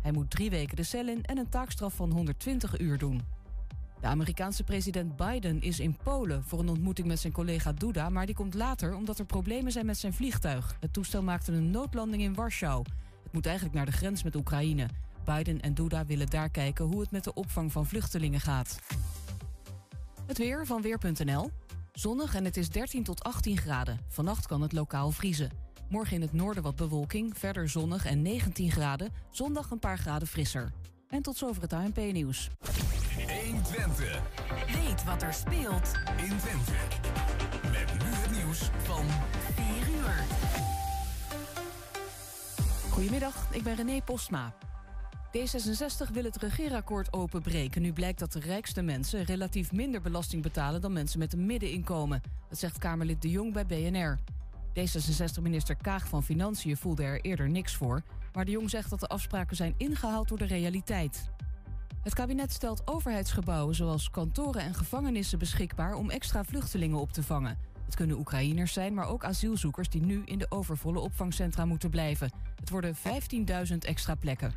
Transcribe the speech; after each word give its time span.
Hij 0.00 0.12
moet 0.12 0.30
drie 0.30 0.50
weken 0.50 0.76
de 0.76 0.82
cel 0.82 1.08
in 1.08 1.24
en 1.24 1.38
een 1.38 1.48
taakstraf 1.48 1.94
van 1.94 2.10
120 2.10 2.78
uur 2.78 2.98
doen. 2.98 3.22
De 4.00 4.06
Amerikaanse 4.06 4.64
president 4.64 5.16
Biden 5.16 5.60
is 5.60 5.80
in 5.80 5.96
Polen 6.02 6.44
voor 6.44 6.58
een 6.58 6.68
ontmoeting 6.68 7.06
met 7.06 7.20
zijn 7.20 7.32
collega 7.32 7.72
Duda, 7.72 8.08
maar 8.08 8.26
die 8.26 8.34
komt 8.34 8.54
later 8.54 8.94
omdat 8.94 9.18
er 9.18 9.24
problemen 9.24 9.72
zijn 9.72 9.86
met 9.86 9.98
zijn 9.98 10.12
vliegtuig. 10.12 10.76
Het 10.80 10.92
toestel 10.92 11.22
maakte 11.22 11.52
een 11.52 11.70
noodlanding 11.70 12.22
in 12.22 12.34
Warschau. 12.34 12.84
Het 13.22 13.32
moet 13.32 13.46
eigenlijk 13.46 13.76
naar 13.76 13.86
de 13.86 13.92
grens 13.92 14.22
met 14.22 14.36
Oekraïne. 14.36 14.88
Biden 15.24 15.60
en 15.60 15.74
Duda 15.74 16.04
willen 16.04 16.30
daar 16.30 16.50
kijken 16.50 16.84
hoe 16.84 17.00
het 17.00 17.10
met 17.10 17.24
de 17.24 17.34
opvang 17.34 17.72
van 17.72 17.86
vluchtelingen 17.86 18.40
gaat. 18.40 18.78
Het 20.26 20.38
weer 20.38 20.66
van 20.66 20.82
Weer.nl. 20.82 21.50
Zonnig 21.92 22.34
en 22.34 22.44
het 22.44 22.56
is 22.56 22.68
13 22.68 23.02
tot 23.02 23.24
18 23.24 23.56
graden. 23.56 23.98
Vannacht 24.08 24.46
kan 24.46 24.62
het 24.62 24.72
lokaal 24.72 25.10
vriezen. 25.10 25.61
Morgen 25.92 26.16
in 26.16 26.22
het 26.22 26.32
noorden 26.32 26.62
wat 26.62 26.76
bewolking, 26.76 27.38
verder 27.38 27.68
zonnig 27.68 28.06
en 28.06 28.22
19 28.22 28.70
graden. 28.70 29.12
Zondag 29.30 29.70
een 29.70 29.78
paar 29.78 29.98
graden 29.98 30.28
frisser. 30.28 30.72
En 31.08 31.22
tot 31.22 31.36
zover 31.36 31.62
het 31.62 31.72
ANP-nieuws. 31.72 32.50
1 33.26 33.62
Twente. 33.62 34.20
Weet 34.66 35.04
wat 35.04 35.22
er 35.22 35.32
speelt 35.32 35.92
in 36.16 36.36
Twente. 36.38 36.72
Met 37.62 37.92
nu 37.92 38.10
het 38.10 38.30
nieuws 38.30 38.70
van 38.82 39.04
4 39.54 39.94
uur. 39.94 40.14
Goedemiddag, 42.90 43.46
ik 43.50 43.62
ben 43.62 43.74
René 43.74 44.02
Postma. 44.04 44.54
D66 45.38 46.12
wil 46.12 46.24
het 46.24 46.36
regeerakkoord 46.36 47.12
openbreken. 47.12 47.82
Nu 47.82 47.92
blijkt 47.92 48.18
dat 48.18 48.32
de 48.32 48.40
rijkste 48.40 48.82
mensen 48.82 49.24
relatief 49.24 49.72
minder 49.72 50.00
belasting 50.00 50.42
betalen 50.42 50.80
dan 50.80 50.92
mensen 50.92 51.18
met 51.18 51.32
een 51.32 51.46
middeninkomen. 51.46 52.22
Dat 52.48 52.58
zegt 52.58 52.78
Kamerlid 52.78 53.22
De 53.22 53.30
Jong 53.30 53.52
bij 53.52 53.66
BNR. 53.66 54.18
D66-minister 54.78 55.76
Kaag 55.76 56.08
van 56.08 56.22
Financiën 56.22 56.76
voelde 56.76 57.02
er 57.02 57.20
eerder 57.20 57.48
niks 57.48 57.74
voor. 57.74 58.02
Maar 58.32 58.44
De 58.44 58.50
Jong 58.50 58.70
zegt 58.70 58.90
dat 58.90 59.00
de 59.00 59.06
afspraken 59.06 59.56
zijn 59.56 59.74
ingehaald 59.76 60.28
door 60.28 60.38
de 60.38 60.44
realiteit. 60.44 61.30
Het 62.02 62.14
kabinet 62.14 62.52
stelt 62.52 62.82
overheidsgebouwen 62.84 63.74
zoals 63.74 64.10
kantoren 64.10 64.62
en 64.62 64.74
gevangenissen 64.74 65.38
beschikbaar 65.38 65.94
om 65.94 66.10
extra 66.10 66.44
vluchtelingen 66.44 66.98
op 66.98 67.12
te 67.12 67.22
vangen. 67.22 67.58
Het 67.84 67.94
kunnen 67.94 68.18
Oekraïners 68.18 68.72
zijn, 68.72 68.94
maar 68.94 69.08
ook 69.08 69.24
asielzoekers 69.24 69.88
die 69.88 70.02
nu 70.02 70.22
in 70.24 70.38
de 70.38 70.46
overvolle 70.50 71.00
opvangcentra 71.00 71.64
moeten 71.64 71.90
blijven. 71.90 72.30
Het 72.56 72.70
worden 72.70 72.96
15.000 72.96 73.76
extra 73.78 74.14
plekken. 74.14 74.52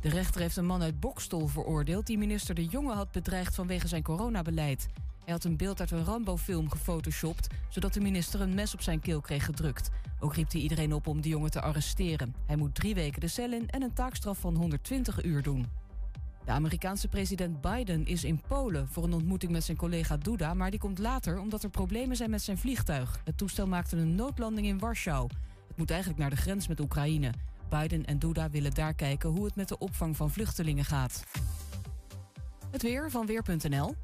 De 0.00 0.08
rechter 0.08 0.40
heeft 0.40 0.56
een 0.56 0.66
man 0.66 0.82
uit 0.82 1.00
Bokstol 1.00 1.46
veroordeeld 1.46 2.06
die 2.06 2.18
minister 2.18 2.54
De 2.54 2.64
Jonge 2.64 2.92
had 2.92 3.12
bedreigd 3.12 3.54
vanwege 3.54 3.88
zijn 3.88 4.02
coronabeleid. 4.02 4.86
Hij 5.26 5.34
had 5.34 5.44
een 5.44 5.56
beeld 5.56 5.80
uit 5.80 5.90
een 5.90 6.04
Rambo-film 6.04 6.70
gefotoshopt, 6.70 7.46
zodat 7.68 7.92
de 7.92 8.00
minister 8.00 8.40
een 8.40 8.54
mes 8.54 8.74
op 8.74 8.82
zijn 8.82 9.00
keel 9.00 9.20
kreeg 9.20 9.44
gedrukt. 9.44 9.90
Ook 10.20 10.34
riep 10.34 10.52
hij 10.52 10.60
iedereen 10.60 10.92
op 10.92 11.06
om 11.06 11.20
de 11.20 11.28
jongen 11.28 11.50
te 11.50 11.60
arresteren. 11.60 12.34
Hij 12.46 12.56
moet 12.56 12.74
drie 12.74 12.94
weken 12.94 13.20
de 13.20 13.28
cel 13.28 13.52
in 13.52 13.70
en 13.70 13.82
een 13.82 13.92
taakstraf 13.92 14.38
van 14.38 14.54
120 14.54 15.24
uur 15.24 15.42
doen. 15.42 15.66
De 16.44 16.50
Amerikaanse 16.50 17.08
president 17.08 17.60
Biden 17.60 18.06
is 18.06 18.24
in 18.24 18.40
Polen 18.48 18.88
voor 18.88 19.04
een 19.04 19.12
ontmoeting 19.12 19.52
met 19.52 19.64
zijn 19.64 19.76
collega 19.76 20.16
Duda, 20.16 20.54
maar 20.54 20.70
die 20.70 20.80
komt 20.80 20.98
later 20.98 21.38
omdat 21.38 21.62
er 21.62 21.70
problemen 21.70 22.16
zijn 22.16 22.30
met 22.30 22.42
zijn 22.42 22.58
vliegtuig. 22.58 23.20
Het 23.24 23.38
toestel 23.38 23.66
maakte 23.66 23.96
een 23.96 24.14
noodlanding 24.14 24.66
in 24.66 24.78
Warschau. 24.78 25.28
Het 25.68 25.76
moet 25.76 25.90
eigenlijk 25.90 26.20
naar 26.20 26.30
de 26.30 26.36
grens 26.36 26.68
met 26.68 26.80
Oekraïne. 26.80 27.32
Biden 27.68 28.04
en 28.04 28.18
Duda 28.18 28.50
willen 28.50 28.74
daar 28.74 28.94
kijken 28.94 29.30
hoe 29.30 29.44
het 29.44 29.56
met 29.56 29.68
de 29.68 29.78
opvang 29.78 30.16
van 30.16 30.30
vluchtelingen 30.30 30.84
gaat. 30.84 31.24
Het 32.70 32.82
weer 32.82 33.10
van 33.10 33.26
Weer.nl. 33.26 33.94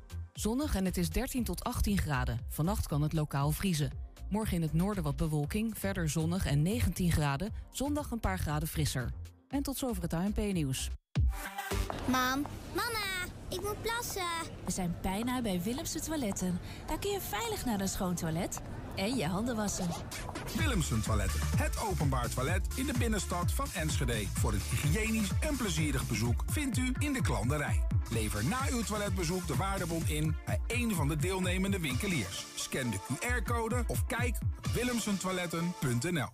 Zonnig 0.42 0.74
en 0.74 0.84
het 0.84 0.96
is 0.96 1.10
13 1.10 1.44
tot 1.44 1.64
18 1.64 1.98
graden. 1.98 2.40
Vannacht 2.48 2.86
kan 2.88 3.02
het 3.02 3.12
lokaal 3.12 3.50
vriezen. 3.50 3.90
Morgen 4.28 4.56
in 4.56 4.62
het 4.62 4.72
noorden 4.72 5.02
wat 5.02 5.16
bewolking, 5.16 5.78
verder 5.78 6.08
zonnig 6.08 6.46
en 6.46 6.62
19 6.62 7.12
graden. 7.12 7.52
Zondag 7.70 8.10
een 8.10 8.20
paar 8.20 8.38
graden 8.38 8.68
frisser. 8.68 9.12
En 9.48 9.62
tot 9.62 9.76
zover 9.76 10.02
het 10.02 10.12
ANP-nieuws. 10.12 10.90
Mam, 12.06 12.46
mama, 12.74 13.32
ik 13.48 13.60
moet 13.62 13.82
plassen. 13.82 14.22
We 14.64 14.70
zijn 14.70 14.94
bijna 15.02 15.42
bij 15.42 15.62
Willemse 15.62 16.00
Toiletten. 16.00 16.58
Daar 16.86 16.98
kun 16.98 17.10
je 17.10 17.20
veilig 17.20 17.64
naar 17.64 17.80
een 17.80 17.88
schoon 17.88 18.14
toilet 18.14 18.60
en 18.96 19.16
je 19.16 19.26
handen 19.26 19.56
wassen. 19.56 19.88
Willemsen 20.56 21.02
Toiletten. 21.02 21.40
Het 21.56 21.80
openbaar 21.90 22.28
toilet 22.28 22.66
in 22.76 22.86
de 22.86 22.94
binnenstad 22.98 23.52
van 23.52 23.66
Enschede. 23.74 24.26
Voor 24.32 24.52
een 24.52 24.60
hygiënisch 24.70 25.30
en 25.40 25.56
plezierig 25.56 26.08
bezoek 26.08 26.44
vindt 26.46 26.76
u 26.76 26.92
in 26.98 27.12
de 27.12 27.22
klanderij. 27.22 27.91
Lever 28.12 28.44
na 28.44 28.60
uw 28.70 28.82
toiletbezoek 28.82 29.46
de 29.46 29.56
waardebon 29.56 30.06
in 30.06 30.36
bij 30.44 30.60
een 30.66 30.94
van 30.94 31.08
de 31.08 31.16
deelnemende 31.16 31.80
winkeliers. 31.80 32.46
Scan 32.54 32.90
de 32.90 32.98
QR-code 32.98 33.84
of 33.86 34.06
kijk 34.06 34.36
op 34.58 34.66
willemsentoiletten.nl. 34.66 36.28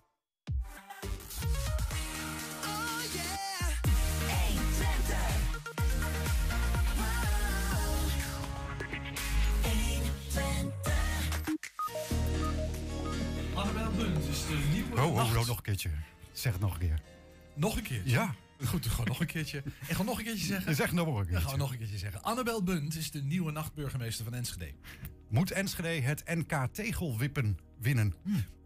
Oh, 14.97 15.05
oh, 15.05 15.17
oh, 15.17 15.47
nog 15.47 15.57
een 15.57 15.63
keertje. 15.63 15.91
Zeg 16.33 16.53
het 16.53 16.61
nog 16.61 16.73
een 16.73 16.79
keer. 16.79 17.01
Nog 17.55 17.77
een 17.77 17.83
keertje? 17.83 18.11
Ja. 18.11 18.35
Goed, 18.65 18.87
gewoon 18.87 19.07
nog 19.07 19.21
een 19.21 19.27
keertje. 19.27 19.63
En 19.65 19.87
gewoon 19.87 20.07
nog 20.07 20.19
een 20.19 20.25
keertje 20.25 20.45
zeggen? 20.47 20.75
Zeg 20.75 20.93
nog 20.93 21.07
een 21.07 21.15
Dan 21.15 21.25
keertje. 21.25 21.43
gaan 21.43 21.53
we 21.53 21.59
nog 21.59 21.71
een 21.73 21.79
keertje 21.79 21.99
zeggen. 21.99 22.23
Annabel 22.23 22.63
Bunt 22.63 22.97
is 22.97 23.11
de 23.11 23.23
nieuwe 23.23 23.53
nachtburgemeester 23.53 24.25
van 24.25 24.35
Enschede. 24.35 24.73
Moet 25.29 25.51
Enschede 25.51 26.07
het 26.07 26.23
NK 26.27 26.69
tegelwippen 26.73 27.59
winnen? 27.81 28.15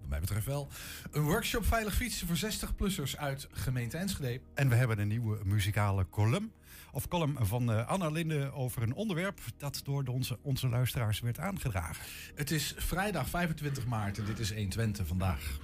Wat 0.00 0.08
mij 0.08 0.20
betreft 0.20 0.47
wel. 0.47 0.69
Een 1.10 1.22
workshop 1.22 1.66
veilig 1.66 1.94
fietsen 1.94 2.26
voor 2.26 2.52
60-plussers 2.52 3.16
uit 3.16 3.48
gemeente 3.52 3.97
Enschede. 3.97 4.41
En 4.54 4.69
we 4.69 4.75
hebben 4.75 4.98
een 4.98 5.08
nieuwe 5.08 5.38
muzikale 5.44 6.08
column. 6.08 6.52
Of 6.94 7.08
column 7.08 7.36
van 7.41 7.72
eh, 7.72 7.88
Anna 7.88 8.08
Linde 8.08 8.53
over 8.53 8.82
een 8.82 8.94
onderwerp 8.94 9.41
dat 9.56 9.80
door 9.84 10.04
de 10.04 10.10
onze, 10.10 10.38
onze 10.42 10.69
luisteraars 10.69 11.20
werd 11.20 11.38
aangedragen. 11.38 12.04
Het 12.34 12.50
is 12.50 12.75
vrijdag 12.76 13.28
25 13.28 13.86
maart 13.86 14.19
en 14.19 14.25
dit 14.25 14.38
is 14.38 14.54
120 14.54 15.06
vandaag. 15.06 15.58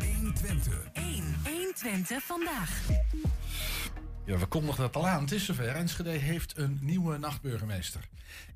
1 0.00 0.34
Twente. 0.34 0.70
1. 0.92 1.24
120 1.44 2.22
vandaag. 2.22 2.88
Ja, 4.24 4.38
we 4.38 4.46
kondigden 4.46 4.84
dat 4.84 4.96
al 4.96 5.08
aan. 5.08 5.22
Het 5.22 5.32
is 5.32 5.44
zover. 5.44 5.68
Enschede 5.68 6.10
heeft 6.10 6.56
een 6.56 6.78
nieuwe 6.80 7.18
nachtburgemeester. 7.18 8.08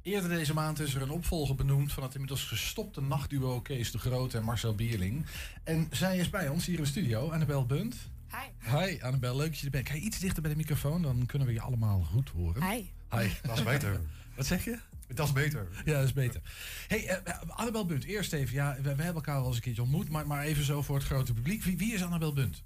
Eerder 0.02 0.30
deze 0.30 0.54
maand 0.54 0.80
is 0.80 0.94
er 0.94 1.02
een 1.02 1.10
opvolger 1.10 1.54
benoemd 1.54 1.92
van 1.92 2.02
het 2.02 2.12
inmiddels 2.12 2.44
gestopte 2.44 3.00
nachtduo 3.00 3.60
Kees 3.60 3.90
de 3.90 3.98
Groot 3.98 4.34
en 4.34 4.44
Marcel 4.44 4.74
Bierling. 4.74 5.26
En 5.64 5.88
zij 5.90 6.18
is 6.18 6.30
bij 6.30 6.48
ons 6.48 6.66
hier 6.66 6.76
in 6.76 6.82
de 6.82 6.88
studio, 6.88 7.30
Annabel 7.30 7.66
Bunt. 7.66 7.96
Hi. 8.30 8.70
Hi 8.78 9.02
Annabel, 9.02 9.36
leuk 9.36 9.48
dat 9.48 9.58
je 9.58 9.64
er 9.64 9.70
bent. 9.70 9.88
Ga 9.88 9.94
je 9.94 10.00
iets 10.00 10.18
dichter 10.18 10.42
bij 10.42 10.50
de 10.50 10.56
microfoon, 10.56 11.02
dan 11.02 11.26
kunnen 11.26 11.48
we 11.48 11.54
je 11.54 11.60
allemaal 11.60 12.02
goed 12.02 12.28
horen. 12.28 12.70
Hi. 12.70 12.84
Hi. 13.10 13.28
Dat 13.46 13.58
is 13.58 13.64
beter. 13.64 14.00
Wat 14.34 14.46
zeg 14.46 14.64
je? 14.64 14.78
Dat 15.14 15.26
is 15.26 15.32
beter. 15.32 15.68
Ja, 15.84 15.92
dat 15.92 16.04
is 16.04 16.12
beter. 16.12 16.40
Hey, 16.88 17.06
eh, 17.06 17.32
Annabel 17.48 17.86
Bunt, 17.86 18.04
eerst 18.04 18.32
even. 18.32 18.54
Ja, 18.54 18.74
we, 18.74 18.82
we 18.82 18.88
hebben 18.88 19.14
elkaar 19.14 19.36
wel 19.36 19.46
eens 19.46 19.56
een 19.56 19.62
keertje 19.62 19.82
ontmoet, 19.82 20.08
maar, 20.08 20.26
maar 20.26 20.44
even 20.44 20.64
zo 20.64 20.82
voor 20.82 20.96
het 20.96 21.04
grote 21.04 21.32
publiek. 21.32 21.62
Wie, 21.62 21.76
wie 21.76 21.94
is 21.94 22.02
Annabel 22.02 22.32
Bunt? 22.32 22.62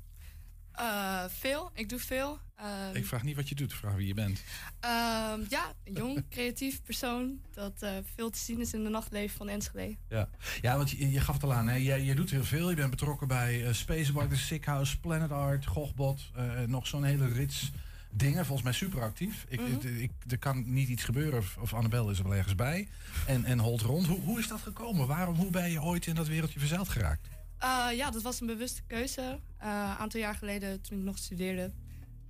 Eh, 0.80 1.24
veel. 1.28 1.70
Ik 1.74 1.88
doe 1.88 1.98
veel. 1.98 2.38
Ehm, 2.56 2.96
Ik 2.96 3.06
vraag 3.06 3.22
niet 3.22 3.36
wat 3.36 3.48
je 3.48 3.54
doet, 3.54 3.72
vraag 3.74 3.94
wie 3.94 4.06
je 4.06 4.14
bent. 4.14 4.42
ehm, 4.80 5.41
ja, 5.48 5.72
een 5.84 5.92
jong, 5.94 6.24
creatief 6.30 6.82
persoon 6.82 7.41
dat 7.54 7.72
eh, 7.82 7.91
veel 8.14 8.30
te 8.30 8.38
zien 8.38 8.60
is 8.60 8.72
in 8.72 8.82
de 8.84 8.88
nachtleven 8.91 9.36
van 9.36 9.48
Enschede. 9.48 9.96
Ja, 10.08 10.28
ja 10.60 10.76
want 10.76 10.91
je, 10.91 11.10
je 11.10 11.20
gaf 11.20 11.34
het 11.34 11.44
al 11.44 11.52
aan. 11.52 11.68
Hè? 11.68 11.74
Jij, 11.76 12.02
jij 12.04 12.14
doet 12.14 12.30
heel 12.30 12.44
veel. 12.44 12.70
Je 12.70 12.76
bent 12.76 12.91
betrokken 12.91 13.28
bij 13.28 13.66
eh 13.66 13.72
Spacebark, 13.72 14.30
de 14.30 14.36
Sick 14.36 14.64
House, 14.64 15.00
Planet 15.00 15.30
Art, 15.30 15.66
Gogbot. 15.66 16.30
eh, 16.34 16.60
nog 16.66 16.86
zo'n 16.86 17.04
hele 17.04 17.28
rits 17.28 17.70
dingen. 18.10 18.44
Volgens 18.44 18.62
mij 18.62 18.72
super 18.72 19.02
actief. 19.02 19.44
Ik, 19.48 19.60
Mhm. 19.60 19.72
ik, 19.72 19.82
ik- 19.82 20.30
er 20.32 20.38
kan 20.38 20.72
niet 20.72 20.88
iets 20.88 21.04
gebeuren 21.04 21.38
of, 21.38 21.56
of 21.56 21.74
Annabel 21.74 22.10
is 22.10 22.18
er 22.18 22.24
wel 22.28 22.34
ergens 22.36 22.54
bij. 22.54 22.88
En, 23.26 23.44
en 23.44 23.58
holt 23.58 23.80
rond. 23.82 24.06
Hoe, 24.06 24.20
hoe 24.20 24.38
is 24.38 24.48
dat 24.48 24.60
gekomen? 24.60 25.06
Waarom, 25.06 25.34
hoe 25.36 25.50
ben 25.50 25.70
je 25.70 25.82
ooit 25.82 26.06
in 26.06 26.14
dat 26.14 26.26
wereldje 26.28 26.58
verzeild 26.58 26.88
geraakt? 26.88 27.28
Eh, 27.60 27.88
ja, 27.97 28.10
dat 28.10 28.22
was 28.22 28.41
een 28.41 28.47
bewuste 28.47 28.82
keuze. 28.87 29.21
Eh, 29.59 29.69
Een 29.69 29.97
aantal 29.98 30.21
jaar 30.21 30.34
geleden, 30.34 30.81
toen 30.81 30.98
ik 30.98 31.04
nog 31.04 31.19
studeerde, 31.19 31.72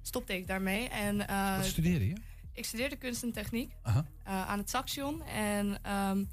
stopte 0.03 0.37
ik 0.37 0.47
daarmee. 0.47 0.89
En, 0.89 1.29
eh, 1.29 1.57
Wat 1.57 1.67
studeerde 1.67 2.07
je? 2.09 2.15
ik 2.53 2.65
studeerde 2.65 2.97
kunst 2.97 3.23
en 3.23 3.33
techniek 3.33 3.73
aan 4.25 4.59
het 4.59 4.71
Saxion. 4.71 5.23
En 5.23 5.79
ehm, 5.83 6.25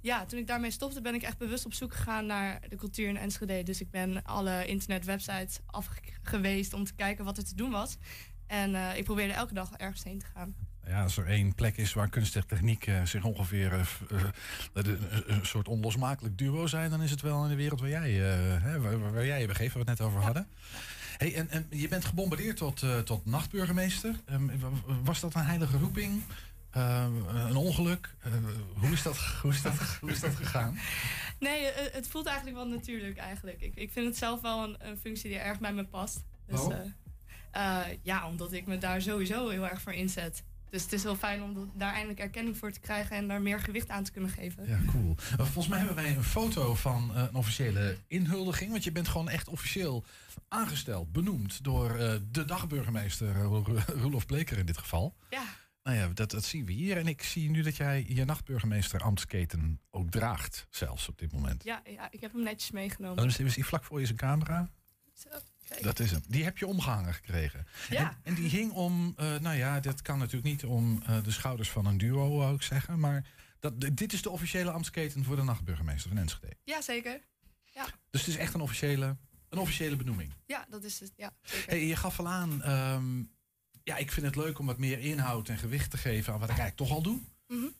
ja, 0.00 0.24
toen 0.26 0.38
ik 0.38 0.46
daarmee 0.46 0.70
stopte, 0.70 1.00
ben 1.00 1.14
ik 1.14 1.22
echt 1.22 1.38
bewust 1.38 1.64
op 1.64 1.72
zoek 1.74 1.94
gegaan 1.94 2.26
naar 2.26 2.60
de 2.68 2.76
cultuur 2.76 3.08
in 3.08 3.16
Enschede. 3.16 3.62
Dus 3.62 3.80
ik 3.80 3.90
ben 3.90 4.24
alle 4.24 4.66
internetwebsites 4.66 5.58
afgeweest 5.66 6.72
om 6.72 6.84
te 6.84 6.94
kijken 6.94 7.24
wat 7.24 7.36
er 7.36 7.44
te 7.44 7.54
doen 7.54 7.70
was. 7.70 7.96
En 8.46 8.96
ik 8.96 9.04
probeerde 9.04 9.32
elke 9.32 9.54
dag 9.54 9.72
ergens 9.76 10.04
heen 10.04 10.18
te 10.18 10.26
gaan. 10.34 10.54
Ja, 10.86 11.02
als 11.02 11.16
er 11.16 11.26
één 11.26 11.54
plek 11.54 11.76
is 11.76 11.92
waar 11.92 12.08
kunst 12.08 12.36
en 12.36 12.46
techniek 12.46 12.86
eh, 12.86 13.04
zich 13.04 13.24
ongeveer 13.24 13.72
eh, 13.72 13.80
eh, 14.74 14.84
een- 15.26 15.46
soort 15.46 15.68
onlosmakelijk 15.68 16.38
duo 16.38 16.66
zijn, 16.66 16.90
dan 16.90 17.02
is 17.02 17.10
het 17.10 17.20
wel 17.20 17.42
in 17.42 17.48
de 17.48 17.54
wereld 17.56 17.80
waar 17.80 17.88
jij, 17.88 18.12
hè, 18.12 18.80
waar, 19.10 19.26
jij 19.26 19.40
je 19.40 19.46
begeeft, 19.46 19.74
waar 19.74 19.84
we 19.84 19.90
het 19.90 19.98
net 19.98 20.08
over 20.08 20.20
hadden. 20.20 20.46
Hey, 21.16 21.34
en, 21.34 21.50
en 21.50 21.66
je 21.70 21.88
bent 21.88 22.04
gebombardeerd 22.04 22.56
tot, 22.56 22.82
tot 23.04 23.26
nachtburgemeester. 23.26 24.14
Ehm, 24.24 24.48
was 25.04 25.20
dat 25.20 25.34
een 25.34 25.44
heilige 25.44 25.76
roeping? 25.78 26.22
Een 26.70 27.56
ongeluk? 27.56 28.14
Hoe, 28.74 28.90
is 28.92 29.02
dat, 29.02 29.16
hoe, 29.16 29.50
is 29.52 29.62
dat, 29.62 29.74
hoe 30.00 30.10
is 30.10 30.20
dat 30.20 30.34
gegaan? 30.34 30.78
Nee, 31.38 31.64
het 31.92 32.08
voelt 32.08 32.26
eigenlijk 32.26 32.56
wel 32.56 32.66
natuurlijk 32.68 33.16
eigenlijk. 33.18 33.60
Ik, 33.60 33.74
ik 33.74 33.92
vind 33.92 34.06
het 34.06 34.16
zelf 34.16 34.40
wel 34.40 34.64
een, 34.64 34.76
een 34.78 34.96
functie 34.96 35.28
die 35.30 35.38
erg 35.38 35.58
bij 35.58 35.72
me 35.72 35.84
past. 35.84 36.24
Dus, 36.46 36.60
ja, 38.02 38.28
omdat 38.28 38.52
ik 38.52 38.66
me 38.66 38.78
daar 38.78 39.02
sowieso 39.02 39.48
heel 39.48 39.68
erg 39.68 39.80
voor 39.80 39.92
inzet. 39.92 40.42
Dus 40.74 40.82
het 40.82 40.92
is 40.92 41.02
heel 41.02 41.16
fijn 41.16 41.42
om 41.42 41.70
daar 41.74 41.92
eindelijk 41.92 42.18
erkenning 42.18 42.56
voor 42.56 42.72
te 42.72 42.80
krijgen 42.80 43.16
en 43.16 43.28
daar 43.28 43.42
meer 43.42 43.60
gewicht 43.60 43.88
aan 43.88 44.04
te 44.04 44.10
kunnen 44.10 44.30
geven. 44.30 44.68
Ja, 44.68 44.78
cool. 44.86 45.16
Uh, 45.18 45.36
volgens 45.36 45.68
mij 45.68 45.78
hebben 45.78 45.96
wij 45.96 46.16
een 46.16 46.24
foto 46.24 46.74
van 46.74 47.10
uh, 47.10 47.22
een 47.22 47.34
officiële 47.34 47.96
inhuldiging. 48.06 48.70
Want 48.70 48.84
je 48.84 48.92
bent 48.92 49.08
gewoon 49.08 49.28
echt 49.28 49.48
officieel 49.48 50.04
aangesteld, 50.48 51.12
benoemd 51.12 51.64
door 51.64 52.00
uh, 52.00 52.14
de 52.30 52.44
dagburgemeester 52.44 53.42
Roelof 53.86 54.26
Bleker 54.26 54.58
in 54.58 54.66
dit 54.66 54.78
geval. 54.78 55.16
Ja. 55.30 55.44
Nou 55.82 55.96
ja, 55.96 56.08
dat, 56.08 56.30
dat 56.30 56.44
zien 56.44 56.66
we 56.66 56.72
hier. 56.72 56.96
En 56.96 57.06
ik 57.06 57.22
zie 57.22 57.50
nu 57.50 57.62
dat 57.62 57.76
jij 57.76 58.04
je 58.08 58.24
nachtburgemeester 58.24 59.00
ambtsketen 59.00 59.80
ook 59.90 60.10
draagt, 60.10 60.66
zelfs 60.70 61.08
op 61.08 61.18
dit 61.18 61.32
moment. 61.32 61.64
Ja, 61.64 61.82
ja 61.84 62.10
ik 62.10 62.20
heb 62.20 62.32
hem 62.32 62.42
netjes 62.42 62.70
meegenomen. 62.70 63.16
Dan 63.16 63.26
is, 63.26 63.38
is 63.38 63.54
hij 63.54 63.64
vlak 63.64 63.84
voor 63.84 64.00
je 64.00 64.06
zijn 64.06 64.18
camera. 64.18 64.70
Zo, 65.12 65.28
kijk. 65.68 65.82
Dat 65.82 65.98
is 65.98 66.10
hem. 66.10 66.22
Die 66.28 66.44
heb 66.44 66.58
je 66.58 66.66
omgehangen 66.66 67.14
gekregen. 67.14 67.66
Ja. 67.90 68.10
En, 68.10 68.16
en 68.22 68.34
die 68.34 68.48
hing 68.48 68.72
om, 68.72 69.14
uh, 69.20 69.38
nou 69.38 69.56
ja, 69.56 69.80
dat 69.80 70.02
kan 70.02 70.18
natuurlijk 70.18 70.46
niet 70.46 70.64
om 70.64 71.02
uh, 71.08 71.22
de 71.22 71.30
schouders 71.30 71.70
van 71.70 71.86
een 71.86 71.98
duo, 71.98 72.36
wou 72.36 72.54
ik 72.54 72.62
zeggen. 72.62 73.00
Maar 73.00 73.26
dat, 73.60 73.80
dit 73.80 74.12
is 74.12 74.22
de 74.22 74.30
officiële 74.30 74.70
ambtsketen 74.70 75.24
voor 75.24 75.36
de 75.36 75.42
nachtburgemeester 75.42 76.08
van 76.08 76.18
Enschede. 76.18 76.56
Ja, 76.64 76.82
zeker. 76.82 77.20
Ja. 77.64 77.86
Dus 78.10 78.20
het 78.20 78.30
is 78.30 78.36
echt 78.36 78.54
een 78.54 78.60
officiële, 78.60 79.16
een 79.48 79.58
officiële 79.58 79.96
benoeming. 79.96 80.32
Ja, 80.46 80.66
dat 80.70 80.84
is 80.84 81.00
het. 81.00 81.12
Ja, 81.16 81.32
zeker. 81.42 81.70
Hey, 81.70 81.86
je 81.86 81.96
gaf 81.96 82.18
al 82.18 82.28
aan, 82.28 82.70
um, 82.70 83.30
ja, 83.82 83.96
ik 83.96 84.12
vind 84.12 84.26
het 84.26 84.36
leuk 84.36 84.58
om 84.58 84.66
wat 84.66 84.78
meer 84.78 84.98
inhoud 84.98 85.48
en 85.48 85.58
gewicht 85.58 85.90
te 85.90 85.96
geven 85.96 86.32
aan 86.32 86.40
wat 86.40 86.50
ik 86.50 86.58
eigenlijk 86.58 86.88
toch 86.88 86.96
al 86.96 87.02
doe. 87.02 87.20
Mm 87.48 87.60
-hmm. 87.60 87.74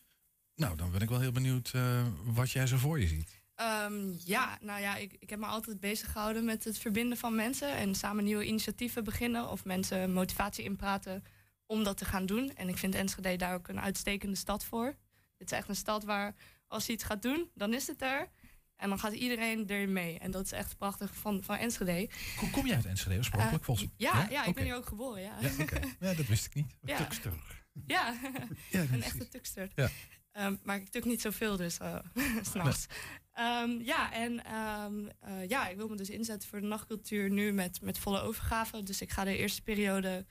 Nou, 0.55 0.77
dan 0.77 0.91
ben 0.91 1.01
ik 1.01 1.09
wel 1.09 1.21
heel 1.21 1.33
benieuwd 1.33 1.73
uh, 1.77 2.07
wat 2.25 2.51
jij 2.51 2.67
zo 2.67 2.77
voor 2.77 3.01
je 3.01 3.07
ziet. 3.07 3.43
Um, 3.61 4.17
ja, 4.25 4.59
nou 4.61 4.81
ja, 4.81 4.97
ik, 4.97 5.17
ik 5.19 5.31
heb 5.31 5.39
me 5.39 5.47
altijd 5.47 5.81
bezig 5.81 6.13
gehouden 6.13 6.45
met 6.45 6.65
het 6.65 6.79
verbinden 6.79 7.19
van 7.19 7.35
mensen 7.35 7.77
en 7.77 7.95
samen 7.95 8.25
nieuwe 8.25 8.47
initiatieven 8.47 9.05
beginnen 9.05 9.51
of 9.51 9.65
mensen 9.65 10.13
motivatie 10.13 10.65
inpraten 10.65 11.25
om 11.67 11.85
dat 11.85 11.97
te 11.97 12.05
gaan 12.05 12.27
doen. 12.27 12.55
En 12.57 12.69
ik 12.69 12.79
vind 12.79 12.95
Enschede 12.95 13.37
daar 13.37 13.55
ook 13.55 13.69
een 13.69 13.81
uitstekende 13.81 14.37
stad 14.37 14.65
voor. 14.65 14.97
Het 15.39 15.53
is 15.53 15.59
echt 15.59 15.69
een 15.69 15.77
stad 15.77 16.05
waar 16.05 16.35
als 16.67 16.87
je 16.87 16.93
iets 16.93 17.05
gaat 17.05 17.23
doen, 17.23 17.51
dan 17.55 17.75
is 17.75 17.87
het 17.87 18.03
er. 18.03 18.31
En 18.77 18.89
dan 18.89 18.99
gaat 18.99 19.13
iedereen 19.13 19.65
erin 19.67 19.93
mee. 19.93 20.19
En 20.19 20.31
dat 20.31 20.45
is 20.45 20.53
echt 20.53 20.77
prachtig 20.77 21.17
van, 21.17 21.43
van 21.43 21.57
Enschede. 21.57 22.11
Kom, 22.37 22.51
kom 22.51 22.67
je 22.67 22.75
uit 22.75 22.85
Enschede 22.85 23.17
oorspronkelijk? 23.17 23.61
Uh, 23.61 23.67
volgens... 23.67 23.89
ja, 23.97 24.13
ja, 24.13 24.27
ja, 24.31 24.45
ik 24.45 24.55
ben 24.55 24.65
hier 24.65 24.75
ook 24.75 24.87
geboren. 24.87 25.23
Ja, 25.23 25.37
ja, 25.41 25.51
okay. 25.61 25.95
ja 26.01 26.15
dat 26.15 26.27
wist 26.27 26.47
ik 26.47 26.55
niet. 26.55 26.77
Ja. 26.83 26.97
Tukster. 26.97 27.33
Ja, 27.87 28.15
ja 28.71 28.81
een 28.81 29.03
echte 29.03 29.29
tukster. 29.29 29.71
Ja. 29.75 29.91
Um, 30.41 30.61
maar 30.63 30.77
ik 30.77 30.89
tuk 30.89 31.05
niet 31.05 31.21
zoveel, 31.21 31.57
dus 31.57 31.79
uh, 31.83 31.97
s'nachts. 32.43 32.87
Nee. 32.87 33.63
Um, 33.63 33.81
ja, 33.83 34.13
en 34.13 34.55
um, 34.55 35.09
uh, 35.29 35.49
ja, 35.49 35.69
ik 35.69 35.77
wil 35.77 35.89
me 35.89 35.97
dus 35.97 36.11
inzetten 36.11 36.49
voor 36.49 36.61
de 36.61 36.67
nachtcultuur 36.67 37.31
nu 37.31 37.53
met, 37.53 37.81
met 37.81 37.99
volle 37.99 38.21
overgave. 38.21 38.83
Dus 38.83 39.01
ik 39.01 39.11
ga 39.11 39.25
de 39.25 39.37
eerste 39.37 39.63
periode 39.63 40.27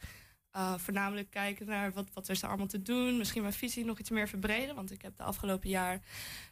uh, 0.55 0.77
voornamelijk 0.77 1.29
kijken 1.29 1.65
naar 1.65 1.93
wat, 1.93 2.09
wat 2.13 2.27
er 2.27 2.33
is 2.33 2.43
allemaal 2.43 2.67
te 2.67 2.81
doen. 2.81 3.17
Misschien 3.17 3.41
mijn 3.41 3.53
visie 3.53 3.85
nog 3.85 3.99
iets 3.99 4.09
meer 4.09 4.27
verbreden. 4.27 4.75
Want 4.75 4.91
ik 4.91 5.01
heb 5.01 5.17
de 5.17 5.23
afgelopen 5.23 5.69
jaar, 5.69 6.01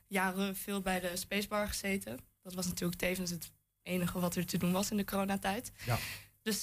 jaren 0.07 0.55
veel 0.55 0.81
bij 0.81 0.99
de 0.99 1.15
Spacebar 1.17 1.67
gezeten. 1.67 2.19
Dat 2.41 2.53
was 2.53 2.67
natuurlijk 2.67 2.99
tevens 2.99 3.29
het 3.29 3.51
enige 3.81 4.19
wat 4.19 4.35
er 4.35 4.45
te 4.45 4.57
doen 4.57 4.71
was 4.71 4.91
in 4.91 4.97
de 4.97 5.05
coronatijd. 5.05 5.71
Ja. 5.85 5.97
Dus 6.41 6.61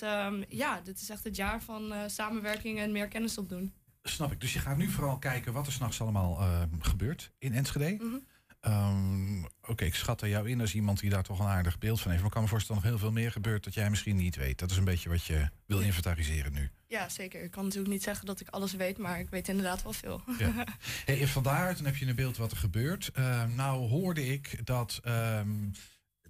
ja, 0.48 0.80
dit 0.80 1.00
is 1.00 1.10
echt 1.10 1.24
het 1.24 1.36
jaar 1.36 1.62
van 1.62 1.94
samenwerking 2.06 2.78
en 2.78 2.92
meer 2.92 3.08
kennis 3.08 3.38
opdoen. 3.38 3.72
Snap 4.08 4.32
ik. 4.32 4.40
Dus 4.40 4.52
je 4.52 4.58
gaat 4.58 4.76
nu 4.76 4.88
vooral 4.88 5.18
kijken 5.18 5.52
wat 5.52 5.66
er 5.66 5.72
s'nachts 5.72 6.00
allemaal 6.00 6.40
uh, 6.40 6.62
gebeurt 6.80 7.32
in 7.38 7.54
Enschede. 7.54 8.04
Mm 8.04 8.22
-hmm. 8.60 8.72
um, 8.72 9.44
Oké, 9.44 9.70
okay, 9.70 9.88
ik 9.88 9.94
schat 9.94 10.22
er 10.22 10.28
jou 10.28 10.50
in 10.50 10.60
als 10.60 10.74
iemand 10.74 11.00
die 11.00 11.10
daar 11.10 11.22
toch 11.22 11.38
een 11.38 11.46
aardig 11.46 11.78
beeld 11.78 12.00
van 12.00 12.10
heeft. 12.10 12.22
Maar 12.22 12.30
ik 12.30 12.34
kan 12.34 12.42
me 12.42 12.48
voorstellen 12.48 12.82
dat 12.82 12.90
nog 12.90 13.00
heel 13.00 13.08
veel 13.10 13.20
meer 13.20 13.32
gebeurt 13.32 13.64
dat 13.64 13.74
jij 13.74 13.90
misschien 13.90 14.16
niet 14.16 14.36
weet. 14.36 14.58
Dat 14.58 14.70
is 14.70 14.76
een 14.76 14.84
beetje 14.84 15.08
wat 15.08 15.24
je 15.24 15.48
wil 15.66 15.80
inventariseren 15.80 16.52
nu. 16.52 16.70
Ja, 16.86 17.08
zeker. 17.08 17.42
Ik 17.42 17.50
kan 17.50 17.64
natuurlijk 17.64 17.92
niet 17.92 18.02
zeggen 18.02 18.26
dat 18.26 18.40
ik 18.40 18.48
alles 18.48 18.72
weet, 18.72 18.98
maar 18.98 19.20
ik 19.20 19.30
weet 19.30 19.48
inderdaad 19.48 19.82
wel 19.82 19.92
veel. 19.92 20.22
Ja. 20.38 20.64
Hey, 21.04 21.20
en 21.20 21.28
vandaar, 21.28 21.76
dan 21.76 21.84
heb 21.84 21.96
je 21.96 22.06
een 22.06 22.14
beeld 22.14 22.36
wat 22.36 22.50
er 22.50 22.56
gebeurt. 22.56 23.10
Uh, 23.18 23.44
nou 23.44 23.88
hoorde 23.88 24.26
ik 24.26 24.66
dat 24.66 25.00
um, 25.04 25.72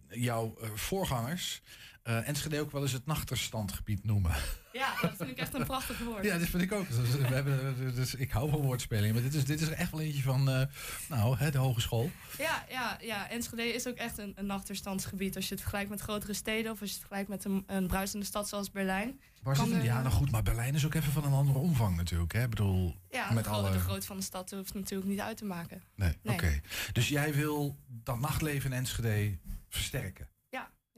jouw 0.08 0.58
uh, 0.62 0.68
voorgangers 0.74 1.62
uh, 2.08 2.28
Enschede 2.28 2.60
ook 2.60 2.72
wel 2.72 2.82
eens 2.82 2.92
het 2.92 3.06
nachterstandgebied 3.06 4.04
noemen. 4.04 4.32
Ja, 4.72 4.94
dat 5.00 5.12
vind 5.16 5.30
ik 5.30 5.38
echt 5.38 5.54
een 5.54 5.64
prachtig 5.64 5.98
woord. 5.98 6.24
Ja, 6.24 6.38
dat 6.38 6.48
vind 6.48 6.62
ik 6.62 6.72
ook. 6.72 6.88
Dus, 6.88 7.10
we 7.10 7.26
hebben, 7.26 7.94
dus 7.94 8.14
ik 8.14 8.30
hou 8.30 8.50
van 8.50 8.60
woordspelingen. 8.60 9.14
Maar 9.14 9.22
dit 9.22 9.34
is, 9.34 9.44
dit 9.44 9.60
is 9.60 9.66
er 9.66 9.72
echt 9.72 9.90
wel 9.90 10.00
eentje 10.00 10.22
van 10.22 10.48
uh, 10.48 10.62
nou, 11.08 11.36
hè, 11.36 11.50
de 11.50 11.58
hogeschool. 11.58 12.10
Ja, 12.38 12.64
ja, 12.68 12.98
ja, 13.00 13.30
Enschede 13.30 13.62
is 13.62 13.88
ook 13.88 13.96
echt 13.96 14.18
een, 14.18 14.32
een 14.34 14.46
nachterstandsgebied. 14.46 15.36
Als 15.36 15.44
je 15.44 15.50
het 15.50 15.60
vergelijkt 15.60 15.90
met 15.90 16.00
grotere 16.00 16.32
steden 16.32 16.72
of 16.72 16.80
als 16.80 16.88
je 16.90 16.96
het 16.96 17.06
vergelijkt 17.06 17.28
met 17.28 17.44
een, 17.44 17.64
een 17.66 17.86
bruisende 17.86 18.26
stad 18.26 18.48
zoals 18.48 18.70
Berlijn. 18.70 19.20
Waar 19.42 19.56
zit 19.56 19.72
er, 19.72 19.84
ja, 19.84 20.00
nou 20.02 20.14
goed, 20.14 20.30
maar 20.30 20.42
Berlijn 20.42 20.74
is 20.74 20.86
ook 20.86 20.94
even 20.94 21.12
van 21.12 21.24
een 21.24 21.32
andere 21.32 21.58
omvang 21.58 21.96
natuurlijk. 21.96 22.32
Hè? 22.32 22.42
Ik 22.42 22.50
bedoel, 22.50 22.94
ja, 23.10 23.32
met 23.32 23.44
de, 23.44 23.50
alle... 23.50 23.72
de 23.72 23.78
grootte 23.78 24.06
van 24.06 24.16
de 24.16 24.22
stad 24.22 24.50
hoeft 24.50 24.74
natuurlijk 24.74 25.10
niet 25.10 25.20
uit 25.20 25.36
te 25.36 25.44
maken. 25.44 25.82
Nee, 25.94 26.16
Nee. 26.22 26.34
oké. 26.34 26.60
Dus 26.92 27.08
jij 27.08 27.34
wil 27.34 27.78
dat 27.86 28.18
nachtleven 28.18 28.72
in 28.72 28.76
Enschede 28.78 29.38
versterken? 29.68 30.28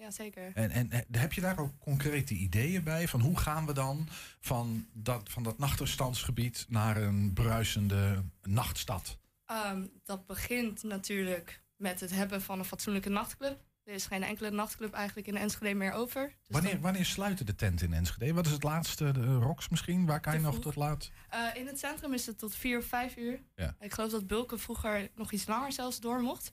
Ja, 0.00 0.10
zeker. 0.10 0.50
En, 0.54 0.70
en, 0.70 0.90
en 0.90 1.04
heb 1.10 1.32
je 1.32 1.40
daar 1.40 1.58
ook 1.58 1.78
concrete 1.78 2.34
ideeën 2.34 2.84
bij? 2.84 3.08
Van 3.08 3.20
hoe 3.20 3.38
gaan 3.38 3.66
we 3.66 3.72
dan 3.72 4.08
van 4.40 4.86
dat, 4.92 5.28
van 5.30 5.42
dat 5.42 5.58
nachterstandsgebied 5.58 6.66
naar 6.68 6.96
een 6.96 7.32
bruisende 7.32 8.22
nachtstad? 8.42 9.18
Um, 9.46 9.90
dat 10.04 10.26
begint 10.26 10.82
natuurlijk 10.82 11.62
met 11.76 12.00
het 12.00 12.10
hebben 12.10 12.42
van 12.42 12.58
een 12.58 12.64
fatsoenlijke 12.64 13.08
nachtclub. 13.08 13.64
Er 13.90 13.96
is 13.96 14.06
geen 14.06 14.22
enkele 14.22 14.50
nachtclub 14.50 14.92
eigenlijk 14.92 15.26
in 15.26 15.36
Enschede 15.36 15.74
meer 15.74 15.92
over. 15.92 16.26
Dus 16.26 16.36
wanneer, 16.48 16.80
wanneer 16.80 17.04
sluiten 17.04 17.46
de 17.46 17.54
tenten 17.54 17.86
in 17.86 17.92
Enschede? 17.92 18.32
Wat 18.32 18.46
is 18.46 18.52
het 18.52 18.62
laatste? 18.62 19.12
De 19.12 19.34
Rox 19.34 19.68
misschien? 19.68 20.06
Waar 20.06 20.20
kan 20.20 20.32
je 20.32 20.40
nog 20.40 20.50
vroeg. 20.50 20.64
tot 20.64 20.76
laat? 20.76 21.10
uh, 21.34 21.46
in 21.54 21.66
het 21.66 21.78
centrum 21.78 22.12
is 22.12 22.26
het 22.26 22.38
tot 22.38 22.54
vier 22.54 22.78
of 22.78 22.84
vijf 22.84 23.16
uur. 23.16 23.40
Ja. 23.56 23.74
Ik 23.80 23.92
geloof 23.92 24.10
dat 24.10 24.26
Bulken 24.26 24.58
vroeger 24.58 25.08
nog 25.14 25.32
iets 25.32 25.46
langer 25.46 25.72
zelfs 25.72 26.00
door 26.00 26.20
mocht. 26.20 26.52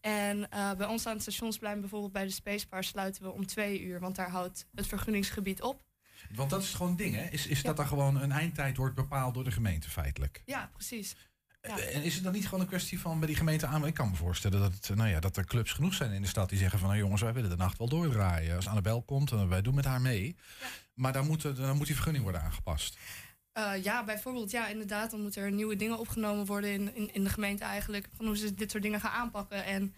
En 0.00 0.38
uh, 0.54 0.72
bij 0.72 0.86
ons 0.86 1.06
aan 1.06 1.12
het 1.12 1.22
stationsplein, 1.22 1.80
bijvoorbeeld 1.80 2.12
bij 2.12 2.24
de 2.24 2.30
Spacebar, 2.30 2.84
sluiten 2.84 3.22
we 3.22 3.30
om 3.32 3.46
twee 3.46 3.82
uur. 3.82 4.00
Want 4.00 4.16
daar 4.16 4.30
houdt 4.30 4.66
het 4.74 4.86
vergunningsgebied 4.86 5.62
op. 5.62 5.82
Want 6.34 6.50
dat 6.50 6.62
is 6.62 6.74
gewoon 6.74 6.90
een 6.90 6.96
ding, 6.96 7.14
hè? 7.14 7.24
Is, 7.24 7.46
is 7.46 7.60
Ja. 7.60 7.62
dat 7.66 7.76
dan 7.76 7.86
gewoon 7.86 8.20
een 8.20 8.32
eindtijd 8.32 8.76
wordt 8.76 8.94
bepaald 8.94 9.34
door 9.34 9.44
de 9.44 9.50
gemeente 9.50 9.90
feitelijk? 9.90 10.42
Ja, 10.44 10.70
precies. 10.72 11.16
Ja. 11.62 11.78
Eh, 11.78 11.96
En 11.96 12.02
is 12.02 12.14
het 12.14 12.24
dan 12.24 12.32
niet 12.32 12.44
gewoon 12.44 12.60
een 12.60 12.66
kwestie 12.66 13.00
van 13.00 13.18
bij 13.18 13.26
die 13.26 13.36
gemeente 13.36 13.66
aan? 13.66 13.86
Ik 13.86 13.94
kan 13.94 14.10
me 14.10 14.16
voorstellen 14.16 14.60
dat, 14.60 14.72
het, 14.72 14.96
nou 14.96 15.08
ja, 15.08 15.20
dat 15.20 15.36
er 15.36 15.44
clubs 15.44 15.72
genoeg 15.72 15.94
zijn 15.94 16.12
in 16.12 16.22
de 16.22 16.28
stad 16.28 16.48
die 16.48 16.58
zeggen 16.58 16.78
van... 16.78 16.88
nou 16.88 17.00
jongens, 17.00 17.22
wij 17.22 17.32
willen 17.32 17.50
de 17.50 17.56
nacht 17.56 17.78
wel 17.78 17.88
doordraaien. 17.88 18.56
Als 18.56 18.68
Annabel 18.68 19.02
komt, 19.02 19.28
dan 19.28 19.48
wij 19.48 19.62
doen 19.62 19.74
met 19.74 19.84
haar 19.84 20.00
mee. 20.00 20.36
Ja. 20.60 20.66
Maar 20.94 21.12
dan 21.12 21.26
moet, 21.26 21.42
dan 21.56 21.76
moet 21.76 21.86
die 21.86 21.94
vergunning 21.94 22.24
worden 22.24 22.42
aangepast. 22.42 22.98
Uh, 23.58 23.72
ja, 23.82 24.04
bijvoorbeeld, 24.04 24.50
ja, 24.50 24.68
inderdaad, 24.68 25.10
dan 25.10 25.20
moeten 25.20 25.42
er 25.42 25.52
nieuwe 25.52 25.76
dingen 25.76 25.98
opgenomen 25.98 26.46
worden 26.46 26.72
in, 26.72 26.94
in, 26.94 27.14
in 27.14 27.24
de 27.24 27.30
gemeente 27.30 27.64
eigenlijk. 27.64 28.08
Van 28.16 28.26
hoe 28.26 28.36
ze 28.36 28.54
dit 28.54 28.70
soort 28.70 28.82
dingen 28.82 29.00
gaan 29.00 29.10
aanpakken. 29.10 29.64
En 29.64 29.94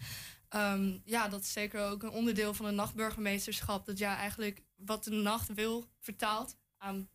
um, 0.55 1.01
ja, 1.05 1.27
dat 1.27 1.41
is 1.41 1.51
zeker 1.51 1.89
ook 1.89 2.03
een 2.03 2.09
onderdeel 2.09 2.53
van 2.53 2.65
een 2.65 2.75
nachtburgemeesterschap. 2.75 3.85
Dat 3.85 3.97
ja, 3.97 4.17
eigenlijk 4.17 4.61
wat 4.75 5.03
de 5.03 5.11
nacht 5.11 5.53
wil 5.53 5.89
vertaalt 5.99 6.57
aan 6.77 7.09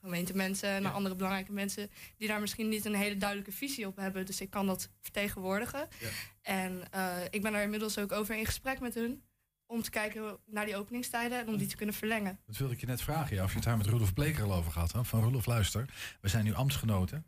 gemeentemensen 0.00 0.68
en 0.68 0.82
Ja. 0.82 0.90
andere 0.90 1.14
belangrijke 1.14 1.52
mensen 1.52 1.90
die 2.16 2.28
daar 2.28 2.40
misschien 2.40 2.68
niet 2.68 2.84
een 2.84 2.94
hele 2.94 3.16
duidelijke 3.16 3.52
visie 3.52 3.86
op 3.86 3.96
hebben. 3.96 4.26
Dus 4.26 4.40
ik 4.40 4.50
kan 4.50 4.66
dat 4.66 4.88
vertegenwoordigen. 5.00 5.88
Ja. 6.00 6.08
En 6.42 6.82
uh, 6.94 7.16
ik 7.30 7.42
ben 7.42 7.52
daar 7.52 7.62
inmiddels 7.62 7.98
ook 7.98 8.12
over 8.12 8.36
in 8.36 8.46
gesprek 8.46 8.80
met 8.80 8.94
hun. 8.94 9.22
Om 9.66 9.82
te 9.82 9.90
kijken 9.90 10.38
naar 10.46 10.64
die 10.64 10.76
openingstijden 10.76 11.38
en 11.38 11.48
om 11.48 11.56
die 11.56 11.66
te 11.66 11.76
kunnen 11.76 11.94
verlengen. 11.94 12.38
Dat 12.46 12.56
wilde 12.56 12.74
ik 12.74 12.80
je 12.80 12.86
net 12.86 13.02
vragen, 13.02 13.36
ja, 13.36 13.42
of 13.44 13.48
je 13.48 13.54
het 13.56 13.64
daar 13.64 13.76
met 13.76 13.86
Roelof 13.86 14.12
Bleker 14.14 14.44
al 14.44 14.54
over 14.54 14.72
gehad 14.72 14.92
had. 14.92 15.06
Van 15.06 15.22
Roelof, 15.22 15.46
luister, 15.46 15.84
we 16.20 16.28
zijn 16.28 16.44
nu 16.44 16.54
ambtsgenoten. 16.54 17.26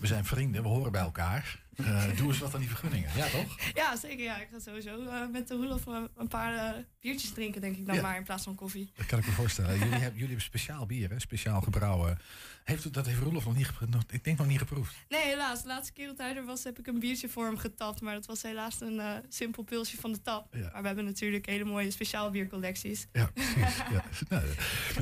We 0.00 0.06
zijn 0.06 0.24
vrienden, 0.24 0.62
we 0.62 0.68
horen 0.68 0.92
bij 0.92 1.00
elkaar. 1.00 1.64
Eh, 1.76 2.16
doe 2.16 2.26
eens 2.28 2.38
wat 2.38 2.54
aan 2.54 2.60
die 2.60 2.68
vergunningen. 2.68 3.10
Ja, 3.16 3.28
toch? 3.28 3.56
Ja, 3.74 3.96
zeker. 3.96 4.24
Ja. 4.24 4.40
Ik 4.40 4.48
ga 4.52 4.58
sowieso 4.58 5.02
uh, 5.02 5.28
met 5.32 5.48
de 5.48 5.54
Roelof 5.54 5.86
uh, 5.86 6.02
een 6.16 6.28
paar 6.28 6.54
uh, 6.54 6.82
biertjes 7.00 7.30
drinken, 7.30 7.60
denk 7.60 7.76
ik 7.76 7.86
dan 7.86 7.94
Ja. 7.94 8.02
maar, 8.02 8.16
in 8.16 8.24
plaats 8.24 8.44
van 8.44 8.54
koffie. 8.54 8.90
Dat 8.96 9.06
kan 9.06 9.18
ik 9.18 9.26
me 9.26 9.32
voorstellen. 9.32 9.78
Jullie 9.78 9.92
hebben, 9.92 10.12
jullie 10.12 10.26
hebben 10.26 10.40
speciaal 10.44 10.86
bier, 10.86 11.10
hè? 11.10 11.20
speciaal 11.20 11.60
gebrouwen. 11.60 12.18
Heeft, 12.64 12.92
dat 12.92 13.06
heeft 13.06 13.18
Roelof 13.20 13.44
nog 13.44 13.56
niet 13.56 13.66
geproefd? 13.66 14.12
Ik 14.12 14.24
denk 14.24 14.38
nog 14.38 14.46
niet 14.46 14.58
geproefd. 14.58 14.94
Nee, 15.08 15.22
helaas. 15.22 15.62
De 15.62 15.68
laatste 15.68 15.92
keer 15.92 16.06
dat 16.06 16.18
hij 16.18 16.36
er 16.36 16.44
was, 16.44 16.64
heb 16.64 16.78
ik 16.78 16.86
een 16.86 16.98
biertje 16.98 17.28
voor 17.28 17.44
hem 17.44 17.58
getapt. 17.58 18.00
Maar 18.00 18.14
dat 18.14 18.26
was 18.26 18.42
helaas 18.42 18.80
een 18.80 18.94
uh, 18.94 19.12
simpel 19.28 19.62
pilsje 19.62 19.96
van 20.00 20.12
de 20.12 20.22
tap. 20.22 20.54
Ja. 20.54 20.70
Maar 20.72 20.80
we 20.80 20.86
hebben 20.86 21.04
natuurlijk 21.04 21.46
hele 21.46 21.64
mooie 21.64 21.90
speciaal 21.90 22.30
biercollecties. 22.30 23.06
Ja, 23.12 23.30
precies. 23.34 23.76
ja. 23.76 24.04
Nou, 24.28 24.44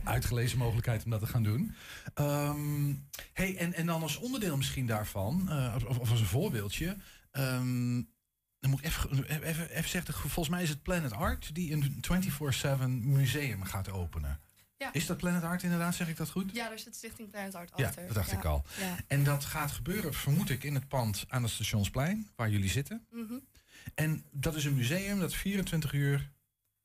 uitgelezen 0.04 0.58
mogelijkheid 0.58 1.04
om 1.04 1.10
dat 1.10 1.20
te 1.20 1.26
gaan 1.26 1.42
doen. 1.42 1.74
Um, 2.14 3.06
hey, 3.32 3.56
en, 3.56 3.72
en 3.74 3.86
dan 3.86 4.02
als 4.02 4.16
onderdeel 4.16 4.56
misschien 4.56 4.86
daarvan, 4.86 5.46
uh, 5.48 5.74
of, 5.88 5.98
of 5.98 6.10
als 6.10 6.20
een 6.20 6.26
voorbeeldje. 6.70 6.96
Um, 7.32 8.12
dan 8.60 8.70
moet 8.70 8.78
ik 8.78 8.86
even, 8.86 9.24
even, 9.44 9.70
even 9.70 9.90
zeggen, 9.90 10.14
volgens 10.14 10.48
mij 10.48 10.62
is 10.62 10.68
het 10.68 10.82
Planet 10.82 11.12
Art 11.12 11.54
die 11.54 11.72
een 11.72 12.04
24-7 12.80 12.88
museum 12.88 13.64
gaat 13.64 13.90
openen. 13.90 14.40
Ja. 14.76 14.92
Is 14.92 15.06
dat 15.06 15.16
Planet 15.16 15.42
Art 15.42 15.62
inderdaad, 15.62 15.94
zeg 15.94 16.08
ik 16.08 16.16
dat 16.16 16.30
goed? 16.30 16.50
Ja, 16.54 16.68
daar 16.68 16.78
zit 16.78 16.96
Stichting 16.96 17.30
Planet 17.30 17.54
Art 17.54 17.72
Ja, 17.76 17.86
achter. 17.86 18.06
dat 18.06 18.14
dacht 18.14 18.30
ja. 18.30 18.36
ik 18.36 18.44
al. 18.44 18.64
Ja. 18.80 18.96
En 19.06 19.24
dat 19.24 19.44
gaat 19.44 19.72
gebeuren, 19.72 20.14
vermoed 20.14 20.50
ik, 20.50 20.64
in 20.64 20.74
het 20.74 20.88
pand 20.88 21.24
aan 21.28 21.42
het 21.42 21.52
stationsplein, 21.52 22.30
waar 22.36 22.50
jullie 22.50 22.70
zitten. 22.70 23.06
Mm 23.10 23.26
-hmm. 23.26 23.46
En 23.94 24.24
dat 24.30 24.54
is 24.54 24.64
een 24.64 24.74
museum 24.74 25.20
dat 25.20 25.34
24 25.34 25.92
uur 25.92 26.32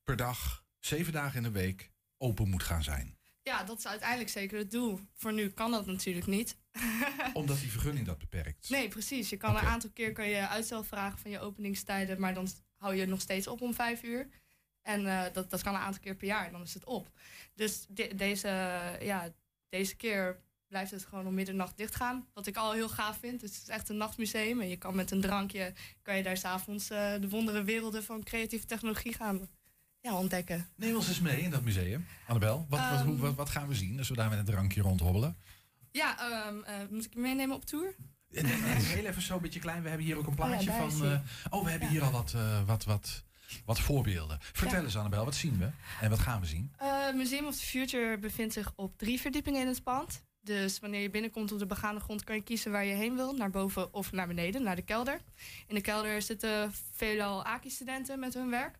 per 0.04 0.16
dag, 0.16 0.64
zeven 0.80 1.14
dagen 1.14 1.38
in 1.38 1.44
de 1.44 1.52
week, 1.52 1.92
open 2.18 2.50
moet 2.50 2.64
gaan 2.64 2.84
zijn. 2.84 3.18
Ja, 3.44 3.64
dat 3.64 3.78
is 3.78 3.88
uiteindelijk 3.88 4.30
zeker 4.30 4.58
het 4.58 4.72
doel. 4.72 5.00
Voor 5.14 5.34
nu 5.34 5.50
kan 5.50 5.72
dat 5.72 5.86
natuurlijk 5.86 6.28
niet. 6.28 6.58
Omdat 7.34 7.60
die 7.60 7.72
vergunning 7.72 8.06
dat 8.06 8.18
beperkt. 8.18 8.70
Nee, 8.70 8.88
precies. 8.88 9.30
Je 9.30 9.38
kan 9.38 9.56
een 9.56 9.62
aantal 9.66 9.90
keer 9.94 10.12
kan 10.14 10.30
je 10.30 10.48
uitstel 10.48 10.84
vragen 10.84 11.20
van 11.20 11.32
je 11.32 11.40
openingstijden, 11.40 12.20
maar 12.20 12.34
dan 12.34 12.48
hou 12.78 12.96
je 12.96 13.06
nog 13.06 13.22
steeds 13.22 13.48
op 13.48 13.62
om 13.62 13.74
vijf 13.74 14.04
uur. 14.04 14.28
En 14.82 15.06
eh, 15.08 15.34
dat, 15.34 15.50
dat 15.50 15.62
kan 15.62 15.74
een 15.74 15.80
aantal 15.82 16.02
keer 16.02 16.16
per 16.16 16.28
jaar, 16.28 16.52
dan 16.52 16.62
is 16.62 16.74
het 16.74 16.86
op. 16.86 17.10
Dus 17.56 17.86
de- 17.90 18.16
deze, 18.16 18.48
ja, 19.02 19.30
deze 19.70 19.96
keer 19.96 20.40
blijft 20.68 20.92
het 20.92 21.06
gewoon 21.06 21.28
om 21.28 21.34
middernacht 21.34 21.78
dicht 21.78 21.96
gaan. 21.96 22.28
Wat 22.34 22.48
ik 22.48 22.58
al 22.58 22.72
heel 22.74 22.90
gaaf 22.90 23.18
vind. 23.20 23.40
Dus 23.40 23.54
het 23.54 23.62
is 23.62 23.68
echt 23.68 23.90
een 23.90 23.98
nachtmuseum. 23.98 24.62
En 24.62 24.70
je 24.70 24.78
kan 24.78 24.96
met 24.96 25.12
een 25.12 25.22
drankje, 25.22 25.74
kan 26.02 26.18
je 26.18 26.24
daar 26.24 26.38
s'avonds 26.38 26.90
eh 26.90 27.14
de 27.22 27.30
wondere 27.30 27.64
werelden 27.64 28.04
van 28.04 28.24
creatieve 28.24 28.66
technologie 28.66 29.14
gaan 29.14 29.50
ja, 30.02 30.14
ontdekken. 30.18 30.68
Neem 30.76 30.96
ons 30.96 31.08
eens 31.08 31.20
mee 31.20 31.42
in 31.42 31.50
dat 31.50 31.64
museum. 31.64 32.06
Annabel, 32.28 32.66
wat, 32.70 32.80
wat, 32.80 33.00
hoe, 33.02 33.14
Ehm. 33.14 33.20
wat, 33.22 33.36
wat 33.36 33.50
gaan 33.50 33.68
we 33.68 33.76
zien 33.76 33.98
als 33.98 34.10
we 34.10 34.16
daar 34.16 34.30
met 34.30 34.40
een 34.40 34.46
drankje 34.46 34.82
rondhobbelen? 34.82 35.38
Ja, 35.92 36.20
ehm, 36.20 36.62
eh, 36.64 36.76
moet 36.90 37.06
ik 37.06 37.14
je 37.14 37.20
meenemen 37.20 37.56
op 37.56 37.66
tour? 37.66 37.96
En- 38.32 38.46
en 38.46 38.52
heel 38.78 39.06
even 39.06 39.22
zo 39.22 39.36
een 39.36 39.42
beetje 39.42 39.60
klein. 39.60 39.82
We 39.84 39.88
hebben 39.90 40.06
hier 40.08 40.18
ook 40.18 40.28
een 40.28 40.32
Oh 40.32 40.38
ja, 40.38 40.46
plaatje 40.46 40.70
is 40.88 40.94
van... 40.94 41.12
eh, 41.12 41.20
oh, 41.50 41.64
we 41.64 41.70
hebben 41.70 41.88
Ja. 41.88 41.94
hier 41.94 42.04
al 42.04 42.12
wat, 42.12 42.34
eh, 42.36 42.64
wat, 42.66 42.84
wat, 42.86 43.24
wat 43.66 43.80
voorbeelden. 43.80 44.38
Vertel 44.42 44.78
Ja. 44.80 44.84
eens 44.84 44.98
Annabel, 44.98 45.26
wat 45.26 45.36
zien 45.36 45.58
we? 45.58 45.70
En 46.02 46.10
wat 46.10 46.20
gaan 46.20 46.40
we 46.42 46.46
zien? 46.48 46.72
Museum 47.16 47.46
of 47.46 47.56
the 47.56 47.66
Future 47.66 48.18
bevindt 48.18 48.54
zich 48.54 48.72
op 48.76 48.98
drie 48.98 49.20
verdiepingen 49.22 49.62
in 49.62 49.68
het 49.68 49.84
pand. 49.84 50.24
Dus 50.42 50.80
wanneer 50.80 51.02
je 51.02 51.10
binnenkomt 51.10 51.52
op 51.52 51.60
de 51.60 51.66
begane 51.66 52.00
grond 52.00 52.24
kan 52.24 52.36
je 52.36 52.42
kiezen 52.42 52.72
waar 52.72 52.86
je 52.86 52.94
heen 52.94 53.16
wil. 53.16 53.34
Naar 53.34 53.50
boven 53.50 53.94
of 53.94 54.12
naar 54.12 54.28
beneden, 54.28 54.64
naar 54.64 54.76
de 54.76 54.82
kelder. 54.82 55.20
In 55.68 55.76
de 55.76 55.82
kelder 55.82 56.22
zitten 56.22 56.72
veelal 56.94 57.44
AKI-studenten 57.46 58.20
met 58.20 58.34
hun 58.34 58.50
werk. 58.50 58.80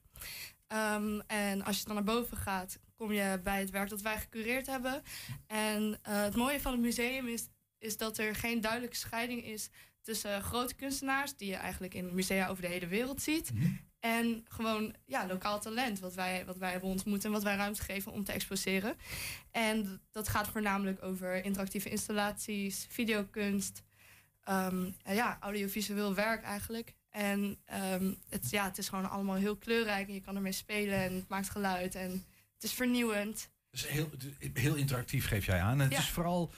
Ehm, 0.68 1.20
en 1.28 1.64
als 1.64 1.78
je 1.80 1.86
dan 1.86 1.96
naar 1.96 2.04
boven 2.04 2.38
gaat, 2.38 2.80
kom 3.00 3.12
je 3.12 3.40
bij 3.44 3.60
het 3.60 3.70
werk 3.70 3.90
dat 3.90 4.02
wij 4.02 4.18
gecureerd 4.18 4.68
hebben. 4.68 5.02
En 5.48 6.00
eh, 6.02 6.22
het 6.22 6.36
mooie 6.36 6.62
van 6.62 6.72
het 6.72 6.82
museum 6.82 7.28
is, 7.28 7.48
is 7.78 7.98
dat 7.98 8.18
er 8.18 8.36
geen 8.36 8.62
duidelijke 8.62 8.96
scheiding 8.96 9.46
is 9.46 9.70
tussen 10.02 10.42
grote 10.42 10.76
kunstenaars, 10.76 11.36
die 11.36 11.50
je 11.50 11.56
eigenlijk 11.56 11.94
in 11.94 12.16
musea 12.16 12.48
over 12.48 12.62
de 12.62 12.70
hele 12.70 12.88
wereld 12.88 13.22
ziet, 13.22 13.52
en 14.00 14.46
gewoon 14.50 14.96
ja, 15.06 15.28
lokaal 15.28 15.60
talent, 15.60 16.00
wat 16.00 16.14
wij, 16.14 16.46
wat 16.46 16.58
wij 16.58 16.72
hebben 16.72 16.90
ontmoet 16.90 17.26
en 17.26 17.32
wat 17.32 17.44
wij 17.44 17.56
ruimte 17.56 17.82
geven 17.82 18.12
om 18.12 18.24
te 18.24 18.32
exposeren. 18.32 18.96
En 19.52 20.02
dat 20.12 20.28
gaat 20.28 20.48
voornamelijk 20.48 21.04
over 21.04 21.46
interactieve 21.46 21.90
installaties, 21.90 22.88
videokunst, 22.90 23.84
en 24.44 25.16
ja, 25.16 25.38
audiovisueel 25.40 26.14
werk 26.14 26.44
eigenlijk. 26.44 26.96
En 27.10 27.58
ehm, 27.66 28.14
het, 28.30 28.50
ja, 28.50 28.66
het 28.66 28.78
is 28.78 28.90
gewoon 28.90 29.10
allemaal 29.10 29.36
heel 29.36 29.56
kleurrijk 29.56 30.08
en 30.08 30.14
je 30.14 30.22
kan 30.22 30.36
ermee 30.36 30.52
spelen 30.52 30.98
en 30.98 31.14
het 31.14 31.28
maakt 31.28 31.50
geluid 31.50 31.96
en 31.96 32.24
het 32.60 32.70
is 32.70 32.74
vernieuwend. 32.74 33.50
Dus 33.72 33.88
heel, 33.88 34.10
heel 34.54 34.76
interactief 34.76 35.28
geef 35.28 35.46
jij 35.46 35.62
aan. 35.62 35.80
Het 35.80 35.92
Ja. 35.92 35.98
is 35.98 36.10
vooral 36.10 36.52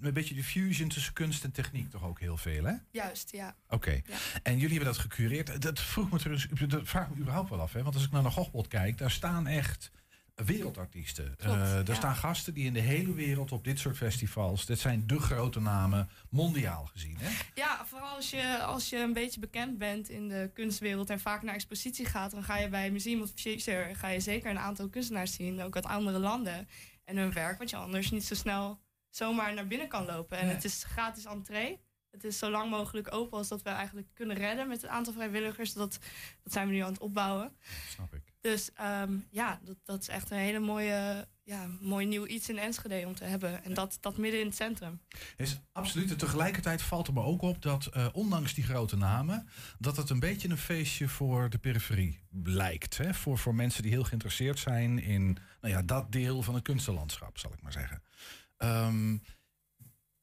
een 0.00 0.12
beetje 0.12 0.34
de 0.34 0.44
fusion 0.44 0.88
tussen 0.88 1.12
kunst 1.12 1.44
en 1.44 1.52
techniek 1.52 1.90
toch 1.90 2.04
ook 2.04 2.20
heel 2.20 2.36
veel, 2.36 2.64
hè? 2.64 2.74
Juist, 2.90 3.32
ja. 3.32 3.56
Oké. 3.68 3.90
Ja. 3.90 4.16
En 4.42 4.58
jullie 4.58 4.74
hebben 4.76 4.94
dat 4.94 5.02
gecureerd. 5.02 5.62
Dat 5.62 5.80
vroeg 5.80 6.10
me 6.10 6.18
trouwens, 6.18 6.46
dat 6.68 6.80
vraag 6.84 7.10
me 7.10 7.16
überhaupt 7.16 7.50
wel 7.50 7.60
af, 7.60 7.72
hè? 7.72 7.82
Want 7.82 7.94
als 7.94 8.04
ik 8.04 8.10
naar 8.10 8.22
de 8.22 8.30
Gochbot 8.30 8.68
kijk, 8.68 8.98
daar 8.98 9.10
staan 9.10 9.46
echt 9.46 9.90
wereldartiesten. 10.34 11.36
Klopt, 11.36 11.58
Eh, 11.60 11.80
ja. 11.86 11.94
staan 11.94 12.16
gasten 12.16 12.54
die 12.54 12.64
in 12.64 12.72
de 12.72 12.80
hele 12.80 13.12
wereld 13.14 13.52
op 13.52 13.64
dit 13.64 13.78
soort 13.78 13.96
festivals, 13.96 14.66
dit 14.66 14.78
zijn 14.78 15.06
de 15.06 15.18
grote 15.18 15.60
namen, 15.60 16.08
mondiaal 16.30 16.84
gezien, 16.84 17.16
hè? 17.20 17.30
Ja, 17.54 17.86
vooral 17.86 18.14
als 18.16 18.30
je, 18.30 18.62
als 18.62 18.88
je 18.88 18.96
een 18.98 19.12
beetje 19.12 19.40
bekend 19.40 19.78
bent 19.78 20.08
in 20.08 20.28
de 20.28 20.50
kunstwereld 20.54 21.10
en 21.10 21.20
vaak 21.20 21.42
naar 21.42 21.54
expositie 21.54 22.06
gaat, 22.06 22.30
dan 22.30 22.44
ga 22.44 22.58
je 22.58 22.68
bij 22.68 22.90
Museum 22.90 23.20
of 23.22 23.30
Future 23.34 23.94
ga 23.94 24.08
je 24.08 24.20
zeker 24.20 24.50
een 24.50 24.58
aantal 24.58 24.88
kunstenaars 24.88 25.32
zien, 25.34 25.62
ook 25.62 25.74
uit 25.74 25.86
andere 25.86 26.18
landen 26.18 26.68
en 27.04 27.16
hun 27.16 27.32
werk, 27.32 27.58
wat 27.58 27.70
je 27.70 27.76
anders 27.76 28.10
niet 28.10 28.24
zo 28.24 28.34
snel 28.34 28.80
zomaar 29.10 29.54
naar 29.54 29.66
binnen 29.66 29.88
kan 29.88 30.04
lopen. 30.06 30.38
En 30.38 30.46
Nee. 30.46 30.54
het 30.54 30.64
is 30.64 30.84
gratis 30.84 31.24
entree. 31.24 31.80
Het 32.10 32.24
is 32.24 32.38
zo 32.38 32.50
lang 32.50 32.70
mogelijk 32.70 33.14
open 33.14 33.38
als 33.38 33.48
dat 33.48 33.62
we 33.62 33.70
eigenlijk 33.70 34.06
kunnen 34.14 34.36
redden 34.36 34.68
met 34.68 34.82
het 34.82 34.90
aantal 34.90 35.12
vrijwilligers. 35.12 35.72
Dat, 35.72 35.98
dat 36.42 36.52
zijn 36.52 36.66
we 36.68 36.72
nu 36.72 36.78
aan 36.80 36.92
het 36.92 37.00
opbouwen. 37.00 37.56
Snap 37.88 38.14
ik. 38.14 38.31
Dus 38.42 38.70
ehm, 38.74 39.16
ja, 39.30 39.60
dat, 39.64 39.76
dat 39.84 40.00
is 40.00 40.08
echt 40.08 40.30
een 40.30 40.38
hele 40.38 40.58
mooie, 40.58 41.28
ja, 41.42 41.66
mooi 41.80 42.06
nieuw 42.06 42.26
iets 42.26 42.48
in 42.48 42.58
Enschede 42.58 43.06
om 43.06 43.14
te 43.14 43.24
hebben. 43.24 43.64
En 43.64 43.74
dat, 43.74 43.98
dat 44.00 44.16
midden 44.16 44.40
in 44.40 44.46
het 44.46 44.56
centrum. 44.56 45.00
Is 45.36 45.60
absoluut. 45.72 46.10
En 46.10 46.16
tegelijkertijd 46.16 46.82
valt 46.82 47.06
er 47.06 47.12
me 47.12 47.22
ook 47.22 47.42
op 47.42 47.62
dat, 47.62 47.86
eh, 47.86 48.06
ondanks 48.12 48.54
die 48.54 48.64
grote 48.64 48.96
namen, 48.96 49.48
dat 49.78 49.96
het 49.96 50.10
een 50.10 50.20
beetje 50.20 50.48
een 50.48 50.58
feestje 50.58 51.08
voor 51.08 51.50
de 51.50 51.58
periferie 51.58 52.20
lijkt. 52.42 52.96
Hè? 52.96 53.14
Voor, 53.14 53.38
voor 53.38 53.54
mensen 53.54 53.82
die 53.82 53.92
heel 53.92 54.04
geïnteresseerd 54.04 54.58
zijn 54.58 54.98
in 54.98 55.38
nou 55.60 55.74
ja, 55.74 55.82
dat 55.82 56.12
deel 56.12 56.42
van 56.42 56.54
het 56.54 56.62
kunstenlandschap, 56.62 57.38
zal 57.38 57.52
ik 57.52 57.62
maar 57.62 57.72
zeggen. 57.72 58.02
Ehm, 58.56 59.16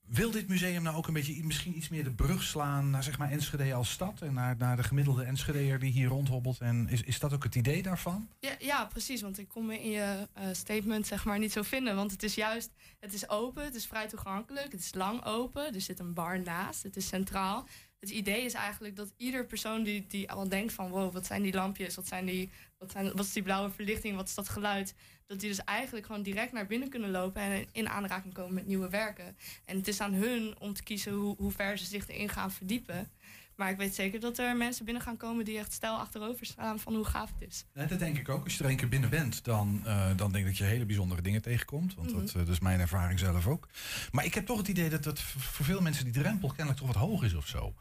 wil 0.09 0.31
dit 0.31 0.47
museum 0.47 0.83
nou 0.83 0.95
ook 0.95 1.07
een 1.07 1.13
beetje 1.13 1.43
misschien 1.43 1.77
iets 1.77 1.89
meer 1.89 2.03
de 2.03 2.11
brug 2.11 2.43
slaan 2.43 2.89
naar 2.89 3.03
zeg 3.03 3.17
maar 3.17 3.31
Enschede 3.31 3.73
als 3.73 3.91
stad 3.91 4.21
en 4.21 4.33
naar, 4.33 4.55
naar 4.57 4.75
de 4.75 4.83
gemiddelde 4.83 5.23
Enschedeer 5.23 5.79
die 5.79 5.91
hier 5.91 6.07
rondhobbelt? 6.07 6.59
En 6.59 6.87
is, 6.89 7.01
is 7.01 7.19
dat 7.19 7.33
ook 7.33 7.43
het 7.43 7.55
idee 7.55 7.83
daarvan? 7.83 8.29
Ja, 8.39 8.55
ja, 8.59 8.85
precies. 8.85 9.21
Want 9.21 9.39
ik 9.39 9.47
kon 9.47 9.65
me 9.65 9.83
in 9.83 9.89
je 9.89 10.27
eh, 10.33 10.47
statement 10.51 11.07
zeg 11.07 11.25
maar 11.25 11.39
niet 11.39 11.51
zo 11.51 11.61
vinden. 11.61 11.95
Want 11.95 12.11
het 12.11 12.23
is 12.23 12.35
juist, 12.35 12.71
het 12.99 13.13
is 13.13 13.29
open, 13.29 13.63
het 13.63 13.75
is 13.75 13.85
vrij 13.85 14.07
toegankelijk, 14.07 14.71
het 14.71 14.81
is 14.81 14.93
lang 14.93 15.25
open. 15.25 15.73
Er 15.73 15.81
zit 15.81 15.99
een 15.99 16.13
bar 16.13 16.41
naast, 16.41 16.83
het 16.83 16.95
is 16.95 17.07
centraal. 17.07 17.67
Het 17.99 18.09
idee 18.09 18.45
is 18.45 18.53
eigenlijk 18.53 18.95
dat 18.95 19.13
ieder 19.17 19.45
persoon 19.45 19.83
die, 19.83 20.05
die 20.07 20.31
al 20.31 20.49
denkt 20.49 20.73
van... 20.73 20.89
wow, 20.89 21.13
wat 21.13 21.25
zijn 21.25 21.41
die 21.41 21.53
lampjes, 21.53 21.95
wat, 21.95 22.07
zijn 22.07 22.25
die, 22.25 22.49
wat, 22.79 22.91
zijn, 22.91 23.05
wat 23.15 23.25
is 23.25 23.33
die 23.33 23.43
blauwe 23.43 23.69
verlichting, 23.71 24.15
wat 24.15 24.27
is 24.27 24.35
dat 24.35 24.49
geluid... 24.49 24.93
dat 25.27 25.39
die 25.39 25.49
dus 25.49 25.63
eigenlijk 25.63 26.05
gewoon 26.05 26.21
direct 26.23 26.51
naar 26.51 26.67
binnen 26.67 26.89
kunnen 26.89 27.11
lopen... 27.11 27.41
en 27.41 27.65
in 27.71 27.89
aanraking 27.89 28.33
komen 28.33 28.53
met 28.53 28.65
nieuwe 28.67 28.89
werken. 28.89 29.37
En 29.65 29.77
het 29.77 29.87
is 29.87 30.01
aan 30.01 30.13
hun 30.13 30.55
om 30.59 30.73
te 30.73 30.83
kiezen 30.83 31.13
hoe, 31.13 31.35
hoe 31.37 31.51
ver 31.51 31.77
ze 31.77 31.85
zich 31.85 32.07
erin 32.07 32.29
gaan 32.29 32.51
verdiepen. 32.51 33.09
Maar 33.55 33.69
ik 33.71 33.77
weet 33.77 33.95
zeker 33.95 34.19
dat 34.19 34.37
er 34.37 34.57
mensen 34.57 34.85
binnen 34.85 35.03
gaan 35.03 35.17
komen... 35.17 35.45
die 35.45 35.57
echt 35.57 35.73
stijl 35.73 35.93
achterover 35.99 36.45
staan 36.45 36.79
van 36.79 36.95
hoe 36.95 37.05
gaaf 37.05 37.31
het 37.39 37.49
is. 37.49 37.65
Ja, 37.73 37.85
dat 37.85 37.99
denk 37.99 38.17
ik 38.17 38.29
ook. 38.29 38.43
Als 38.43 38.53
je 38.57 38.63
er 38.63 38.69
één 38.69 38.77
keer 38.77 38.89
binnen 38.89 39.09
bent, 39.09 39.43
dan, 39.43 39.81
eh, 39.85 40.09
dan 40.15 40.31
denk 40.31 40.43
ik 40.43 40.49
dat 40.49 40.57
je 40.57 40.63
hele 40.63 40.85
bijzondere 40.85 41.21
dingen 41.21 41.41
tegenkomt. 41.41 41.95
Want 41.95 42.09
dat, 42.09 42.17
Mhm. 42.23 42.27
eh, 42.27 42.45
dat 42.45 42.47
is 42.47 42.59
mijn 42.59 42.79
ervaring 42.79 43.19
zelf 43.19 43.47
ook. 43.47 43.67
Maar 44.11 44.25
ik 44.25 44.33
heb 44.33 44.45
toch 44.45 44.57
het 44.57 44.67
idee 44.67 44.89
dat 44.89 45.03
dat 45.03 45.19
voor 45.21 45.65
veel 45.65 45.81
mensen 45.81 46.03
die 46.03 46.13
drempel 46.13 46.47
kennelijk 46.47 46.77
toch 46.77 46.87
wat 46.87 46.95
hoog 46.95 47.23
is 47.23 47.33
of 47.33 47.47
zo. 47.47 47.73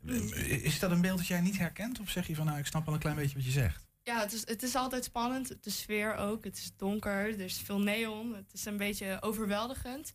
Mhm. 0.00 0.14
Eh, 0.32 0.64
Is 0.64 0.78
dat 0.78 0.90
een 0.90 1.00
beeld 1.00 1.18
dat 1.18 1.26
jij 1.26 1.40
niet 1.40 1.58
herkent? 1.58 2.00
Of 2.00 2.10
zeg 2.10 2.26
je 2.26 2.34
van 2.34 2.46
nou, 2.46 2.58
ik 2.58 2.66
snap 2.66 2.84
wel 2.84 2.94
een 2.94 3.00
klein 3.00 3.16
beetje 3.16 3.34
wat 3.36 3.44
je 3.44 3.50
zegt? 3.50 3.86
Ja, 4.04 4.20
het 4.20 4.32
is, 4.32 4.46
het 4.46 4.62
is 4.62 4.74
altijd 4.74 5.04
spannend. 5.04 5.64
De 5.64 5.70
sfeer 5.70 6.16
ook. 6.16 6.44
Het 6.44 6.56
is 6.56 6.70
donker. 6.76 7.28
Er 7.28 7.40
is 7.40 7.58
veel 7.58 7.78
neon. 7.78 8.34
Het 8.34 8.52
is 8.52 8.64
een 8.64 8.76
beetje 8.76 9.16
overweldigend. 9.20 10.14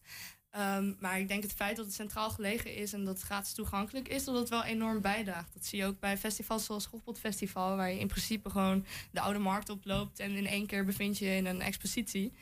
Ehm, 0.50 0.94
maar 1.00 1.20
ik 1.20 1.28
denk 1.28 1.44
het 1.44 1.54
feit 1.54 1.76
dat 1.76 1.86
het 1.86 1.96
centraal 1.96 2.30
gelegen 2.30 2.76
is 2.76 2.94
en 2.94 3.06
dat 3.06 3.16
het 3.16 3.24
gratis 3.24 3.54
toegankelijk 3.54 4.08
is, 4.08 4.24
dat 4.24 4.36
het 4.36 4.50
wel 4.50 4.64
enorm 4.64 5.02
bijdraagt. 5.02 5.54
Dat 5.54 5.66
zie 5.66 5.80
je 5.80 5.86
ook 5.86 6.00
bij 6.00 6.18
festivals 6.18 6.66
zoals 6.66 6.84
Schofpot 6.84 7.20
Festival, 7.20 7.76
waar 7.76 7.92
je 7.92 8.00
in 8.00 8.08
principe 8.08 8.50
gewoon 8.50 8.86
de 9.12 9.22
oude 9.22 9.40
markt 9.40 9.70
oploopt 9.70 10.20
en 10.20 10.32
in 10.32 10.48
één 10.48 10.66
keer 10.66 10.86
bevind 10.86 11.18
je 11.18 11.26
in 11.26 11.46
een 11.46 11.62
expositie. 11.62 12.34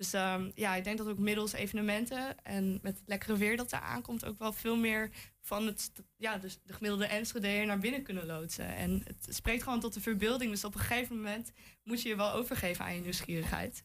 Dus 0.00 0.12
ehm, 0.12 0.50
ja, 0.54 0.74
ik 0.74 0.84
denk 0.84 0.98
dat 0.98 1.08
ook 1.08 1.18
middels 1.18 1.52
evenementen 1.52 2.42
en 2.42 2.78
met 2.82 2.96
het 2.96 3.02
lekkere 3.06 3.36
weer 3.36 3.56
dat 3.56 3.72
er 3.72 3.80
aankomt, 3.80 4.24
ook 4.24 4.38
wel 4.38 4.52
veel 4.52 4.76
meer 4.76 5.10
van 5.40 5.66
het, 5.66 5.92
ja, 6.16 6.38
dus 6.38 6.58
de 6.64 6.72
gemiddelde 6.72 7.06
Enschedeer 7.06 7.66
naar 7.66 7.78
binnen 7.78 8.02
kunnen 8.02 8.26
loodsen. 8.26 8.76
En 8.76 9.02
het 9.04 9.34
spreekt 9.34 9.62
gewoon 9.62 9.80
tot 9.80 9.94
de 9.94 10.00
verbeelding. 10.00 10.50
Dus 10.50 10.64
op 10.64 10.74
een 10.74 10.80
gegeven 10.80 11.16
moment 11.16 11.52
moet 11.84 12.02
je 12.02 12.08
je 12.08 12.16
wel 12.16 12.32
overgeven 12.32 12.84
aan 12.84 12.94
je 12.94 13.00
nieuwsgierigheid. 13.00 13.82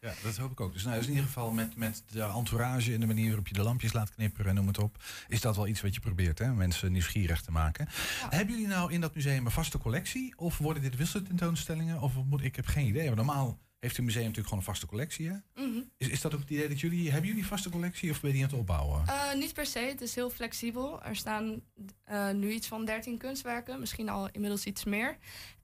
Ja, 0.00 0.12
dat 0.22 0.36
hoop 0.36 0.50
ik 0.50 0.60
ook. 0.60 0.72
Dus, 0.72 0.84
nou, 0.84 0.96
dus 0.96 1.04
in 1.06 1.12
ieder 1.12 1.26
geval 1.26 1.52
met, 1.52 1.76
met 1.76 2.02
de 2.06 2.22
entourage 2.22 2.94
en 2.94 3.00
de 3.00 3.06
manier 3.06 3.26
waarop 3.26 3.48
je 3.48 3.54
de 3.54 3.62
lampjes 3.62 3.92
laat 3.92 4.14
knipperen 4.14 4.48
en 4.48 4.54
noem 4.54 4.66
het 4.66 4.78
op, 4.78 5.02
is 5.28 5.40
dat 5.40 5.56
wel 5.56 5.66
iets 5.66 5.80
wat 5.80 5.94
je 5.94 6.00
probeert, 6.00 6.38
hè? 6.38 6.54
mensen 6.54 6.92
nieuwsgierig 6.92 7.42
te 7.42 7.50
maken. 7.50 7.88
Hebben 8.30 8.54
jullie 8.54 8.70
nou 8.70 8.92
in 8.92 9.00
dat 9.00 9.14
museum 9.14 9.44
een 9.44 9.52
vaste 9.52 9.78
collectie? 9.78 10.38
Of 10.38 10.58
worden 10.58 10.82
dit 10.82 10.96
wisseltentoonstellingen? 10.96 12.00
Of 12.00 12.14
moet, 12.24 12.42
ik 12.42 12.56
heb 12.56 12.66
geen 12.66 12.86
idee. 12.86 13.06
Maar 13.06 13.16
normaal 13.16 13.58
heeft 13.78 13.98
een 13.98 14.04
museum 14.04 14.22
natuurlijk 14.22 14.48
gewoon 14.48 14.64
een 14.64 14.70
vaste 14.70 14.86
collectie. 14.86 15.28
Hè? 15.28 15.64
Mhm. 15.64 15.80
Is, 15.96 16.08
is 16.08 16.20
dat 16.20 16.34
ook 16.34 16.40
het 16.40 16.50
idee 16.50 16.68
dat 16.68 16.80
jullie... 16.80 17.10
Hebben 17.10 17.26
jullie 17.26 17.42
een 17.42 17.48
vaste 17.48 17.70
collectie 17.70 18.10
of 18.10 18.20
ben 18.20 18.30
je 18.30 18.36
die 18.36 18.44
aan 18.44 18.50
het 18.50 18.58
opbouwen? 18.58 19.06
Eh, 19.06 19.34
niet 19.34 19.54
per 19.54 19.66
se, 19.66 19.78
het 19.78 20.00
is 20.00 20.14
heel 20.14 20.30
flexibel. 20.30 21.02
Er 21.02 21.16
staan 21.16 21.62
eh, 22.04 22.30
nu 22.30 22.50
iets 22.50 22.66
van 22.66 22.84
13 22.84 23.18
kunstwerken, 23.18 23.80
misschien 23.80 24.08
al 24.08 24.28
inmiddels 24.32 24.64
iets 24.64 24.84
meer. 24.84 25.18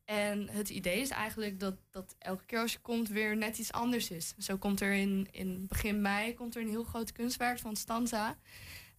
En 0.05 0.49
het 0.49 0.69
idee 0.69 1.01
is 1.01 1.09
eigenlijk 1.09 1.61
dat, 1.61 1.75
dat 1.91 2.15
elke 2.19 2.45
keer 2.45 2.59
als 2.59 2.73
je 2.73 2.79
komt 2.79 3.09
weer 3.09 3.37
net 3.37 3.59
iets 3.59 3.73
anders 3.73 4.11
is. 4.11 4.35
Zo 4.39 4.57
komt 4.57 4.81
er 4.81 4.93
in, 4.93 5.29
in 5.31 5.67
begin 5.67 6.01
mei 6.01 6.35
komt 6.35 6.55
er 6.55 6.63
een 6.63 6.69
heel 6.69 6.85
groot 6.85 7.13
kunstwerk 7.13 7.59
van 7.59 7.77
Stanza. 7.77 8.39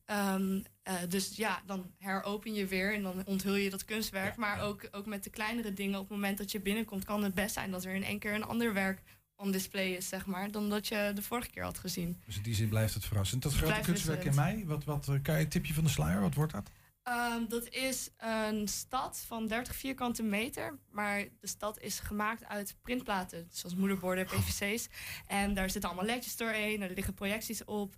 Ehm, 0.05 0.59
eh, 0.83 0.95
dus 1.09 1.35
ja, 1.35 1.61
dan 1.65 1.91
heropen 1.97 2.53
je 2.53 2.65
weer 2.65 2.93
en 2.93 3.03
dan 3.03 3.25
onthul 3.25 3.55
je 3.55 3.69
dat 3.69 3.85
kunstwerk. 3.85 4.35
Ja, 4.35 4.39
maar 4.39 4.57
ja. 4.57 4.63
Ook, 4.63 4.87
ook 4.91 5.05
met 5.05 5.23
de 5.23 5.29
kleinere 5.29 5.73
dingen, 5.73 5.99
op 5.99 6.09
het 6.09 6.17
moment 6.17 6.37
dat 6.37 6.51
je 6.51 6.59
binnenkomt, 6.59 7.05
kan 7.05 7.23
het 7.23 7.33
best 7.33 7.53
zijn 7.53 7.71
dat 7.71 7.83
er 7.85 7.93
in 7.93 8.03
één 8.03 8.19
keer 8.19 8.33
een 8.33 8.43
ander 8.43 8.73
werk 8.73 9.01
on 9.35 9.51
display 9.51 9.91
is, 9.91 10.07
zeg 10.07 10.25
maar, 10.25 10.51
dan 10.51 10.69
dat 10.69 10.87
je 10.87 11.11
de 11.15 11.21
vorige 11.21 11.49
keer 11.49 11.63
had 11.63 11.77
gezien. 11.77 12.21
Dus 12.25 12.37
in 12.37 12.43
die 12.43 12.55
zin 12.55 12.69
blijft 12.69 12.93
het 12.93 13.05
verrassend. 13.05 13.41
Dat 13.41 13.53
grote 13.53 13.79
kunstwerk 13.79 14.23
in 14.23 14.35
mei, 14.35 14.65
wat, 14.65 14.83
wat, 14.83 15.07
eh, 15.07 15.15
kan 15.21 15.35
je 15.35 15.41
een 15.41 15.49
tipje 15.49 15.73
van 15.73 15.83
de 15.83 15.89
sluier? 15.89 16.21
Wat 16.21 16.33
wordt 16.33 16.51
dat? 16.51 16.71
Ehm, 17.03 17.47
dat 17.47 17.69
is 17.69 18.09
een 18.17 18.67
stad 18.67 19.23
van 19.27 19.47
30 19.47 19.75
vierkante 19.75 20.23
meter. 20.23 20.79
Maar 20.91 21.25
de 21.39 21.47
stad 21.47 21.79
is 21.79 21.99
gemaakt 21.99 22.45
uit 22.45 22.77
printplaten. 22.81 23.47
Zoals 23.51 23.75
moederborden, 23.75 24.25
PVC's. 24.25 24.87
En 25.27 25.53
daar 25.53 25.69
zitten 25.69 25.89
allemaal 25.89 26.09
ledjes 26.09 26.37
doorheen. 26.37 26.81
Er 26.81 26.93
liggen 26.93 27.13
projecties 27.13 27.65
op. 27.65 27.95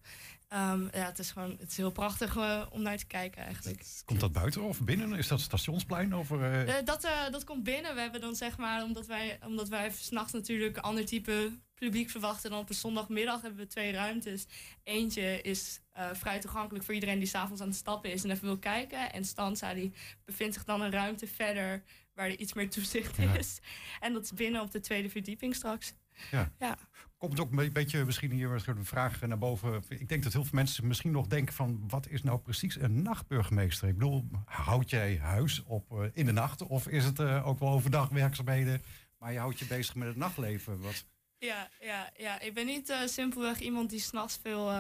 Ehm, 0.48 0.82
ja, 0.82 1.06
het 1.06 1.20
is 1.20 1.32
gewoon 1.32 1.56
het 1.60 1.72
is 1.72 1.78
heel 1.78 1.92
prachtig 1.92 2.36
uh, 2.36 2.66
om 2.70 2.82
naar 2.82 2.98
te 2.98 3.06
kijken 3.06 3.44
eigenlijk. 3.44 3.86
Komt 4.06 4.20
dat 4.20 4.32
buiten 4.32 4.62
of 4.62 4.82
binnen? 4.82 5.14
Is 5.14 5.28
dat 5.28 5.40
stationsplein? 5.40 6.16
Of, 6.16 6.30
uh... 6.30 6.66
Uh, 6.66 6.74
dat, 6.84 7.08
dat 7.32 7.44
komt 7.44 7.64
binnen. 7.64 7.96
We 7.96 8.02
hebben 8.02 8.22
dan 8.22 8.36
zeg 8.36 8.58
maar, 8.58 8.84
omdat 8.84 9.06
wij, 9.06 9.40
omdat 9.46 9.70
wij 9.70 9.92
s'nachts 9.92 10.34
natuurlijk 10.34 10.78
een 10.78 10.84
ander 10.84 11.06
type 11.06 11.60
publiek 11.76 12.10
verwachten 12.10 12.50
dan 12.50 12.60
op 12.60 12.70
een 12.70 12.76
zondagmiddag, 12.76 13.42
hebben 13.42 13.60
we 13.60 13.68
twee 13.68 13.92
ruimtes. 13.92 14.46
Eentje 14.84 15.42
is 15.42 15.82
vrij 16.14 16.40
toegankelijk 16.40 16.86
voor 16.86 16.94
iedereen 16.94 17.20
die 17.20 17.28
s'avonds 17.28 17.62
aan 17.62 17.68
het 17.68 17.78
stappen 17.78 18.12
is 18.12 18.24
en 18.24 18.32
even 18.32 18.46
wil 18.46 18.58
kijken. 18.58 19.14
En 19.14 19.26
Stanza 19.26 19.74
die 19.74 19.94
bevindt 20.26 20.54
zich 20.54 20.64
dan 20.64 20.82
een 20.82 20.92
ruimte 20.92 21.28
verder 21.28 21.84
waar 22.14 22.26
er 22.26 22.40
iets 22.40 22.54
meer 22.54 22.70
toezicht 22.70 23.18
ja. 23.18 23.34
is. 23.34 23.60
En 24.00 24.14
dat 24.14 24.24
is 24.24 24.34
binnen 24.34 24.62
op 24.62 24.72
de 24.72 24.80
tweede 24.80 25.10
verdieping 25.10 25.56
straks. 25.56 25.94
Ja. 26.32 26.52
ja. 26.60 26.78
Komt 27.18 27.40
ook 27.40 27.52
een 27.52 27.74
beetje 27.74 28.06
misschien 28.06 28.32
hier 28.32 28.64
een 28.66 28.86
vraag 28.86 29.22
naar 29.22 29.38
boven. 29.38 29.84
Ik 29.90 30.10
denk 30.10 30.24
dat 30.24 30.34
heel 30.34 30.44
veel 30.44 30.54
mensen 30.54 30.88
misschien 30.88 31.12
nog 31.12 31.28
denken 31.28 31.54
van... 31.54 31.84
wat 31.88 32.08
is 32.08 32.24
nou 32.24 32.40
precies 32.40 32.80
een 32.80 33.02
nachtburgemeester? 33.02 33.88
Ik 33.88 33.98
bedoel, 33.98 34.26
houd 34.46 34.90
jij 34.90 35.18
huis 35.18 35.64
op 35.64 35.92
uh, 35.92 36.06
in 36.14 36.26
de 36.26 36.32
nacht? 36.32 36.62
Of 36.62 36.88
is 36.88 37.06
het 37.06 37.20
uh, 37.20 37.48
ook 37.48 37.60
wel 37.60 37.70
overdag 37.70 38.10
werkzaamheden... 38.10 38.84
maar 39.18 39.32
je 39.32 39.40
houdt 39.40 39.60
je 39.60 39.66
bezig 39.66 39.96
met 39.96 40.08
het 40.08 40.18
nachtleven? 40.18 40.82
Wat... 40.82 41.06
Ja, 41.38 41.70
ja, 41.80 42.12
ja, 42.18 42.40
ik 42.42 42.54
ben 42.54 42.66
niet 42.66 42.96
simpelweg 43.06 43.60
iemand 43.60 43.90
die 43.90 44.00
s'nachts 44.00 44.40
veel... 44.42 44.72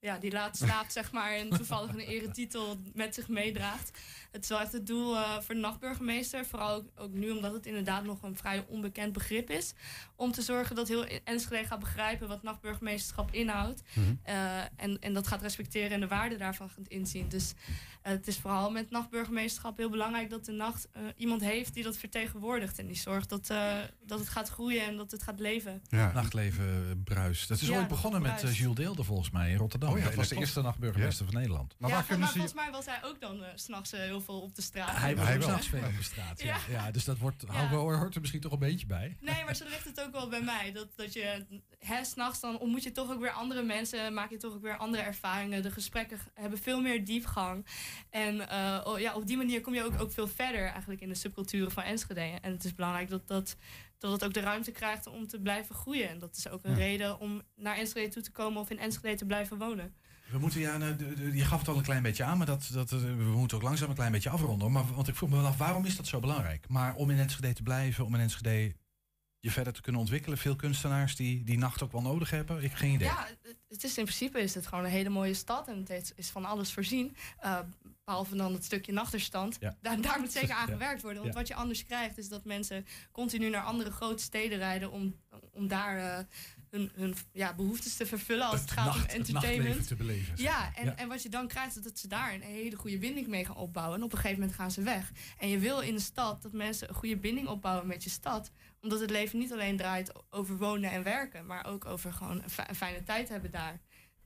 ja, 0.00 0.18
die 0.18 0.32
laat 0.32 0.56
slaapt, 0.56 0.92
zeg 0.92 1.12
maar, 1.12 1.32
en 1.32 1.48
toevallig 1.48 1.92
een 1.92 2.00
eretitel 2.00 2.76
met 2.94 3.14
zich 3.14 3.28
meedraagt. 3.28 3.98
Het 4.30 4.42
is 4.42 4.48
wel 4.48 4.60
echt 4.60 4.72
het 4.72 4.86
doel 4.86 5.14
uh, 5.14 5.40
voor 5.40 5.54
de 5.54 5.60
nachtburgemeester. 5.60 6.46
Vooral 6.46 6.74
ook, 6.74 6.86
ook, 6.96 7.12
nu 7.12 7.30
omdat 7.30 7.52
het 7.52 7.66
inderdaad 7.66 8.04
nog 8.04 8.22
een 8.22 8.36
vrij 8.36 8.64
onbekend 8.68 9.12
begrip 9.12 9.50
is. 9.50 9.72
Om 10.16 10.32
te 10.32 10.42
zorgen 10.42 10.76
dat 10.76 10.88
heel 10.88 11.04
Enschede 11.24 11.66
gaat 11.66 11.78
begrijpen 11.78 12.28
wat 12.28 12.42
nachtburgemeesterschap 12.42 13.32
inhoudt. 13.32 13.82
Mm 13.92 14.04
-hmm. 14.04 14.20
uh, 14.26 14.60
en, 14.76 14.98
en 15.00 15.14
dat 15.14 15.26
gaat 15.26 15.42
respecteren 15.42 15.90
en 15.90 16.00
de 16.00 16.08
waarde 16.08 16.36
daarvan 16.36 16.68
gaat 16.68 16.88
inzien. 16.88 17.28
Dus 17.28 17.52
uh, 17.52 18.12
het 18.12 18.26
is 18.26 18.38
vooral 18.38 18.70
met 18.70 18.90
nachtburgemeesterschap 18.90 19.76
heel 19.76 19.90
belangrijk 19.90 20.30
dat 20.30 20.44
de 20.44 20.52
nacht 20.52 20.88
iemand 21.16 21.40
heeft 21.40 21.74
die 21.74 21.82
dat 21.84 21.96
vertegenwoordigt. 21.96 22.78
En 22.78 22.86
die 22.86 22.96
zorgt 22.96 23.28
dat, 23.28 23.46
dat 24.06 24.18
het 24.18 24.28
gaat 24.28 24.48
groeien 24.48 24.84
en 24.84 24.96
dat 24.96 25.10
het 25.10 25.22
gaat 25.22 25.40
leven. 25.40 25.82
Ja. 25.88 26.12
Nachtleven 26.12 27.02
bruist. 27.04 27.48
Dat 27.48 27.60
is 27.60 27.68
ja, 27.68 27.78
ooit 27.78 27.88
begonnen 27.88 28.22
met 28.22 28.56
Jules 28.56 28.76
Deelde 28.76 29.04
volgens 29.04 29.30
mij 29.30 29.50
in 29.50 29.56
Rotterdam. 29.56 29.90
Oh, 29.90 29.98
ja, 29.98 30.04
dat 30.04 30.14
was 30.14 30.28
de 30.28 30.36
eerste 30.36 30.62
nachtburgemeester 30.62 31.24
ja. 31.24 31.30
van 31.30 31.40
Nederland. 31.40 31.74
Maar 31.78 31.90
waar 31.90 32.04
kunnen 32.04 32.26
ze... 32.26 32.32
volgens 32.32 32.54
mij 32.54 32.70
was 32.70 32.86
hij 32.86 33.00
ook 33.04 33.20
dan 33.20 33.42
s'nachts 33.54 33.90
heel 33.90 34.19
veel 34.20 34.40
op 34.40 34.54
de 34.54 34.62
straat. 34.62 34.96
Hij 34.96 35.16
was 35.16 35.28
ook 35.48 35.62
veel 35.62 35.86
op 35.86 35.96
de 35.96 36.02
straat, 36.02 36.42
ja. 36.42 36.46
ja. 36.46 36.60
ja 36.68 36.90
dus 36.90 37.04
dat 37.04 37.18
wordt, 37.18 37.44
ja. 37.52 37.68
hoort 37.68 38.14
er 38.14 38.20
misschien 38.20 38.40
toch 38.40 38.52
een 38.52 38.58
beetje 38.58 38.86
bij. 38.86 39.16
Nee, 39.20 39.44
maar 39.44 39.56
zo 39.56 39.64
ligt 39.64 39.84
het 39.84 40.00
ook 40.00 40.12
wel 40.12 40.28
bij 40.28 40.42
mij. 40.42 40.72
Dat, 40.72 40.88
dat 40.96 41.12
je, 41.12 41.46
hè, 41.78 42.04
s'nachts 42.04 42.40
dan 42.40 42.58
ontmoet 42.58 42.82
je 42.82 42.92
toch 42.92 43.10
ook 43.10 43.20
weer 43.20 43.32
andere 43.32 43.62
mensen, 43.62 44.14
maak 44.14 44.30
je 44.30 44.36
toch 44.36 44.54
ook 44.54 44.62
weer 44.62 44.76
andere 44.76 45.02
ervaringen. 45.02 45.62
De 45.62 45.70
gesprekken 45.70 46.18
hebben 46.34 46.58
veel 46.58 46.80
meer 46.80 47.04
diepgang. 47.04 47.66
En 48.10 48.36
uh, 48.36 48.80
oh, 48.84 48.98
ja, 48.98 49.14
op 49.14 49.26
die 49.26 49.36
manier 49.36 49.60
kom 49.60 49.74
je 49.74 49.84
ook, 49.84 50.00
ook 50.00 50.12
veel 50.12 50.28
verder 50.28 50.66
eigenlijk 50.66 51.00
in 51.00 51.08
de 51.08 51.14
subculturen 51.14 51.70
van 51.70 51.82
Enschede. 51.82 52.20
En 52.20 52.52
het 52.52 52.64
is 52.64 52.74
belangrijk 52.74 53.08
dat 53.08 53.28
dat 53.28 53.56
dat 54.00 54.12
het 54.12 54.24
ook 54.24 54.34
de 54.34 54.40
ruimte 54.40 54.70
krijgt 54.70 55.06
om 55.06 55.26
te 55.26 55.40
blijven 55.40 55.74
groeien. 55.74 56.08
En 56.08 56.18
dat 56.18 56.36
is 56.36 56.48
ook 56.48 56.64
een 56.64 56.70
ja. 56.70 56.76
reden 56.76 57.18
om 57.18 57.42
naar 57.56 57.76
Enschede 57.76 58.08
toe 58.08 58.22
te 58.22 58.30
komen 58.30 58.60
of 58.60 58.70
in 58.70 58.78
Enschede 58.78 59.16
te 59.16 59.26
blijven 59.26 59.58
wonen. 59.58 59.94
We 60.30 60.38
moeten, 60.38 60.60
ja, 60.60 60.78
de, 60.78 61.30
je 61.32 61.44
gaf 61.44 61.58
het 61.58 61.68
al 61.68 61.76
een 61.76 61.82
klein 61.82 62.02
beetje 62.02 62.24
aan, 62.24 62.38
maar 62.38 62.46
dat, 62.46 62.70
dat, 62.72 62.90
we 62.90 63.32
moeten 63.36 63.56
ook 63.56 63.62
langzaam 63.62 63.88
een 63.88 63.94
klein 63.94 64.12
beetje 64.12 64.30
afronden. 64.30 64.72
Maar, 64.72 64.94
want 64.94 65.08
ik 65.08 65.14
vroeg 65.14 65.30
me 65.30 65.36
wel 65.36 65.46
af, 65.46 65.56
waarom 65.56 65.84
is 65.84 65.96
dat 65.96 66.06
zo 66.06 66.20
belangrijk? 66.20 66.68
Maar 66.68 66.94
om 66.94 67.10
in 67.10 67.18
Enschede 67.18 67.52
te 67.52 67.62
blijven, 67.62 68.04
om 68.04 68.14
in 68.14 68.20
Enschede 68.20 68.74
je 69.40 69.50
verder 69.50 69.72
te 69.72 69.80
kunnen 69.80 70.00
ontwikkelen. 70.00 70.38
Veel 70.38 70.56
kunstenaars 70.56 71.16
die 71.16 71.44
die 71.44 71.58
nacht 71.58 71.82
ook 71.82 71.92
wel 71.92 72.02
nodig 72.02 72.30
hebben. 72.30 72.56
Ik 72.56 72.62
heb 72.62 72.74
geen 72.74 72.92
idee. 72.92 73.08
Ja, 73.08 73.28
het 73.68 73.84
is 73.84 73.98
in 73.98 74.04
principe 74.04 74.40
is 74.40 74.54
het 74.54 74.66
gewoon 74.66 74.84
een 74.84 74.90
hele 74.90 75.08
mooie 75.08 75.34
stad 75.34 75.68
en 75.68 75.84
het 75.88 76.12
is 76.16 76.30
van 76.30 76.44
alles 76.44 76.72
voorzien. 76.72 77.16
Uh, 77.44 77.58
behalve 78.04 78.36
dan 78.36 78.52
het 78.52 78.64
stukje 78.64 78.92
nachterstand. 78.92 79.56
Ja. 79.60 79.76
Daar, 79.80 80.00
daar, 80.00 80.20
moet 80.20 80.32
zeker 80.32 80.54
aan 80.54 80.68
gewerkt 80.68 81.02
worden. 81.02 81.22
Want 81.22 81.34
ja. 81.34 81.40
wat 81.40 81.48
je 81.48 81.54
anders 81.54 81.84
krijgt 81.84 82.18
is 82.18 82.28
dat 82.28 82.44
mensen 82.44 82.86
continu 83.12 83.50
naar 83.50 83.62
andere 83.62 83.90
grote 83.90 84.22
steden 84.22 84.58
rijden 84.58 84.90
om, 84.90 85.16
om 85.52 85.68
daar 85.68 85.98
uh, 85.98 86.18
hun, 86.70 86.90
hun 86.94 87.14
ja, 87.32 87.54
behoeftes 87.54 87.96
te 87.96 88.06
vervullen 88.06 88.46
als 88.46 88.60
het, 88.60 88.70
het 88.70 88.78
gaat 88.78 88.86
nacht, 88.86 89.02
om 89.02 89.08
entertainment. 89.08 89.86
Te 89.86 89.94
beleven. 89.94 90.34
Ja 90.36 90.74
en, 90.74 90.84
ja. 90.84 90.96
en 90.96 91.08
wat 91.08 91.22
je 91.22 91.28
dan 91.28 91.48
krijgt 91.48 91.76
is 91.76 91.82
dat 91.82 91.98
ze 91.98 92.08
daar 92.08 92.34
een 92.34 92.42
hele 92.42 92.76
goede 92.76 92.98
binding 92.98 93.26
mee 93.26 93.44
gaan 93.44 93.56
opbouwen. 93.56 93.96
En 93.96 94.04
op 94.04 94.12
een 94.12 94.18
gegeven 94.18 94.40
moment 94.40 94.58
gaan 94.58 94.70
ze 94.70 94.82
weg. 94.82 95.12
En 95.38 95.48
je 95.48 95.58
wil 95.58 95.80
in 95.80 95.94
de 95.94 96.00
stad 96.00 96.42
dat 96.42 96.52
mensen 96.52 96.88
een 96.88 96.94
goede 96.94 97.16
binding 97.16 97.48
opbouwen 97.48 97.86
met 97.86 98.04
je 98.04 98.10
stad 98.10 98.50
omdat 98.82 99.00
het 99.00 99.10
leven 99.10 99.38
niet 99.38 99.52
alleen 99.52 99.76
draait 99.76 100.12
over 100.30 100.56
wonen 100.56 100.90
en 100.90 101.02
werken, 101.02 101.46
maar 101.46 101.66
ook 101.66 101.84
over 101.84 102.12
gewoon 102.12 102.42
een, 102.42 102.74
fijne 102.74 103.02
tijd 103.02 103.28
hebben 103.28 103.50
daar. 103.50 103.80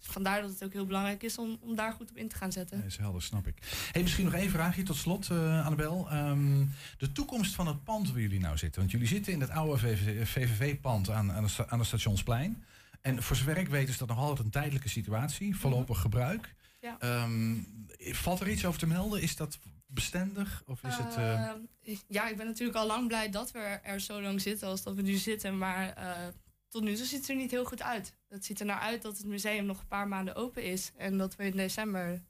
Vandaar 0.07 0.40
dat 0.40 0.51
het 0.51 0.64
ook 0.64 0.73
heel 0.73 0.87
belangrijk 0.87 1.23
is 1.23 1.38
om, 1.38 1.59
om 1.61 1.77
daar 1.77 1.93
goed 1.93 2.11
op 2.11 2.17
in 2.17 2.29
te 2.29 2.37
gaan 2.37 2.53
zetten. 2.53 2.79
Nee, 2.79 2.87
is 2.87 2.97
helder, 2.97 3.23
snap 3.23 3.47
ik. 3.47 3.88
Hey, 3.93 4.03
misschien 4.03 4.25
nog 4.25 4.35
één 4.35 4.51
vraagje 4.51 4.83
tot 4.83 4.97
slot, 4.97 5.29
uh, 5.33 5.67
Annabel. 5.67 6.12
Um, 6.12 6.71
de 6.99 7.12
toekomst 7.12 7.55
van 7.55 7.67
het 7.67 7.85
pand 7.85 8.11
waar 8.11 8.21
jullie 8.21 8.40
nou 8.40 8.59
zitten. 8.59 8.81
Want 8.81 8.93
jullie 8.93 9.09
zitten 9.09 9.33
in 9.33 9.38
dat 9.38 9.51
oude 9.51 9.97
VVV-pand 10.27 11.11
aan, 11.11 11.33
aan, 11.33 11.45
de, 11.45 11.69
aan 11.69 11.85
Stationsplein. 11.85 12.64
En 13.01 13.23
voor 13.23 13.37
zover 13.37 13.57
ik 13.57 13.69
weet 13.69 13.88
is 13.88 13.99
dat 13.99 14.09
nog 14.09 14.19
altijd 14.19 14.38
een 14.38 14.51
tijdelijke 14.53 14.88
situatie, 14.88 15.57
voorlopig 15.57 16.01
gebruik. 16.01 16.55
Ja. 16.81 17.23
Um, 17.23 17.67
valt 17.99 18.40
er 18.40 18.49
iets 18.49 18.64
over 18.64 18.79
te 18.79 18.87
melden? 18.87 19.23
Is 19.23 19.37
dat 19.37 19.59
bestendig? 19.87 20.62
Of 20.67 20.83
is 20.83 20.99
uh, 20.99 21.05
het, 21.05 21.17
uh... 21.17 21.97
Ja, 22.09 22.29
ik 22.29 22.37
ben 22.37 22.47
natuurlijk 22.47 22.79
al 22.79 22.87
lang 22.87 23.09
blij 23.09 23.31
dat 23.31 23.51
we 23.51 23.59
er 23.59 24.01
zo 24.01 24.23
lang 24.23 24.40
zitten 24.40 24.69
als 24.69 24.83
dat 24.83 24.95
we 24.95 25.03
nu 25.03 25.14
zitten. 25.14 25.59
Maar 25.59 25.95
uh, 25.99 26.11
tot 26.75 26.83
nu 26.83 26.95
toe 26.95 27.07
ziet 27.07 27.21
het 27.21 27.29
er 27.29 27.37
niet 27.37 27.51
heel 27.51 27.65
goed 27.65 27.83
uit. 27.83 28.15
Het 28.29 28.45
ziet 28.45 28.61
er 28.61 28.67
nou 28.67 28.81
uit 28.81 29.03
dat 29.03 29.17
het 29.17 29.27
museum 29.27 29.65
nog 29.65 29.81
een 29.81 29.87
paar 29.87 30.09
maanden 30.09 30.35
open 30.35 30.63
is. 30.63 30.93
En 30.97 31.19
dat 31.19 31.37
we 31.37 31.45
in 31.45 31.57
december 31.57 32.23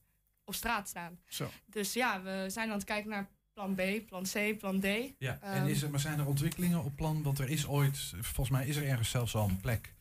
op 0.45 0.55
straat 0.55 0.89
staan. 0.89 1.19
Zo. 1.27 1.51
Dus 1.67 1.93
ja, 1.93 2.23
we 2.23 2.47
zijn 2.49 2.69
aan 2.69 2.77
het 2.77 2.85
kijken 2.85 3.11
naar 3.11 3.29
plan 3.53 3.75
B, 3.75 4.07
plan 4.07 4.23
C, 4.33 4.59
plan 4.59 4.81
D. 4.81 4.87
Ja, 5.19 5.33
um, 5.33 5.39
en 5.43 5.67
is 5.67 5.83
er, 5.83 5.91
maar 5.91 6.01
zijn 6.01 6.19
er 6.19 6.27
ontwikkelingen 6.27 6.85
op 6.85 6.97
plan? 6.97 7.23
Want 7.23 7.39
er 7.39 7.49
is 7.49 7.67
ooit, 7.67 7.99
volgens 8.21 8.51
mij 8.51 8.67
is 8.67 8.77
er 8.77 8.89
ergens 8.89 9.11
zelfs 9.11 9.35
al 9.35 9.49
een 9.49 9.61
plek 9.61 9.95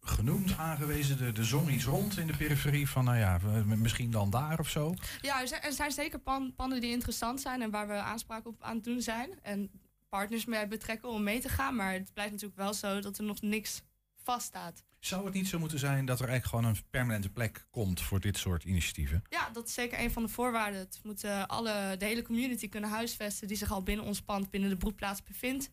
genoemd, 0.00 0.56
aangewezen. 0.56 1.18
De, 1.18 1.32
de 1.32 1.44
zong 1.44 1.70
iets 1.70 1.84
rond 1.84 2.18
in 2.18 2.26
de 2.26 2.36
periferie 2.36 2.88
van, 2.88 3.04
nou 3.04 3.16
ja, 3.16 3.38
misschien 3.64 4.10
dan 4.10 4.30
daar 4.30 4.58
of 4.58 4.68
zo. 4.68 4.94
Ja, 5.20 5.40
er 5.40 5.48
zijn, 5.48 5.62
er 5.62 5.72
zijn 5.72 5.90
zeker 5.90 6.18
pan, 6.18 6.54
pannen 6.54 6.80
die 6.80 6.90
interessant 6.90 7.40
zijn 7.40 7.62
en 7.62 7.70
waar 7.70 7.88
we 7.88 7.94
aanspraak 7.94 8.46
op 8.46 8.62
aan 8.62 8.74
het 8.74 8.84
doen 8.84 9.02
zijn. 9.02 9.30
En 9.42 9.70
partners 10.08 10.44
mee 10.44 10.66
betrekken 10.66 11.08
om 11.08 11.22
mee 11.22 11.40
te 11.40 11.48
gaan. 11.48 11.74
Maar 11.74 11.92
het 11.92 12.12
blijft 12.12 12.32
natuurlijk 12.32 12.60
wel 12.60 12.74
zo 12.74 13.00
dat 13.00 13.18
er 13.18 13.24
nog 13.24 13.40
niks 13.40 13.82
vaststaat. 14.22 14.86
Zou 15.00 15.24
het 15.24 15.34
niet 15.34 15.48
zo 15.48 15.58
moeten 15.58 15.78
zijn 15.78 16.04
dat 16.04 16.20
er 16.20 16.28
eigenlijk 16.28 16.64
gewoon 16.64 16.76
een 16.76 16.90
permanente 16.90 17.28
plek 17.28 17.66
komt 17.70 18.00
voor 18.00 18.20
dit 18.20 18.36
soort 18.36 18.64
initiatieven? 18.64 19.22
Ja, 19.28 19.50
dat 19.50 19.68
is 19.68 19.74
zeker 19.74 20.00
een 20.00 20.10
van 20.10 20.22
de 20.22 20.28
voorwaarden. 20.28 20.80
Het 20.80 21.00
moet 21.02 21.24
uh, 21.24 21.44
alle, 21.46 21.96
de 21.98 22.04
hele 22.04 22.22
community 22.22 22.68
kunnen 22.68 22.90
huisvesten 22.90 23.48
die 23.48 23.56
zich 23.56 23.70
al 23.70 23.82
binnen 23.82 24.04
ons 24.04 24.22
pand, 24.22 24.50
binnen 24.50 24.70
de 24.70 24.76
broedplaats 24.76 25.22
bevindt. 25.22 25.70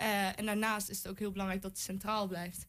Uh, 0.00 0.38
en 0.38 0.46
daarnaast 0.46 0.88
is 0.88 0.96
het 0.96 1.08
ook 1.08 1.18
heel 1.18 1.30
belangrijk 1.32 1.62
dat 1.62 1.70
het 1.70 1.80
centraal 1.80 2.26
blijft. 2.26 2.66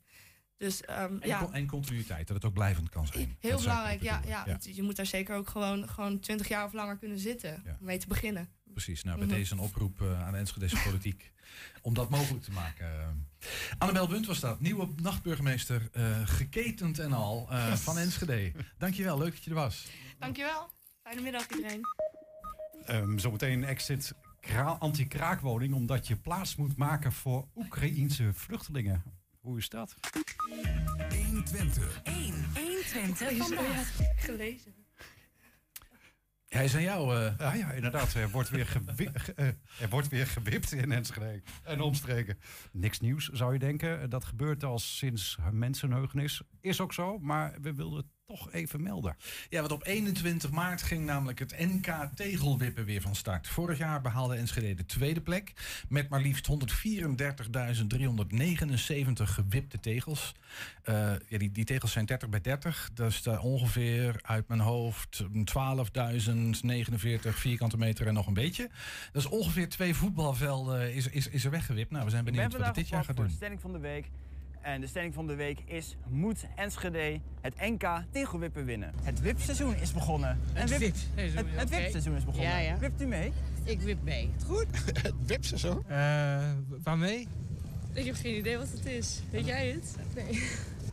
Dus, 0.64 0.82
um, 0.90 1.22
en, 1.22 1.28
ja. 1.28 1.48
en 1.52 1.68
continuïteit, 1.68 2.28
dat 2.28 2.36
het 2.36 2.46
ook 2.46 2.54
blijvend 2.54 2.90
kan 2.90 3.08
zijn. 3.08 3.36
Heel 3.40 3.60
belangrijk, 3.60 4.02
ja, 4.02 4.22
ja, 4.28 4.44
ja. 4.46 4.58
Je 4.62 4.84
moet 4.84 4.96
daar 4.96 5.06
zeker 5.06 5.36
ook 5.36 5.50
gewoon, 5.50 5.90
gewoon 5.90 6.20
20 6.20 6.48
jaar 6.48 6.66
of 6.66 6.74
langer 6.74 6.98
kunnen 6.98 7.20
zitten 7.20 7.62
ja. 7.66 7.78
om 7.80 7.86
mee 7.86 7.98
te 7.98 8.08
beginnen. 8.08 8.50
Precies, 8.74 9.04
nou 9.04 9.16
bij 9.18 9.26
mm 9.26 9.32
-hmm. 9.32 9.40
deze 9.40 9.54
een 9.54 9.60
oproep 9.60 10.02
uh, 10.02 10.26
aan 10.26 10.32
de 10.32 10.38
Enschedese 10.38 10.78
politiek 10.84 11.32
om 11.82 11.94
dat 11.94 12.10
mogelijk 12.10 12.44
te 12.44 12.52
maken. 12.52 12.86
Uh, 12.86 13.50
Annabel 13.78 14.08
Bunt 14.08 14.26
was 14.26 14.40
dat, 14.40 14.60
nieuwe 14.60 14.88
nachtburgemeester, 15.02 15.90
uh, 15.98 16.28
geketend 16.28 17.00
en 17.00 17.14
al, 17.14 17.48
yes. 17.52 17.80
van 17.80 17.98
Enschede. 17.98 18.52
Dankjewel, 18.78 19.18
leuk 19.18 19.34
dat 19.34 19.44
je 19.44 19.50
er 19.50 19.56
was. 19.56 19.88
Dankjewel, 20.20 20.70
fijne 21.02 21.22
middag 21.22 21.50
iedereen. 21.50 21.82
Um, 22.90 23.20
zometeen 23.20 23.64
exit 23.64 24.14
anti-kraakwoning, 24.80 25.74
omdat 25.74 26.08
je 26.08 26.16
plaats 26.16 26.56
moet 26.56 26.78
maken 26.78 27.12
voor 27.12 27.48
Oekraïense 27.56 28.34
vluchtelingen. 28.34 29.23
Hoe 29.44 29.58
is 29.58 29.70
dat? 29.70 29.96
120. 31.26 32.02
1. 32.04 32.34
120 32.56 33.38
vandaag. 33.38 34.00
Gelezen. 34.16 34.74
Hij 36.48 36.64
is 36.64 36.76
aan 36.76 36.82
jou. 36.82 37.16
Uh... 37.16 37.34
Ja, 37.38 37.54
ja, 37.54 37.72
inderdaad. 37.72 38.14
Er 38.14 38.30
wordt, 38.30 38.50
weer 38.50 38.66
gewi- 38.68 39.12
uh, 39.36 39.48
er 39.80 39.90
wordt 39.90 40.08
weer 40.08 40.28
gewipt 40.28 40.72
in 40.72 40.92
Enschede 40.92 41.42
en 41.64 41.82
omstreken. 41.82 42.38
Niks 42.72 43.00
nieuws, 43.00 43.28
zou 43.30 43.54
je 43.54 43.60
denken. 43.60 44.10
Dat 44.10 44.26
gebeurt 44.26 44.64
al 44.64 44.80
sinds 44.80 45.38
mensenheugenis. 45.52 46.42
Is 46.62 46.82
ook 46.82 46.94
zo, 46.94 47.20
maar 47.20 47.54
we 47.62 47.74
wilden 47.74 48.12
toch 48.26 48.52
even 48.52 48.84
melden. 48.84 49.16
Ja, 49.50 49.60
want 49.60 49.72
op 49.72 49.86
21 49.86 50.52
maart 50.52 50.82
ging 50.82 51.06
namelijk 51.06 51.40
het 51.40 51.56
NK 51.60 52.10
tegelwippen 52.16 52.86
weer 52.86 53.02
van 53.02 53.16
start. 53.16 53.48
Vorig 53.48 53.78
jaar 53.78 54.02
behaalde 54.02 54.36
Enschede 54.36 54.74
de 54.74 54.86
tweede 54.86 55.22
plek 55.22 55.54
met 55.90 56.10
maar 56.10 56.22
liefst 56.22 56.50
134.379 56.50 56.54
gewipte 59.24 59.80
tegels. 59.80 60.34
Uh, 60.86 61.12
ja, 61.28 61.38
die, 61.38 61.52
die 61.52 61.66
tegels 61.66 61.92
zijn 61.92 62.06
30 62.06 62.30
bij 62.30 62.42
30, 62.42 62.90
dus 62.94 63.28
uh, 63.28 63.44
ongeveer 63.44 64.20
uit 64.22 64.48
mijn 64.48 64.60
hoofd 64.60 65.24
12.049 65.24 65.28
vierkante 67.30 67.78
meter 67.78 68.08
en 68.08 68.14
nog 68.14 68.28
een 68.28 68.34
beetje. 68.34 68.70
Dat 69.12 69.24
is 69.24 69.30
ongeveer 69.30 69.70
twee 69.70 69.96
voetbalvelden 69.96 70.94
is, 70.94 71.08
is, 71.08 71.28
is 71.28 71.46
er 71.46 71.52
weggewipt. 71.52 71.92
Nou, 71.92 72.06
we 72.06 72.12
zijn 72.12 72.24
benieuwd 72.24 72.52
wat 72.52 72.66
het 72.66 72.76
dit 72.76 72.90
jaar 72.90 73.04
gaat 73.04 73.16
doen. 73.16 73.28
De 73.28 73.32
stelling 73.32 73.62
van 73.62 73.72
de 73.72 73.80
week. 73.80 74.10
En 74.64 74.82
de 74.82 74.88
stelling 74.88 75.14
van 75.14 75.28
de 75.28 75.36
week 75.36 75.60
is: 75.66 75.96
moet 76.08 76.46
Enschede 76.56 77.20
het 77.42 77.54
NK 77.60 78.04
tegelwippen 78.12 78.66
winnen? 78.66 78.94
Het 79.04 79.22
wipseizoen 79.22 79.76
is 79.76 79.94
begonnen. 79.94 80.40
Het 80.54 80.70
wip, 80.70 80.80
wipseizoen. 80.80 81.38
Het, 81.38 81.60
het 81.60 81.70
wipseizoen 81.70 82.16
is 82.16 82.26
begonnen. 82.26 82.50
Ja, 82.50 82.58
ja. 82.58 82.78
Wipt 82.78 83.02
u 83.02 83.06
mee? 83.06 83.32
Ik 83.64 83.82
wip 83.82 84.04
mee. 84.04 84.32
Goed. 84.46 84.66
het 85.02 85.14
wipseizoen? 85.26 85.84
Uh, 85.90 86.52
waarmee? 86.84 87.28
Ik 87.94 88.06
heb 88.06 88.16
geen 88.16 88.38
idee 88.38 88.58
wat 88.58 88.72
het 88.72 88.86
is. 88.86 89.22
Weet 89.30 89.46
jij 89.46 89.70
het? 89.70 89.96
Nee. 90.16 90.44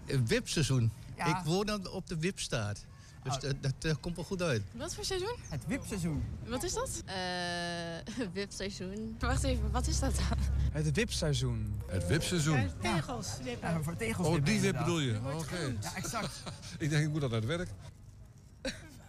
Het 0.07 0.29
wipseizoen. 0.29 0.91
Ja. 1.17 1.39
Ik 1.39 1.45
woon 1.45 1.89
op 1.89 2.07
de 2.07 2.19
wipstaat. 2.19 2.87
Dus 3.23 3.35
oh. 3.35 3.41
dat, 3.61 3.75
dat, 3.79 4.01
komt 4.01 4.17
wel 4.17 4.25
goed 4.25 4.43
uit. 4.43 4.63
Wat 4.73 4.95
voor 4.95 5.05
seizoen? 5.05 5.35
Het 5.49 5.67
wipseizoen. 5.67 6.25
Wat 6.47 6.63
is 6.63 6.75
dat? 6.75 7.03
Uh, 7.07 8.27
wipseizoen. 8.33 9.17
Wacht 9.19 9.43
even, 9.43 9.71
wat 9.71 9.87
is 9.87 10.01
dat 10.01 10.15
dan? 10.15 10.39
Het 10.73 10.93
wipseizoen. 10.93 11.81
Het 11.87 12.07
wipseizoen? 12.07 12.61
Ja, 12.61 12.71
tegels 12.81 13.29
wippen. 13.43 13.71
Ja, 13.71 13.83
voor 13.83 13.97
tegels 13.97 14.27
oh, 14.27 14.45
die 14.45 14.61
wip 14.61 14.77
bedoel 14.77 15.01
je? 15.01 15.17
Oké. 15.17 15.35
Okay. 15.35 15.77
Ja, 15.81 15.95
exact. 15.95 16.43
ik 16.79 16.91
denk, 16.91 17.05
ik 17.05 17.11
moet 17.11 17.21
dat 17.21 17.31
naar 17.31 17.41
het 17.41 17.49
werk. 17.49 17.69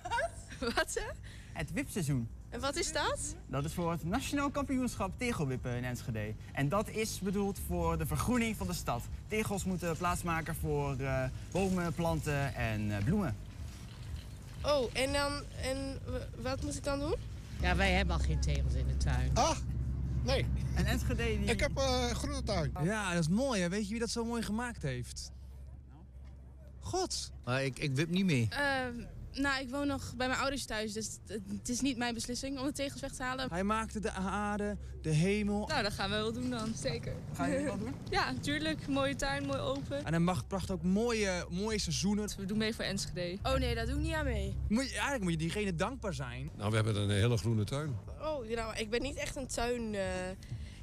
wat? 0.03 0.73
Wat 0.75 0.91
ze? 0.91 1.11
Het 1.53 1.71
wipseizoen. 1.71 2.27
En 2.49 2.59
wat 2.59 2.75
is 2.75 2.91
dat? 2.91 3.35
Dat 3.47 3.65
is 3.65 3.73
voor 3.73 3.91
het 3.91 4.03
Nationaal 4.03 4.49
Kampioenschap 4.49 5.11
Tegelwippen 5.17 5.75
in 5.75 5.83
Enschede. 5.83 6.33
En 6.53 6.69
dat 6.69 6.89
is 6.89 7.19
bedoeld 7.19 7.59
voor 7.67 7.97
de 7.97 8.05
vergroening 8.05 8.55
van 8.55 8.67
de 8.67 8.73
stad. 8.73 9.03
Tegels 9.27 9.63
moeten 9.63 9.97
plaatsmaken 9.97 10.55
voor 10.55 10.95
uh, 10.99 11.23
bomen, 11.51 11.93
planten 11.93 12.55
en 12.55 12.81
uh, 12.81 12.97
bloemen. 12.97 13.35
Oh, 14.63 14.89
en 14.93 15.13
dan, 15.13 15.43
en 15.61 15.99
wat 16.41 16.63
moet 16.63 16.75
ik 16.75 16.83
dan 16.83 16.99
doen? 16.99 17.15
Ja, 17.61 17.75
wij 17.75 17.91
hebben 17.91 18.15
al 18.15 18.21
geen 18.21 18.39
tegels 18.39 18.73
in 18.73 18.87
de 18.87 18.97
tuin. 18.97 19.31
Ah, 19.33 19.57
nee. 20.23 20.45
En 20.75 20.85
Enschede 20.85 21.23
die... 21.23 21.39
Ik 21.39 21.59
heb 21.59 21.77
uh, 21.77 22.05
een 22.09 22.15
groene 22.15 22.43
tuin. 22.43 22.71
Ja, 22.83 23.13
dat 23.13 23.21
is 23.21 23.27
mooi. 23.27 23.61
Hè? 23.61 23.69
Weet 23.69 23.83
je 23.83 23.89
wie 23.89 23.99
dat 23.99 24.09
zo 24.09 24.25
mooi 24.25 24.41
gemaakt 24.41 24.81
heeft? 24.81 25.31
God. 26.79 27.31
Maar 27.43 27.63
ik, 27.63 27.79
ik 27.79 27.95
wip 27.95 28.09
niet 28.09 28.25
mee. 28.25 28.49
Uh, 28.51 29.05
nou, 29.33 29.61
ik 29.61 29.69
woon 29.69 29.87
nog 29.87 30.13
bij 30.15 30.27
mijn 30.27 30.39
ouders 30.39 30.65
thuis, 30.65 30.93
dus 30.93 31.17
het 31.27 31.69
is 31.69 31.81
niet 31.81 31.97
mijn 31.97 32.13
beslissing 32.13 32.59
om 32.59 32.65
de 32.65 32.71
tegels 32.71 33.01
weg 33.01 33.11
te 33.11 33.23
halen. 33.23 33.49
Hij 33.49 33.63
maakte 33.63 33.99
de 33.99 34.11
aarde, 34.11 34.77
de 35.01 35.09
hemel. 35.09 35.67
Nou, 35.67 35.83
dat 35.83 35.93
gaan 35.93 36.09
we 36.09 36.15
wel 36.15 36.33
doen 36.33 36.49
dan, 36.49 36.73
zeker. 36.75 37.13
Ga 37.33 37.45
je 37.45 37.53
dat 37.55 37.63
wel 37.63 37.77
doen? 37.77 37.93
Ja, 38.09 38.31
natuurlijk. 38.31 38.87
Mooie 38.87 39.15
tuin, 39.15 39.45
mooi 39.45 39.59
open. 39.59 40.05
En 40.05 40.11
hij 40.11 40.19
mag, 40.19 40.47
bracht 40.47 40.71
ook 40.71 40.83
mooie, 40.83 41.45
mooie 41.49 41.79
seizoenen. 41.79 42.29
We 42.37 42.45
doen 42.45 42.57
mee 42.57 42.75
voor 42.75 42.85
Enschede. 42.85 43.37
Oh 43.43 43.55
nee, 43.55 43.75
dat 43.75 43.87
doe 43.87 43.95
ik 43.95 44.01
niet 44.01 44.13
aan 44.13 44.25
mee. 44.25 44.55
Moet 44.67 44.83
je, 44.83 44.91
eigenlijk 44.91 45.23
moet 45.23 45.31
je 45.31 45.37
diegene 45.37 45.75
dankbaar 45.75 46.13
zijn. 46.13 46.49
Nou, 46.57 46.69
we 46.69 46.75
hebben 46.75 46.95
een 46.95 47.09
hele 47.09 47.37
groene 47.37 47.63
tuin. 47.63 47.95
Oh, 48.21 48.47
nou, 48.55 48.77
ik 48.77 48.89
ben 48.89 49.01
niet 49.01 49.15
echt 49.15 49.35
een 49.35 49.47
tuin... 49.47 49.93
Uh 49.93 49.99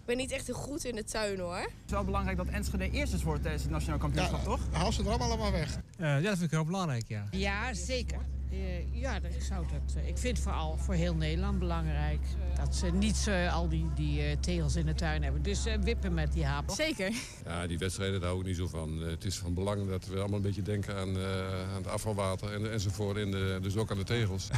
ik 0.09 0.15
ben 0.17 0.23
niet 0.23 0.33
echt 0.33 0.47
heel 0.47 0.57
goed 0.57 0.85
in 0.85 0.95
de 0.95 1.05
tuin 1.05 1.39
hoor. 1.39 1.57
Het 1.57 1.71
is 1.87 1.91
wel 1.91 2.05
belangrijk 2.05 2.37
dat 2.37 2.47
Enschede 2.47 2.91
eerst 2.91 3.13
is 3.13 3.23
wordt 3.23 3.43
tijdens 3.43 3.63
het 3.63 3.73
nationaal 3.73 3.99
kampioenschap, 3.99 4.39
ja, 4.39 4.45
toch? 4.45 4.61
Haal 4.73 4.93
ze 4.93 5.05
er 5.05 5.21
allemaal 5.23 5.53
weg. 5.53 5.77
Uh, 5.77 6.07
ja, 6.07 6.21
dat 6.21 6.31
vind 6.31 6.43
ik 6.43 6.51
heel 6.51 6.65
belangrijk, 6.65 7.05
ja. 7.09 7.29
Ja, 7.31 7.75
zeker. 7.75 8.19
Uh, 8.51 8.95
ja, 9.01 9.21
dat, 9.21 9.35
ik, 9.35 9.43
zou 9.43 9.67
dat, 9.67 10.05
ik 10.05 10.19
vind 10.19 10.39
vooral 10.39 10.77
voor 10.77 10.95
heel 10.95 11.15
Nederland 11.15 11.59
belangrijk. 11.59 12.21
Dat 12.57 12.77
ze 12.77 12.87
niet 12.87 13.27
uh, 13.29 13.55
al 13.55 13.69
die, 13.69 13.87
die 13.95 14.31
uh, 14.31 14.37
tegels 14.41 14.77
in 14.77 14.87
de 14.87 14.95
tuin 14.95 15.23
hebben. 15.23 15.43
Dus 15.43 15.65
wippen 15.81 16.15
met 16.15 16.33
die 16.33 16.45
haap. 16.45 16.71
Zeker. 16.71 17.13
Ja, 17.45 17.67
die 17.67 17.79
wedstrijden 17.79 18.21
daar 18.21 18.29
hou 18.29 18.41
ik 18.41 18.47
niet 18.47 18.57
zo 18.57 18.67
van. 18.67 18.99
het 18.99 19.25
is 19.25 19.39
van 19.39 19.55
belang 19.55 19.89
dat 19.89 20.07
we 20.07 20.19
allemaal 20.19 20.37
een 20.37 20.43
beetje 20.43 20.63
denken 20.63 20.97
aan, 20.97 21.19
aan 21.19 21.77
het 21.77 21.87
afvalwater 21.87 22.53
en, 22.55 22.73
enzovoort. 22.73 23.17
En 23.17 23.31
de, 23.31 23.59
dus 23.63 23.77
ook 23.77 23.91
aan 23.91 23.97
de 23.97 24.05
tegels. 24.05 24.49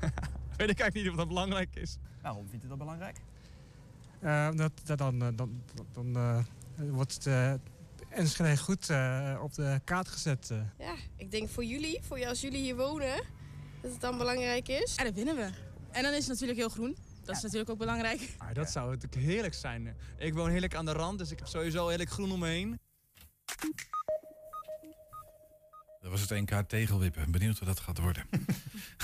weet 0.56 0.70
ik 0.70 0.80
eigenlijk 0.80 0.94
niet 0.94 1.08
of 1.08 1.16
dat 1.16 1.28
belangrijk 1.28 1.76
is. 1.76 1.96
Waarom 2.22 2.48
vindt 2.48 2.64
u 2.64 2.68
dat 2.68 2.78
belangrijk? 2.78 3.16
Uh, 4.22 4.48
dat, 4.54 4.72
dat, 4.84 4.98
dan 4.98 5.18
dan, 5.18 5.36
dan, 5.36 5.62
dan 5.92 6.16
uh, 6.16 6.38
wordt 6.90 7.24
het 7.24 7.60
Enschede 8.08 8.56
goed 8.56 8.90
uh, 8.90 9.40
op 9.42 9.54
de 9.54 9.80
kaart 9.84 10.08
gezet. 10.08 10.50
Ja, 10.78 10.94
ik 11.16 11.30
denk 11.30 11.48
voor 11.48 11.64
jullie, 11.64 12.00
voor 12.02 12.26
als 12.26 12.40
jullie 12.40 12.60
hier 12.60 12.76
wonen, 12.76 13.22
dat 13.84 13.92
het 13.92 14.00
dan 14.00 14.18
belangrijk 14.18 14.68
is. 14.68 14.94
En 14.96 15.04
dan 15.04 15.14
winnen 15.14 15.36
we. 15.36 15.50
En 15.90 16.02
dan 16.02 16.12
is 16.12 16.18
het 16.18 16.28
natuurlijk 16.28 16.58
heel 16.58 16.68
groen. 16.68 16.96
Dat 17.18 17.26
ja. 17.26 17.32
is 17.32 17.42
natuurlijk 17.42 17.70
ook 17.70 17.78
belangrijk. 17.78 18.34
Ah, 18.38 18.54
dat 18.54 18.70
zou 18.70 18.90
natuurlijk 18.90 19.22
heerlijk 19.22 19.54
zijn. 19.54 19.96
Ik 20.18 20.34
woon 20.34 20.50
heerlijk 20.50 20.74
aan 20.74 20.84
de 20.84 20.92
rand, 20.92 21.18
dus 21.18 21.30
ik 21.30 21.38
heb 21.38 21.48
sowieso 21.48 21.88
heerlijk 21.88 22.10
groen 22.10 22.32
om 22.32 22.38
me 22.38 22.48
heen. 22.48 22.78
Dat 26.00 26.10
was 26.10 26.20
het 26.20 26.30
NK 26.30 26.68
tegelwippen. 26.68 27.30
Benieuwd 27.30 27.58
hoe 27.58 27.66
dat 27.66 27.80
gaat 27.80 27.98
worden. 27.98 28.26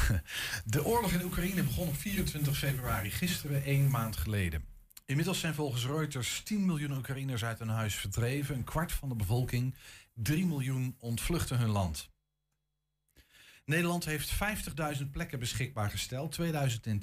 de 0.64 0.84
oorlog 0.84 1.12
in 1.12 1.24
Oekraïne 1.24 1.62
begon 1.62 1.88
op 1.88 1.96
24 1.96 2.58
februari, 2.58 3.10
gisteren, 3.10 3.64
één 3.64 3.90
maand 3.90 4.16
geleden. 4.16 4.64
Inmiddels 5.06 5.40
zijn 5.40 5.54
volgens 5.54 5.86
Reuters 5.86 6.42
10 6.44 6.66
miljoen 6.66 6.96
Oekraïners 6.96 7.44
uit 7.44 7.58
hun 7.58 7.68
huis 7.68 7.94
verdreven. 7.94 8.54
Een 8.54 8.64
kwart 8.64 8.92
van 8.92 9.08
de 9.08 9.14
bevolking, 9.14 9.74
3 10.14 10.46
miljoen, 10.46 10.96
ontvluchten 10.98 11.58
hun 11.58 11.70
land. 11.70 12.09
Nederland 13.70 14.04
heeft 14.04 14.32
50.000 14.98 15.10
plekken 15.10 15.38
beschikbaar 15.38 15.90
gesteld, 15.90 16.32
2000 16.32 16.86
in. 16.86 17.00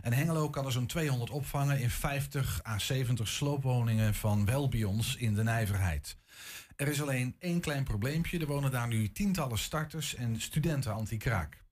En 0.00 0.12
Hengelo 0.12 0.50
kan 0.50 0.66
er 0.66 0.72
zo'n 0.72 0.86
200 0.86 1.30
opvangen 1.30 1.80
in 1.80 1.90
50 1.90 2.60
à 2.66 2.78
70 2.78 3.28
sloopwoningen 3.28 4.14
van 4.14 4.44
Welbions 4.44 5.16
in 5.16 5.34
de 5.34 5.42
Nijverheid. 5.42 6.16
Er 6.76 6.88
is 6.88 7.02
alleen 7.02 7.36
één 7.38 7.60
klein 7.60 7.84
probleempje. 7.84 8.38
Er 8.38 8.46
wonen 8.46 8.70
daar 8.70 8.88
nu 8.88 9.12
tientallen 9.12 9.58
starters 9.58 10.14
en 10.14 10.40
studenten 10.40 10.94
anti-kraak. 10.94 11.64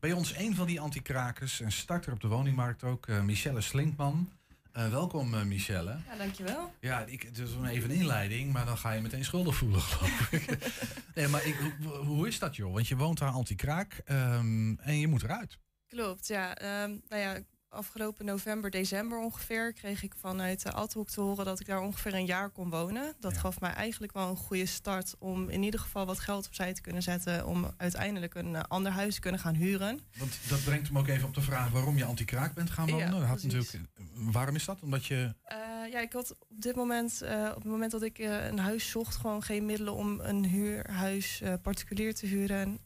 Bij 0.00 0.12
ons 0.12 0.36
een 0.36 0.54
van 0.54 0.66
die 0.66 0.80
anti-krakers, 0.80 1.60
een 1.60 1.72
starter 1.72 2.12
op 2.12 2.20
de 2.20 2.28
woningmarkt 2.28 2.84
ook, 2.84 3.06
uh, 3.06 3.22
Michelle 3.22 3.60
Slinkman. 3.60 4.37
Uh, 4.78 4.88
welkom, 4.88 5.34
uh, 5.34 5.42
Michelle. 5.42 5.96
Ja, 6.08 6.16
dankjewel. 6.16 6.72
Ja, 6.80 7.04
ik, 7.04 7.24
is 7.24 7.40
even 7.70 7.90
een 7.90 7.96
inleiding, 7.96 8.52
maar 8.52 8.64
dan 8.64 8.78
ga 8.78 8.92
je 8.92 9.00
meteen 9.00 9.24
schuldig 9.24 9.54
voelen, 9.54 9.80
geloof 9.80 10.32
ik. 10.32 10.58
nee, 11.14 11.28
maar 11.28 11.46
ik, 11.46 11.56
hoe, 11.82 11.92
hoe, 11.92 12.26
is 12.26 12.38
dat, 12.38 12.56
joh? 12.56 12.72
Want 12.72 12.88
je 12.88 12.96
woont 12.96 13.18
daar 13.18 13.30
anti-kraak 13.30 14.02
um, 14.10 14.78
en 14.78 14.98
je 14.98 15.08
moet 15.08 15.22
eruit. 15.22 15.58
Klopt, 15.86 16.26
ja. 16.26 16.50
Um, 16.82 17.02
nou 17.08 17.22
ja, 17.22 17.38
afgelopen 17.68 18.24
november, 18.24 18.70
december 18.70 19.18
ongeveer, 19.18 19.72
kreeg 19.72 20.02
ik 20.02 20.14
vanuit 20.20 20.62
de 20.62 20.72
Adhoek 20.72 21.08
te 21.08 21.20
horen 21.20 21.44
dat 21.44 21.60
ik 21.60 21.66
daar 21.66 21.80
ongeveer 21.80 22.14
een 22.14 22.26
jaar 22.26 22.50
kon 22.50 22.70
wonen. 22.70 23.14
Dat 23.20 23.34
ja. 23.34 23.38
gaf 23.38 23.60
mij 23.60 23.72
eigenlijk 23.72 24.12
wel 24.12 24.28
een 24.28 24.36
goede 24.36 24.66
start 24.66 25.14
om 25.18 25.48
in 25.48 25.62
ieder 25.62 25.80
geval 25.80 26.06
wat 26.06 26.18
geld 26.18 26.46
opzij 26.46 26.72
te 26.72 26.80
kunnen 26.80 27.02
zetten 27.02 27.46
om 27.46 27.70
uiteindelijk 27.76 28.34
een 28.34 28.52
uh, 28.52 28.60
ander 28.68 28.92
huis 28.92 29.14
te 29.14 29.20
kunnen 29.20 29.40
gaan 29.40 29.54
huren. 29.54 30.00
Want 30.18 30.38
dat 30.48 30.64
brengt 30.64 30.86
hem 30.88 30.98
ook 30.98 31.08
even 31.08 31.28
op 31.28 31.34
de 31.34 31.40
vraag 31.40 31.70
waarom 31.70 31.96
je 31.96 32.04
anti-kraak 32.04 32.54
bent 32.54 32.70
gaan 32.70 32.90
wonen. 32.90 33.14
Ja, 33.14 33.24
had 33.24 33.42
natuurlijk, 33.42 33.80
waarom 34.12 34.54
is 34.54 34.64
dat? 34.64 34.82
Omdat 34.82 35.06
je. 35.06 35.34
Uh, 35.52 35.92
ja, 35.92 36.00
ik 36.00 36.12
had 36.12 36.36
op 36.48 36.60
dit 36.62 36.76
moment, 36.76 37.20
uh, 37.22 37.48
op 37.48 37.62
het 37.62 37.70
moment 37.72 37.90
dat 37.90 38.02
ik 38.02 38.18
een 38.18 38.58
huis 38.58 38.90
zocht, 38.90 39.16
gewoon 39.16 39.42
geen 39.42 39.66
middelen 39.66 39.94
om 39.94 40.20
een 40.20 40.44
huurhuis 40.44 41.42
particulier 41.62 42.14
te 42.14 42.26
huren. 42.26 42.78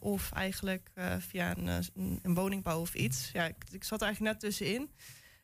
of 0.00 0.32
eigenlijk 0.32 0.90
via 1.18 1.56
een, 1.56 1.84
een, 2.22 2.34
woningbouw 2.34 2.80
of 2.80 2.94
iets. 2.94 3.30
Ja, 3.32 3.44
ik, 3.44 3.56
ik 3.70 3.84
zat 3.84 4.02
eigenlijk 4.02 4.23
net 4.24 4.40
tussenin. 4.40 4.90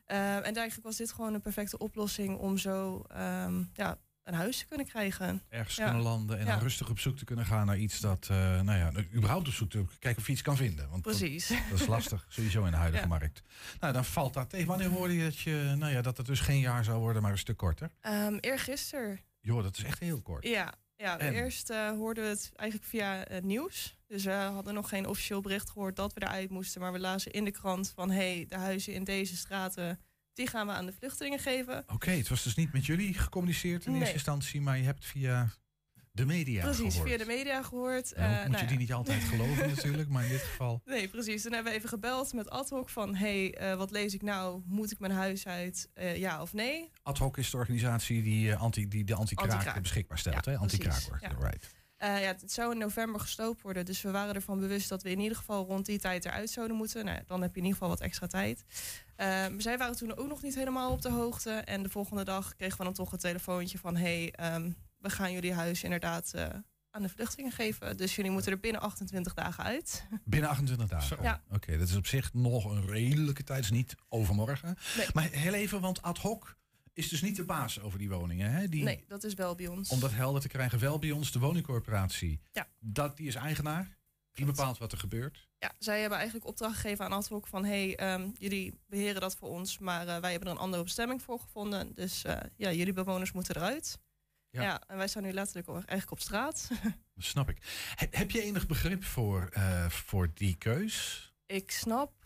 Uh, 0.07 0.37
en 0.37 0.43
eigenlijk 0.43 0.83
was 0.83 0.97
dit 0.97 1.12
gewoon 1.12 1.35
een 1.35 1.40
perfecte 1.40 1.79
oplossing 1.79 2.38
om 2.38 2.59
zo 2.59 3.05
um, 3.16 3.71
ja, 3.75 3.99
een 4.25 4.35
huis 4.35 4.59
te 4.59 4.66
kunnen 4.66 4.87
krijgen. 4.87 5.43
Ergens 5.49 5.77
ja. 5.77 5.85
kunnen 5.85 6.03
landen 6.03 6.38
en 6.38 6.47
ja. 6.47 6.53
dan 6.53 6.62
rustig 6.62 6.90
op 6.90 6.99
zoek 6.99 7.16
te 7.16 7.25
kunnen 7.25 7.47
gaan 7.47 7.66
naar 7.66 7.79
iets 7.79 8.01
dat, 8.01 8.29
uh, 8.31 8.61
nou 8.61 8.79
ja, 8.79 8.93
überhaupt 9.14 9.49
op 9.49 9.55
zoek 9.55 9.71
te 9.71 9.85
kijken 9.99 10.21
of 10.21 10.27
je 10.27 10.33
iets 10.33 10.43
kan 10.43 10.57
vinden. 10.57 10.88
Want 10.88 11.03
Precies. 11.03 11.49
Dat, 11.49 11.59
dat 11.71 11.81
is 11.81 11.87
lastig, 11.87 12.27
sowieso 12.29 12.64
in 12.64 12.71
de 12.71 12.77
huidige 12.77 13.07
markt. 13.07 13.43
Nou, 13.81 13.93
dan 13.93 14.05
valt 14.05 14.35
dat 14.35 14.51
tegen. 14.51 14.66
Wanneer 14.66 14.88
hoorde 14.88 15.16
je 15.16 15.25
dat, 15.25 15.38
je, 15.38 15.75
nou 15.77 15.93
ja, 15.93 16.03
dat 16.03 16.16
het 16.16 16.27
dus 16.27 16.40
geen 16.40 16.61
jaar 16.61 16.85
zou 16.85 16.99
worden, 16.99 17.23
maar 17.23 17.31
een 17.31 17.38
stuk 17.38 17.57
korter? 17.57 17.90
Um, 18.03 18.38
eergisteren. 18.38 19.21
Joh, 19.40 19.62
dat 19.62 19.77
is 19.77 19.85
echt 19.85 19.99
heel 19.99 20.21
kort. 20.21 20.47
Ja, 20.47 20.75
ja, 20.97 21.21
eerst 21.21 21.71
uh, 21.71 21.90
hoorden 21.90 22.25
we 22.25 22.31
het 22.31 22.51
eigenlijk 22.55 22.90
via 22.90 23.25
het 23.29 23.45
nieuws. 23.45 23.97
Dus 24.11 24.25
we 24.25 24.31
hadden 24.31 24.75
nog 24.75 24.88
geen 24.88 25.07
officieel 25.07 25.40
bericht 25.40 25.70
gehoord 25.70 25.96
dat 25.96 26.12
we 26.12 26.23
eruit 26.23 26.51
moesten. 26.51 26.81
Maar 26.81 26.92
we 26.92 26.99
lazen 26.99 27.33
in 27.33 27.44
de 27.44 27.51
krant 27.51 27.92
van... 27.94 28.11
hé, 28.11 28.35
hey, 28.35 28.46
de 28.49 28.57
huizen 28.57 28.94
in 28.94 29.05
deze 29.05 29.37
straten, 29.37 30.01
die 30.33 30.46
gaan 30.46 30.66
we 30.66 30.73
aan 30.73 30.87
de 30.87 30.92
vluchtelingen 30.92 31.38
geven. 31.38 31.79
Oké, 31.79 31.94
okay, 31.94 32.16
het 32.16 32.29
was 32.29 32.42
dus 32.42 32.55
niet 32.55 32.73
met 32.73 32.87
jullie 32.87 33.14
gecommuniceerd 33.14 33.85
in 33.85 33.90
nee. 33.90 34.01
eerste 34.01 34.14
instantie... 34.14 34.61
maar 34.61 34.79
je 34.79 34.85
hebt 34.85 35.05
via 35.05 35.49
de 36.12 36.25
media 36.25 36.62
precies, 36.62 36.92
gehoord. 36.92 37.09
via 37.09 37.18
de 37.18 37.25
media 37.25 37.62
gehoord. 37.62 38.12
Nou, 38.16 38.33
uh, 38.33 38.40
moet 38.40 38.51
nou 38.51 38.62
je 38.62 38.68
die 38.68 38.79
niet 38.79 38.92
altijd 38.92 39.23
geloven 39.23 39.68
natuurlijk, 39.75 40.09
maar 40.09 40.25
in 40.25 40.31
dit 40.31 40.42
geval... 40.42 40.83
Nee, 40.85 41.09
precies. 41.09 41.42
Toen 41.42 41.53
hebben 41.53 41.73
we 41.73 41.79
even 41.79 41.88
gebeld 41.88 42.33
met 42.33 42.51
ad 42.51 42.68
hoc 42.68 42.88
van... 42.88 43.14
hé, 43.14 43.51
hey, 43.53 43.73
uh, 43.73 43.77
wat 43.77 43.90
lees 43.90 44.14
ik 44.14 44.23
nou? 44.23 44.62
Moet 44.66 44.90
ik 44.90 44.99
mijn 44.99 45.12
huis 45.12 45.46
uit? 45.46 45.88
Uh, 45.94 46.16
ja 46.16 46.42
of 46.42 46.53
nee? 46.53 46.90
Ad 47.03 47.18
hoc 47.18 47.37
is 47.37 47.51
de 47.51 47.57
organisatie 47.57 48.23
die, 48.23 48.55
anti, 48.55 48.88
die 48.88 49.05
de 49.05 49.14
anti-kraak 49.14 49.66
anti 49.66 49.81
beschikbaar 49.81 50.18
stelt. 50.18 50.44
Ja, 50.44 50.55
anti-kraak 50.55 51.01
wordt, 51.01 51.23
ja. 51.23 51.37
right. 51.40 51.79
Eh, 52.01 52.21
ja, 52.21 52.27
het 52.27 52.53
zou 52.53 52.73
in 52.73 52.79
november 52.79 53.21
gesloopt 53.21 53.63
worden. 53.63 53.85
Dus 53.85 54.03
we 54.03 54.11
waren 54.11 54.35
ervan 54.35 54.61
bewust 54.61 54.89
dat 54.89 55.03
we 55.03 55.11
in 55.11 55.21
ieder 55.21 55.37
geval 55.37 55.67
rond 55.67 55.87
die 55.87 55.99
tijd 55.99 56.25
eruit 56.25 56.51
zouden 56.51 56.77
moeten. 56.77 57.05
Nou, 57.05 57.21
dan 57.27 57.43
heb 57.43 57.51
je 57.51 57.61
in 57.61 57.67
ieder 57.67 57.79
geval 57.79 57.89
wat 57.89 58.01
extra 58.01 58.27
tijd. 58.27 58.65
Maar 59.17 59.53
zij 59.59 59.79
waren 59.79 59.97
toen 59.97 60.17
ook 60.17 60.29
nog 60.29 60.43
niet 60.43 60.55
helemaal 60.55 60.91
op 60.91 61.03
de 61.03 61.11
hoogte. 61.11 61.51
En 61.51 61.83
de 61.83 61.89
volgende 61.89 62.25
dag 62.25 62.57
kregen 62.57 62.79
we 62.79 62.85
dan 62.85 62.93
toch 62.93 63.13
een 63.13 63.19
telefoontje 63.19 63.79
van... 63.79 63.97
hey, 63.97 64.33
ehm, 64.33 64.71
we 65.01 65.11
gaan 65.11 65.33
jullie 65.33 65.53
huis 65.53 65.83
inderdaad 65.83 66.33
eh, 66.35 66.47
aan 66.91 67.03
de 67.03 67.09
vluchtelingen 67.09 67.53
geven. 67.53 67.97
Dus 67.97 68.17
jullie 68.17 68.31
moeten 68.31 68.53
er 68.53 68.61
binnen 68.61 68.81
28 68.81 69.35
dagen 69.35 69.65
uit. 69.65 70.07
Binnen 70.25 70.51
28 70.51 70.89
dagen? 70.89 71.23
Ja. 71.23 71.43
Oké, 71.51 71.79
dat 71.79 71.89
is 71.89 71.97
op 71.97 72.07
zich 72.07 72.33
nog 72.33 72.65
een 72.65 72.87
redelijke 72.87 73.45
tijd. 73.45 73.65
is 73.65 73.71
niet 73.71 73.95
overmorgen. 74.09 74.77
Nee. 74.97 75.07
Maar 75.13 75.29
heel 75.31 75.55
even, 75.55 75.81
want 75.81 76.03
ad 76.03 76.19
hoc 76.19 76.59
is 77.01 77.09
dus 77.09 77.23
niet 77.23 77.37
de 77.37 77.45
baas 77.45 77.81
over 77.81 77.99
die 77.99 78.09
woningen. 78.09 78.51
Hè? 78.51 78.69
Die, 78.69 78.83
Nee, 78.83 79.05
dat 79.09 79.25
is 79.25 79.35
wel 79.35 79.55
bij 79.55 79.67
ons. 79.67 79.91
Om 79.91 80.01
dat 80.01 80.13
helder 80.13 80.41
te 80.41 80.49
krijgen, 80.49 80.79
wel 80.79 80.99
bij 80.99 81.11
ons 81.11 81.33
de 81.33 81.39
woningcorporatie. 81.39 82.41
Ja. 82.53 82.69
Dat, 82.79 83.17
die 83.17 83.27
is 83.27 83.35
eigenaar. 83.35 83.99
Die 84.33 84.47
bepaalt 84.47 84.79
wat 84.79 84.93
er 84.93 84.99
gebeurt. 84.99 85.49
Ja, 85.59 85.73
zij 85.79 86.01
hebben 86.01 86.19
eigenlijk 86.19 86.49
opdracht 86.49 86.75
gegeven 86.75 87.05
aan 87.05 87.13
Adhoc 87.13 87.47
van... 87.47 87.65
hey, 87.65 87.97
ehm, 87.97 88.31
jullie 88.39 88.81
beheren 88.87 89.21
dat 89.21 89.37
voor 89.37 89.49
ons, 89.49 89.79
maar 89.79 90.09
eh, 90.09 90.21
wij 90.21 90.31
hebben 90.31 90.49
er 90.49 90.55
een 90.55 90.61
andere 90.61 90.83
bestemming 90.83 91.23
voor 91.23 91.41
gevonden. 91.41 91.95
Dus 91.95 92.25
eh, 92.25 92.37
ja, 92.57 92.73
jullie 92.73 92.93
bewoners 92.93 93.33
moeten 93.33 93.57
eruit. 93.57 93.99
Ja. 94.51 94.63
Ja. 94.63 94.83
en 94.87 94.97
wij 94.97 95.09
staan 95.09 95.23
nu 95.23 95.33
letterlijk 95.33 95.69
eigenlijk 95.69 96.11
op 96.11 96.21
straat. 96.21 96.69
Dat 97.15 97.25
snap 97.25 97.49
ik. 97.49 97.59
Heb, 97.95 98.15
heb 98.15 98.31
je 98.31 98.43
enig 98.43 98.67
begrip 98.67 99.05
voor, 99.05 99.49
eh, 99.53 99.89
voor 99.89 100.31
die 100.35 100.57
keus? 100.57 101.29
ik 101.51 101.71
snap 101.71 102.20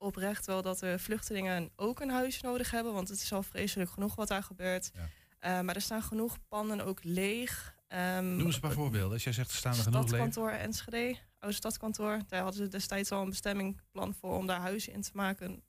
oprecht 0.00 0.46
wel 0.46 0.62
dat 0.62 0.78
de 0.78 0.98
vluchtelingen 0.98 1.70
ook 1.76 2.00
een 2.00 2.10
huis 2.10 2.40
nodig 2.40 2.70
hebben... 2.70 2.92
want 2.92 3.08
het 3.08 3.22
is 3.22 3.32
al 3.32 3.42
vreselijk 3.42 3.90
genoeg 3.90 4.14
wat 4.14 4.28
daar 4.28 4.42
gebeurt. 4.42 4.90
Eh, 5.38 5.60
maar 5.60 5.74
er 5.74 5.80
staan 5.80 6.02
genoeg 6.02 6.36
panden 6.48 6.80
ook 6.80 7.04
leeg. 7.04 7.74
Ehm, 7.88 8.36
Noem 8.36 8.46
eens 8.46 8.54
een 8.54 8.60
paar 8.60 8.72
voorbeelden. 8.72 9.12
Als 9.12 9.24
jij 9.24 9.32
zegt, 9.32 9.50
er 9.50 9.56
staan 9.56 9.72
er 9.72 9.78
genoeg 9.82 9.98
leeg. 10.00 10.08
Stadkantoor 10.08 10.50
Enschede, 10.50 11.16
oude 11.38 11.56
stadkantoor. 11.56 12.18
Daar 12.28 12.42
hadden 12.42 12.64
ze 12.64 12.68
destijds 12.70 13.10
al 13.12 13.22
een 13.22 13.28
bestemmingplan 13.28 14.14
voor 14.14 14.36
om 14.36 14.46
daar 14.46 14.60
huizen 14.60 14.92
in 14.92 15.02
te 15.02 15.10
maken. 15.12 15.62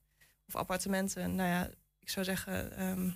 Of 0.48 0.56
appartementen. 0.56 1.36
Nou 1.36 1.50
ja, 1.50 1.70
ik 2.00 2.10
zou 2.10 2.26
zeggen, 2.26 2.78
ehm, 2.78 3.10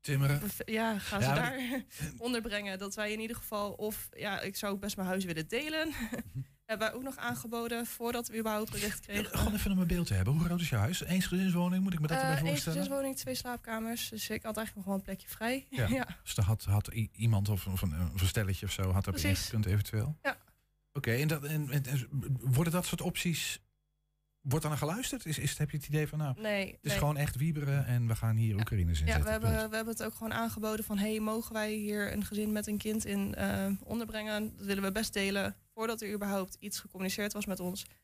Timmeren. 0.00 0.40
ja, 0.64 0.98
gaan 0.98 1.22
ze 1.22 1.28
daar 1.28 1.60
onderbrengen. 2.18 2.78
Dat 2.78 2.94
wij 2.94 3.12
in 3.12 3.20
ieder 3.20 3.36
geval, 3.36 3.72
of 3.72 4.08
ja, 4.16 4.40
ik 4.40 4.56
zou 4.56 4.72
ook 4.72 4.80
best 4.80 4.96
mijn 4.96 5.08
huis 5.08 5.24
willen 5.24 5.48
delen. 5.48 5.92
Hebben 6.68 6.86
wij 6.88 6.96
ook 6.96 7.02
nog 7.02 7.16
aangeboden 7.16 7.86
voordat 7.86 8.28
we 8.28 8.38
überhaupt 8.38 8.70
bericht 8.70 9.00
kregen. 9.00 9.38
Gewoon 9.38 9.54
even 9.54 9.70
om 9.72 9.78
een 9.78 9.86
beeld 9.86 10.06
te 10.06 10.14
hebben. 10.14 10.32
Hoe 10.34 10.44
groot 10.44 10.60
is 10.60 10.68
je 10.68 10.76
huis? 10.76 11.02
Eensgezinswoning, 11.04 11.82
moet 11.82 11.92
ik 11.92 12.00
me 12.00 12.06
dat 12.06 12.16
erbij 12.16 12.32
Eh, 12.36 12.38
voorstellen? 12.40 12.78
gezinswoning, 12.78 13.16
twee 13.16 13.34
slaapkamers. 13.34 14.08
Dus 14.08 14.30
ik 14.30 14.42
had 14.42 14.56
eigenlijk 14.56 14.74
nog 14.76 14.84
wel 14.84 14.94
een 14.94 15.02
plekje 15.02 15.28
vrij. 15.28 15.66
Ja. 15.70 15.86
ja. 16.00 16.06
Dus 16.22 16.34
daar 16.34 16.44
had, 16.44 16.64
had 16.64 16.88
iemand 17.12 17.48
of, 17.48 17.66
of 17.66 17.82
een, 17.82 17.92
een 17.92 18.10
stelletje 18.26 18.66
of 18.66 18.72
zo 18.72 18.90
had 18.90 19.02
Precies. 19.04 19.28
ingekund 19.30 19.66
eventueel? 19.66 20.16
Ja. 20.22 20.36
Oké, 20.92 21.12
en, 21.12 21.28
dat, 21.28 21.44
en, 21.44 21.70
en, 21.70 21.84
en 21.86 22.08
worden 22.40 22.72
dat 22.72 22.86
soort 22.86 23.00
opties... 23.00 23.60
Wordt 24.40 24.62
dan 24.62 24.70
naar 24.70 24.80
geluisterd? 24.82 25.26
Is, 25.26 25.38
is, 25.38 25.58
heb 25.58 25.70
je 25.70 25.76
het 25.76 25.86
idee 25.86 26.08
van, 26.08 26.18
nou, 26.18 26.40
Nee, 26.40 26.66
het 26.66 26.78
is 26.82 26.90
nee. 26.90 26.98
gewoon 26.98 27.16
echt 27.16 27.36
wieberen 27.36 27.86
en 27.86 28.06
we 28.06 28.16
gaan 28.16 28.36
hier 28.36 28.56
Oekraïners 28.56 29.00
in 29.00 29.06
Ja, 29.06 29.22
we 29.22 29.30
hebben, 29.30 29.50
punt. 29.56 29.70
we 29.70 29.76
hebben 29.76 29.94
het 29.94 30.02
ook 30.02 30.14
gewoon 30.14 30.32
aangeboden 30.32 30.84
van... 30.84 30.98
hey, 30.98 31.20
mogen 31.20 31.52
wij 31.52 31.72
hier 31.72 32.12
een 32.12 32.24
gezin 32.24 32.52
met 32.52 32.66
een 32.66 32.78
kind 32.78 33.04
in 33.04 33.34
eh, 33.34 33.66
onderbrengen? 33.84 34.56
Dat 34.56 34.66
willen 34.66 34.82
we 34.82 34.92
best 34.92 35.12
delen 35.12 35.56
voordat 35.78 36.00
er 36.00 36.12
überhaupt 36.12 36.56
iets 36.60 36.78
gecommuniceerd 36.80 37.32
was 37.32 37.46
met 37.46 37.60
ons. 37.60 37.82
Toen 37.84 37.94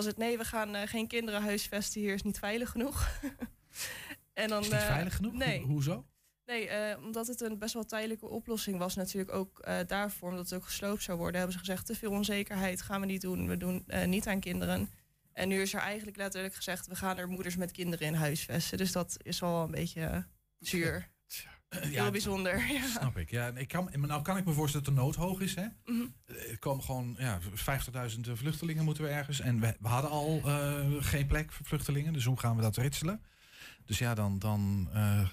was 0.00 0.04
het 0.04 0.16
nee, 0.16 0.38
we 0.38 0.44
gaan 0.44 0.74
eh, 0.74 0.88
geen 0.88 1.06
kinderen 1.06 1.42
huisvesten, 1.42 2.00
hier 2.00 2.14
is 2.14 2.22
niet 2.22 2.38
veilig 2.38 2.70
genoeg. 2.70 3.08
en 4.32 4.48
dan, 4.48 4.60
Is 4.60 4.66
niet 4.70 4.78
eh, 4.80 4.86
veilig 4.86 5.16
genoeg? 5.16 5.32
Nee. 5.32 5.60
Ho- 5.60 5.66
Hoezo? 5.66 6.06
Nee, 6.46 6.68
eh, 6.68 7.02
omdat 7.04 7.26
het 7.26 7.40
een 7.40 7.58
best 7.58 7.74
wel 7.74 7.84
tijdelijke 7.84 8.26
oplossing 8.28 8.78
was 8.78 8.94
natuurlijk 8.94 9.32
ook 9.32 9.66
daarvoor, 9.86 10.28
omdat 10.28 10.44
het 10.50 10.54
ook 10.58 10.64
gesloopt 10.64 11.02
zou 11.02 11.18
worden, 11.18 11.36
hebben 11.36 11.52
ze 11.52 11.64
gezegd, 11.64 11.86
te 11.86 11.94
veel 11.94 12.10
onzekerheid 12.10 12.82
gaan 12.82 13.00
we 13.00 13.06
niet 13.06 13.20
doen. 13.20 13.48
We 13.48 13.56
doen 13.56 13.86
niet 14.06 14.26
aan 14.26 14.40
kinderen. 14.40 14.90
En 15.32 15.48
nu 15.48 15.60
is 15.60 15.74
er 15.74 15.80
eigenlijk 15.80 16.16
letterlijk 16.16 16.54
gezegd, 16.54 16.86
we 16.86 16.96
gaan 16.96 17.18
er 17.18 17.28
moeders 17.28 17.56
met 17.56 17.70
kinderen 17.72 18.06
in 18.06 18.14
huisvesten. 18.14 18.78
Dus 18.78 18.92
dat 18.92 19.16
is 19.22 19.40
wel 19.40 19.62
een 19.62 19.70
beetje 19.70 20.00
eh, 20.00 20.22
zuur. 21.82 22.00
Heel 22.02 22.10
bijzonder. 22.10 22.66
Ja. 22.72 22.86
Snap 22.86 23.16
ik. 23.16 23.30
Ja, 23.30 23.46
en 23.46 23.56
ik 23.56 23.68
kan, 23.68 23.90
nou 23.96 24.22
kan 24.22 24.36
ik 24.36 24.44
me 24.44 24.52
voorstellen 24.52 24.86
dat 24.86 24.94
de 24.94 25.00
nood 25.00 25.14
hoog 25.14 25.40
is. 25.40 25.54
Hè? 25.54 25.62
Eh, 25.84 26.50
Er 26.50 26.58
komen 26.58 26.84
gewoon 26.84 27.16
ja, 27.18 27.38
50.000 27.40 28.20
vluchtelingen 28.32 28.84
moeten 28.84 29.04
we 29.04 29.10
ergens. 29.10 29.40
En 29.40 29.60
we, 29.60 29.76
we 29.80 29.88
hadden 29.88 30.10
al 30.10 30.40
eh, 30.44 30.86
geen 31.00 31.26
plek 31.26 31.52
voor 31.52 31.66
vluchtelingen. 31.66 32.12
Dus 32.12 32.24
hoe 32.24 32.38
gaan 32.38 32.56
we 32.56 32.62
dat 32.62 32.76
ritselen? 32.76 33.22
Dus 33.84 33.98
ja, 33.98 34.14
dan, 34.14 34.38
dan 34.38 34.88
eh, 34.92 35.28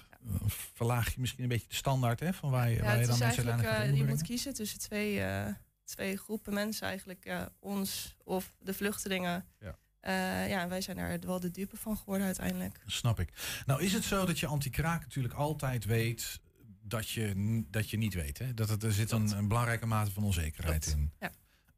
verlaag 0.74 1.14
je 1.14 1.20
misschien 1.20 1.42
een 1.42 1.48
beetje 1.48 1.68
de 1.68 1.74
standaard 1.74 2.20
hè, 2.20 2.32
van 2.32 2.50
waar 2.50 2.70
je, 2.70 2.76
Ja, 2.76 2.82
waar 2.82 2.92
je 2.92 2.98
het 2.98 3.08
dan 3.08 3.18
mensen 3.18 3.44
gaat 3.44 3.62
eh, 3.62 3.96
je 3.96 4.04
moet 4.04 4.22
kiezen 4.22 4.54
tussen 4.54 4.78
twee, 4.78 5.20
eh, 5.20 5.54
twee 5.84 6.16
groepen 6.16 6.54
mensen 6.54 6.86
eigenlijk. 6.86 7.24
ja, 7.24 7.48
ons 7.58 8.16
of 8.24 8.52
de 8.58 8.74
vluchtelingen. 8.74 9.46
Ja. 9.60 9.78
Eh, 10.02 10.48
ja, 10.48 10.62
en 10.62 10.68
wij 10.68 10.80
zijn 10.80 10.96
daar 10.96 11.18
wel 11.20 11.40
de 11.40 11.50
dupe 11.50 11.76
van 11.76 11.96
geworden 11.96 12.26
uiteindelijk. 12.26 12.80
Snap 12.86 13.20
ik. 13.20 13.32
Nou 13.66 13.82
is 13.82 13.92
het 13.92 14.04
zo 14.04 14.26
dat 14.26 14.38
je 14.38 14.46
anti-kraak 14.46 15.00
natuurlijk 15.02 15.34
altijd 15.34 15.84
weet 15.84 16.40
dat 16.82 17.10
je, 17.10 17.62
dat 17.70 17.90
je 17.90 17.96
niet 17.96 18.14
weet. 18.14 18.38
Hè? 18.38 18.54
Dat 18.54 18.68
het, 18.68 18.82
er 18.82 18.92
zit 18.92 19.10
een, 19.10 19.36
een 19.36 19.48
belangrijke 19.48 19.86
mate 19.86 20.10
van 20.10 20.24
onzekerheid 20.24 20.86
in. 20.86 21.12
Ja. 21.20 21.32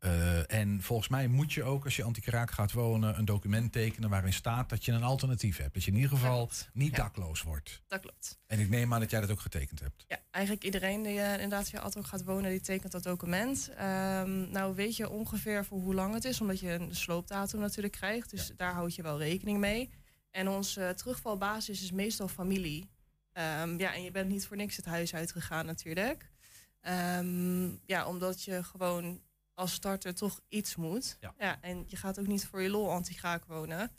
Eh, 0.05 0.53
en 0.53 0.83
volgens 0.83 1.09
mij 1.09 1.29
moet 1.29 1.53
je 1.53 1.63
ook, 1.63 1.85
als 1.85 1.97
je 1.97 2.03
anti-kraak 2.03 2.51
gaat 2.51 2.73
wonen, 2.73 3.19
een 3.19 3.25
document 3.25 3.73
tekenen 3.73 4.11
waarin 4.11 4.33
staat 4.33 4.69
dat 4.69 4.85
je 4.85 4.93
een 4.93 5.03
alternatief 5.03 5.57
hebt. 5.57 5.75
Dat 5.75 5.85
je 5.85 5.91
in 5.91 5.97
ieder 5.97 6.11
geval 6.11 6.51
niet 6.73 6.97
dakloos 6.97 7.43
wordt. 7.43 7.83
Dat 7.87 8.01
klopt. 8.01 8.39
En 8.47 8.59
ik 8.59 8.69
neem 8.69 8.95
aan 8.95 9.01
dat 9.01 9.11
jij 9.11 9.21
dat 9.21 9.31
ook 9.31 9.41
getekend 9.41 9.81
hebt. 9.81 10.05
Ja, 10.09 10.19
eigenlijk 10.31 10.65
iedereen 10.65 11.03
die 11.03 11.21
eh, 11.21 11.33
inderdaad 11.33 11.69
via 11.69 11.81
Adhoc 11.81 12.07
gaat 12.07 12.25
wonen, 12.25 12.51
die 12.51 12.61
tekent 12.61 12.93
dat 12.93 13.03
document. 13.03 13.71
Ehm, 13.77 14.51
nou 14.51 14.75
weet 14.75 14.97
je 14.97 15.11
ongeveer 15.11 15.65
voor 15.65 15.79
hoe 15.79 15.95
lang 15.95 16.15
het 16.15 16.25
is, 16.25 16.41
omdat 16.41 16.61
je 16.61 16.71
een 16.71 16.95
sloopdatum 16.95 17.61
natuurlijk 17.61 17.95
krijgt. 17.95 18.31
Dus 18.31 18.53
daar 18.57 18.73
houd 18.73 18.95
je 18.95 19.03
wel 19.03 19.19
rekening 19.19 19.59
mee. 19.59 19.91
En 20.31 20.49
onze 20.49 20.93
terugvalbasis 20.97 21.83
is 21.83 21.93
meestal 21.93 22.29
familie. 22.29 22.91
Ehm, 23.33 23.79
ja, 23.79 23.95
en 23.95 24.03
je 24.03 24.11
bent 24.11 24.29
niet 24.29 24.47
voor 24.47 24.57
niks 24.57 24.77
het 24.77 24.85
huis 24.85 25.15
uitgegaan 25.15 25.67
natuurlijk. 25.67 26.31
Ehm, 26.81 27.69
ja, 27.87 28.07
omdat 28.07 28.43
je 28.43 28.63
gewoon 28.63 29.21
als 29.55 29.73
starter 29.73 30.15
toch 30.15 30.41
iets 30.49 30.77
moet. 30.77 31.19
Ja. 31.39 31.59
en 31.61 31.85
je 31.87 31.97
gaat 31.97 32.19
ook 32.21 32.27
niet 32.27 32.47
voor 32.47 32.63
je 32.63 32.69
lol 32.71 32.91
anti-graak 32.91 33.45
wonen. 33.45 33.91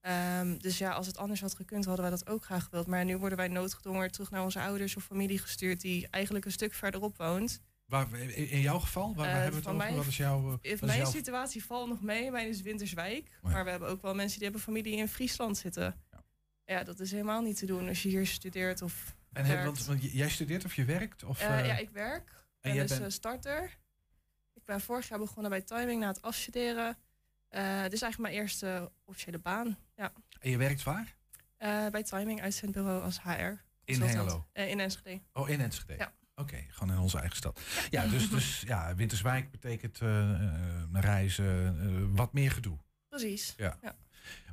Ehm, 0.00 0.58
dus 0.58 0.78
ja, 0.78 0.90
als 0.90 1.06
het 1.06 1.16
anders 1.18 1.40
had 1.40 1.54
gekund, 1.54 1.84
hadden 1.84 2.02
wij 2.10 2.14
dat 2.18 2.28
ook 2.28 2.44
graag 2.44 2.64
gewild. 2.64 2.86
Maar 2.86 3.04
nu 3.04 3.16
worden 3.16 3.38
wij 3.38 3.48
noodgedwongen 3.48 4.12
terug 4.12 4.30
naar 4.30 4.42
onze 4.42 4.60
ouders 4.60 4.96
of 4.96 5.04
familie 5.04 5.38
gestuurd... 5.38 5.80
die 5.80 6.08
eigenlijk 6.10 6.44
een 6.44 6.52
stuk 6.52 6.74
verderop 6.74 7.16
woont. 7.16 7.60
Waar, 7.86 8.14
in 8.20 8.60
jouw 8.60 8.78
geval, 8.78 9.14
waar, 9.14 9.26
Eh, 9.26 9.32
hebben 9.32 9.50
we 9.50 9.56
het 9.56 9.66
over? 9.66 9.78
mij- 9.86 9.94
Wat 9.94 10.06
is 10.06 10.16
jouw... 10.16 10.38
eh, 10.38 10.44
wat 10.50 10.58
is 10.62 10.80
mijn 10.80 10.98
jouw- 10.98 11.10
situatie 11.10 11.64
valt 11.64 11.88
nog 11.88 12.02
mee. 12.02 12.30
Mijn 12.30 12.48
is 12.48 12.62
Winterswijk. 12.62 13.26
Oh 13.26 13.32
ja. 13.42 13.48
Maar 13.50 13.64
we 13.64 13.70
hebben 13.70 13.88
ook 13.88 14.02
wel 14.02 14.14
mensen 14.14 14.34
die 14.38 14.44
hebben 14.44 14.64
familie 14.64 14.96
in 14.96 15.08
Friesland 15.08 15.56
zitten. 15.58 16.04
Ja. 16.64 16.82
dat 16.82 17.00
is 17.00 17.10
helemaal 17.10 17.42
niet 17.42 17.58
te 17.58 17.66
doen 17.66 17.88
als 17.88 18.02
je 18.02 18.08
hier 18.08 18.26
studeert 18.26 18.82
of 18.82 19.16
En 19.32 19.44
heb, 19.44 19.64
want, 19.76 20.12
jij 20.12 20.28
studeert 20.28 20.64
of 20.64 20.74
je 20.74 20.84
werkt? 20.84 21.24
Of, 21.24 21.40
Eh, 21.40 21.66
ja, 21.66 21.76
ik 21.76 21.90
werk. 21.90 22.44
En 22.60 22.74
jij 22.74 22.86
dus 22.86 22.98
bent- 22.98 23.12
starter. 23.12 23.78
Ik 24.66 24.72
ben 24.72 24.80
vorig 24.80 25.08
jaar 25.08 25.18
begonnen 25.18 25.50
bij 25.50 25.60
Timing 25.60 26.00
na 26.00 26.06
het 26.06 26.22
afstuderen. 26.22 26.96
Dit 27.82 27.92
is 27.92 28.02
eigenlijk 28.02 28.18
mijn 28.18 28.34
eerste 28.34 28.92
officiële 29.04 29.38
baan. 29.38 29.78
Ja. 29.96 30.12
En 30.40 30.50
je 30.50 30.56
werkt 30.56 30.82
waar? 30.82 31.16
Eh, 31.56 31.86
bij 31.86 32.02
Timing, 32.02 32.42
uitzendbureau 32.42 33.02
als 33.02 33.22
HR. 33.22 33.30
In. 33.84 34.02
Hengelo? 34.02 34.46
Eh, 34.52 34.70
in 34.70 34.80
Enschede. 34.80 35.20
Oh, 35.32 35.48
in 35.48 35.60
Enschede? 35.60 35.96
Ja. 35.98 36.12
Oké, 36.34 36.64
gewoon 36.68 36.94
in 36.94 37.00
onze 37.00 37.18
eigen 37.18 37.36
stad. 37.36 37.60
Ja, 37.90 38.06
dus, 38.06 38.30
dus 38.30 38.60
ja, 38.60 38.94
Winterswijk 38.94 39.50
betekent 39.50 39.98
reizen, 40.92 42.14
wat 42.14 42.32
meer 42.32 42.50
gedoe. 42.50 42.78
Precies. 43.08 43.54
Ja. 43.56 43.78
Ja. 43.82 43.96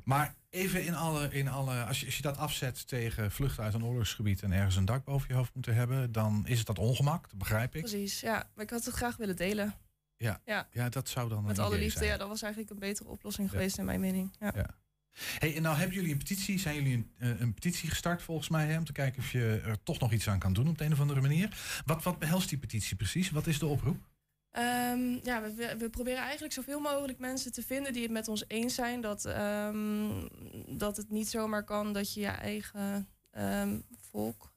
Maar 0.04 0.34
even 0.50 0.84
in 0.84 0.94
alle, 0.94 1.28
in 1.32 1.48
alle 1.48 1.84
als, 1.84 2.00
je, 2.00 2.06
als 2.06 2.16
je 2.16 2.22
dat 2.22 2.36
afzet 2.36 2.88
tegen 2.88 3.30
vluchten 3.30 3.64
uit 3.64 3.74
een 3.74 3.84
oorlogsgebied 3.84 4.42
en 4.42 4.52
ergens 4.52 4.76
een 4.76 4.84
dak 4.84 5.04
boven 5.04 5.28
je 5.28 5.34
hoofd 5.34 5.54
moeten 5.54 5.74
hebben, 5.74 6.12
dan 6.12 6.46
is 6.46 6.58
het 6.58 6.66
dat 6.66 6.78
ongemak, 6.78 7.28
dat 7.28 7.38
begrijp 7.38 7.74
ik. 7.74 7.80
Precies, 7.80 8.20
ja. 8.20 8.50
Maar 8.54 8.64
ik 8.64 8.70
had 8.70 8.84
het 8.84 8.94
graag 8.94 9.16
willen 9.16 9.36
delen. 9.36 9.74
Ja, 10.16 10.40
Ja. 10.44 10.68
ja, 10.70 10.88
dat 10.88 11.08
zou 11.08 11.28
dan 11.28 11.44
Met 11.44 11.58
alle 11.58 11.78
liefde, 11.78 11.98
zijn. 11.98 12.10
ja, 12.10 12.16
dat 12.16 12.28
was 12.28 12.42
eigenlijk 12.42 12.72
een 12.72 12.78
betere 12.78 13.08
oplossing 13.08 13.46
Ja. 13.50 13.52
geweest 13.56 13.78
in 13.78 13.84
mijn 13.84 14.00
mening. 14.00 14.34
Ja. 14.40 14.52
Ja. 14.54 14.66
Hey, 15.38 15.56
en 15.56 15.62
nou 15.62 15.76
hebben 15.76 15.96
jullie 15.96 16.12
een 16.12 16.18
petitie, 16.18 16.58
zijn 16.58 16.74
jullie 16.74 16.94
een, 16.94 17.10
eh, 17.18 17.40
een 17.40 17.54
petitie 17.54 17.88
gestart 17.88 18.22
volgens 18.22 18.48
mij, 18.48 18.66
hè, 18.66 18.78
om 18.78 18.84
te 18.84 18.92
kijken 18.92 19.22
of 19.22 19.32
je 19.32 19.60
er 19.64 19.82
toch 19.82 19.98
nog 19.98 20.12
iets 20.12 20.28
aan 20.28 20.38
kan 20.38 20.52
doen 20.52 20.68
op 20.68 20.78
de 20.78 20.84
een 20.84 20.92
of 20.92 21.00
andere 21.00 21.20
manier. 21.20 21.56
Wat, 21.84 22.02
wat 22.02 22.18
behelst 22.18 22.48
die 22.48 22.58
petitie 22.58 22.96
precies? 22.96 23.30
Wat 23.30 23.46
is 23.46 23.58
de 23.58 23.66
oproep? 23.66 23.96
Ehm, 24.50 25.18
ja, 25.22 25.42
we- 25.42 25.54
we, 25.54 25.76
we 25.78 25.90
proberen 25.90 26.22
eigenlijk 26.22 26.52
zoveel 26.54 26.80
mogelijk 26.80 27.18
mensen 27.18 27.52
te 27.52 27.62
vinden 27.62 27.92
die 27.92 28.02
het 28.02 28.10
met 28.10 28.28
ons 28.28 28.44
eens 28.48 28.74
zijn. 28.74 29.00
Dat, 29.00 29.24
ehm, 29.24 30.28
dat 30.68 30.96
het 30.96 31.10
niet 31.10 31.28
zomaar 31.28 31.64
kan 31.64 31.92
dat 31.92 32.14
je 32.14 32.20
je 32.20 32.26
eigen 32.26 33.08
ehm, 33.30 33.80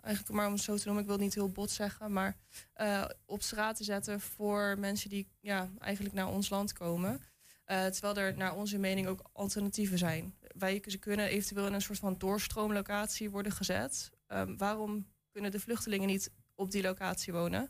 eigenlijk 0.01 0.35
maar 0.35 0.47
om 0.47 0.53
het 0.53 0.61
zo 0.61 0.77
te 0.77 0.85
noemen, 0.85 1.01
ik 1.01 1.09
wil 1.09 1.17
het 1.17 1.25
niet 1.25 1.35
heel 1.35 1.51
bot 1.51 1.71
zeggen, 1.71 2.11
maar 2.13 2.37
eh, 2.73 3.05
op 3.25 3.41
straat 3.41 3.75
te 3.75 3.83
zetten 3.83 4.21
voor 4.21 4.75
mensen 4.79 5.09
die 5.09 5.27
ja, 5.39 5.69
eigenlijk 5.79 6.15
naar 6.15 6.27
ons 6.27 6.49
land 6.49 6.73
komen. 6.73 7.21
Eh, 7.63 7.85
terwijl 7.85 8.15
er 8.15 8.37
naar 8.37 8.55
onze 8.55 8.77
mening 8.77 9.07
ook 9.07 9.29
alternatieven 9.31 9.97
zijn. 9.97 10.35
Wij 10.57 10.83
ze 10.85 10.97
kunnen 10.97 11.27
eventueel 11.27 11.67
in 11.67 11.73
een 11.73 11.81
soort 11.81 11.99
van 11.99 12.17
doorstroomlocatie 12.17 13.29
worden 13.29 13.51
gezet. 13.51 14.11
Ehm, 14.27 14.57
waarom 14.57 15.07
kunnen 15.29 15.51
de 15.51 15.59
vluchtelingen 15.59 16.07
niet 16.07 16.31
op 16.55 16.71
die 16.71 16.81
locatie 16.81 17.33
wonen? 17.33 17.69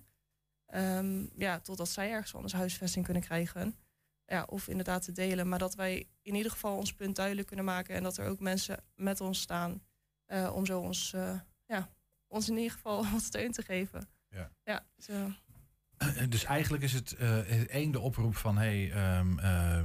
Ehm, 0.66 1.26
ja, 1.38 1.60
totdat 1.60 1.90
zij 1.90 2.12
ergens 2.12 2.36
anders 2.36 2.54
huisvesting 2.54 3.06
kunnen 3.06 3.24
krijgen. 3.24 3.76
Ja, 4.26 4.44
of 4.50 4.68
inderdaad 4.68 5.02
te 5.04 5.12
delen. 5.12 5.50
Maar 5.50 5.60
dat 5.60 5.76
wij 5.76 6.08
in 6.22 6.36
ieder 6.36 6.52
geval 6.52 6.78
ons 6.78 6.94
punt 6.94 7.16
duidelijk 7.16 7.48
kunnen 7.48 7.66
maken. 7.66 7.96
En 7.96 8.04
dat 8.04 8.18
er 8.18 8.28
ook 8.28 8.40
mensen 8.40 8.84
met 8.96 9.22
ons 9.22 9.40
staan. 9.42 9.82
eh, 10.26 10.52
om 10.56 10.66
zo 10.66 10.80
ons, 10.80 11.14
ja, 11.68 11.90
ons 12.28 12.50
in 12.50 12.56
ieder 12.58 12.72
geval 12.72 13.06
wat 13.12 13.22
steun 13.22 13.52
te 13.52 13.62
geven. 13.62 14.10
Ja. 14.30 14.52
Ja, 14.64 14.86
zo. 14.98 15.32
Eh, 15.98 16.30
Dus 16.30 16.44
eigenlijk 16.44 16.84
is 16.84 16.94
het 16.94 17.12
eh, 17.12 17.38
één 17.68 17.92
de 17.92 18.00
oproep 18.00 18.36
van 18.36 18.58
hey, 18.58 18.92
ehm, 18.92 19.40
eh, 19.40 19.84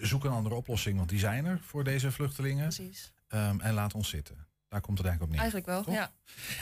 zoek 0.00 0.24
een 0.24 0.30
andere 0.30 0.54
oplossing, 0.54 0.96
want 0.96 1.08
die 1.08 1.18
zijn 1.18 1.44
er 1.44 1.60
voor 1.60 1.84
deze 1.84 2.12
vluchtelingen. 2.12 2.68
Precies. 2.68 3.12
Ehm, 3.28 3.60
en 3.60 3.74
laat 3.74 3.94
ons 3.94 4.08
zitten. 4.08 4.46
Daar 4.68 4.80
komt 4.80 4.98
het 4.98 5.06
eigenlijk 5.06 5.22
op 5.22 5.28
neer. 5.28 5.52
Eigenlijk 5.52 5.66
wel, 5.66 5.82
toch? 5.82 5.94
ja. 5.94 6.12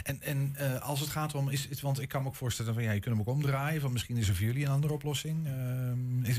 En, 0.02 0.20
en 0.22 0.80
als 0.80 1.00
het 1.00 1.08
gaat 1.08 1.34
om, 1.34 1.48
is, 1.48 1.66
is, 1.66 1.80
want 1.80 2.00
ik 2.00 2.08
kan 2.08 2.22
me 2.22 2.28
ook 2.28 2.34
voorstellen 2.34 2.74
van 2.74 2.82
ja, 2.82 2.92
je 2.92 3.00
kunt 3.00 3.16
hem 3.16 3.26
ook 3.26 3.34
omdraaien, 3.34 3.80
van 3.80 3.92
misschien 3.92 4.16
is 4.16 4.28
er 4.28 4.34
voor 4.34 4.44
jullie 4.44 4.64
een 4.64 4.70
andere 4.70 4.92
oplossing. 4.92 5.46
Ehm, 5.46 6.24
is, 6.24 6.38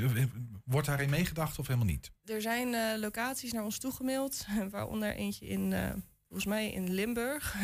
wordt 0.64 0.88
daarin 0.88 1.10
meegedacht 1.10 1.60
of 1.60 1.68
helemaal 1.68 1.88
niet? 1.88 2.12
Er 2.24 2.42
zijn 2.42 3.00
locaties 3.00 3.52
naar 3.52 3.64
ons 3.64 3.78
toegemaild. 3.78 4.46
Waaronder 4.72 5.16
eentje 5.16 5.48
in, 5.48 5.74
volgens 6.36 6.56
mij 6.56 6.72
in 6.72 6.94
Limburg. 6.94 7.56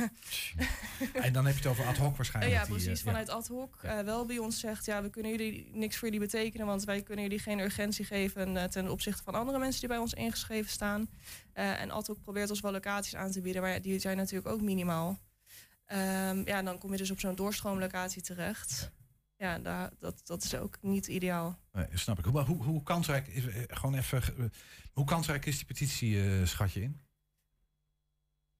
En 1.13 1.33
dan 1.33 1.45
heb 1.45 1.53
je 1.53 1.59
het 1.61 1.69
over 1.69 1.85
ad 1.85 1.97
hoc 1.97 2.15
waarschijnlijk. 2.15 2.55
ja, 2.55 2.65
die, 2.65 2.75
eh, 2.75 2.81
precies. 2.83 3.01
Vanuit 3.01 3.29
ad 3.29 3.47
hoc. 3.47 3.75
eh, 3.83 3.99
wel 3.99 4.25
bij 4.25 4.37
ons 4.37 4.59
zegt, 4.59 4.85
ja, 4.85 5.01
we 5.01 5.09
kunnen 5.09 5.31
jullie 5.31 5.69
niks 5.73 5.97
voor 5.97 6.07
jullie 6.07 6.25
betekenen, 6.25 6.67
want 6.67 6.83
wij 6.83 7.01
kunnen 7.01 7.23
jullie 7.23 7.39
geen 7.39 7.59
urgentie 7.59 8.05
geven 8.05 8.57
eh, 8.57 8.63
ten 8.63 8.89
opzichte 8.89 9.23
van 9.23 9.35
andere 9.35 9.59
mensen 9.59 9.79
die 9.79 9.89
bij 9.89 9.97
ons 9.97 10.13
ingeschreven 10.13 10.71
staan. 10.71 11.09
En 11.53 11.91
ad 11.91 12.07
hoc 12.07 12.21
probeert 12.21 12.49
ons 12.49 12.61
wel 12.61 12.71
locaties 12.71 13.15
aan 13.15 13.31
te 13.31 13.41
bieden, 13.41 13.61
maar 13.61 13.71
ja, 13.71 13.79
die 13.79 13.99
zijn 13.99 14.17
natuurlijk 14.17 14.47
ook 14.47 14.61
minimaal. 14.61 15.19
Ehm, 15.85 16.41
ja, 16.45 16.61
dan 16.61 16.77
kom 16.77 16.91
je 16.91 16.97
dus 16.97 17.11
op 17.11 17.19
zo'n 17.19 17.35
doorstroomlocatie 17.35 18.21
terecht. 18.21 18.91
Ja, 19.37 19.59
daar, 19.59 19.89
dat, 19.99 20.21
dat 20.23 20.43
is 20.43 20.55
ook 20.55 20.77
niet 20.81 21.07
ideaal. 21.07 21.59
Nee, 21.71 21.85
snap 21.93 22.19
ik. 22.19 22.25
Hoe, 22.25 22.41
hoe, 22.41 22.63
hoe 22.63 22.83
kansrijk 22.83 23.27
is, 23.27 23.43
gewoon 23.67 23.95
even, 23.95 24.51
hoe 24.93 25.05
kansrijk 25.05 25.45
is 25.45 25.55
die 25.57 25.65
petitie, 25.65 26.45
schat 26.45 26.71
je 26.71 26.81
in? 26.81 27.01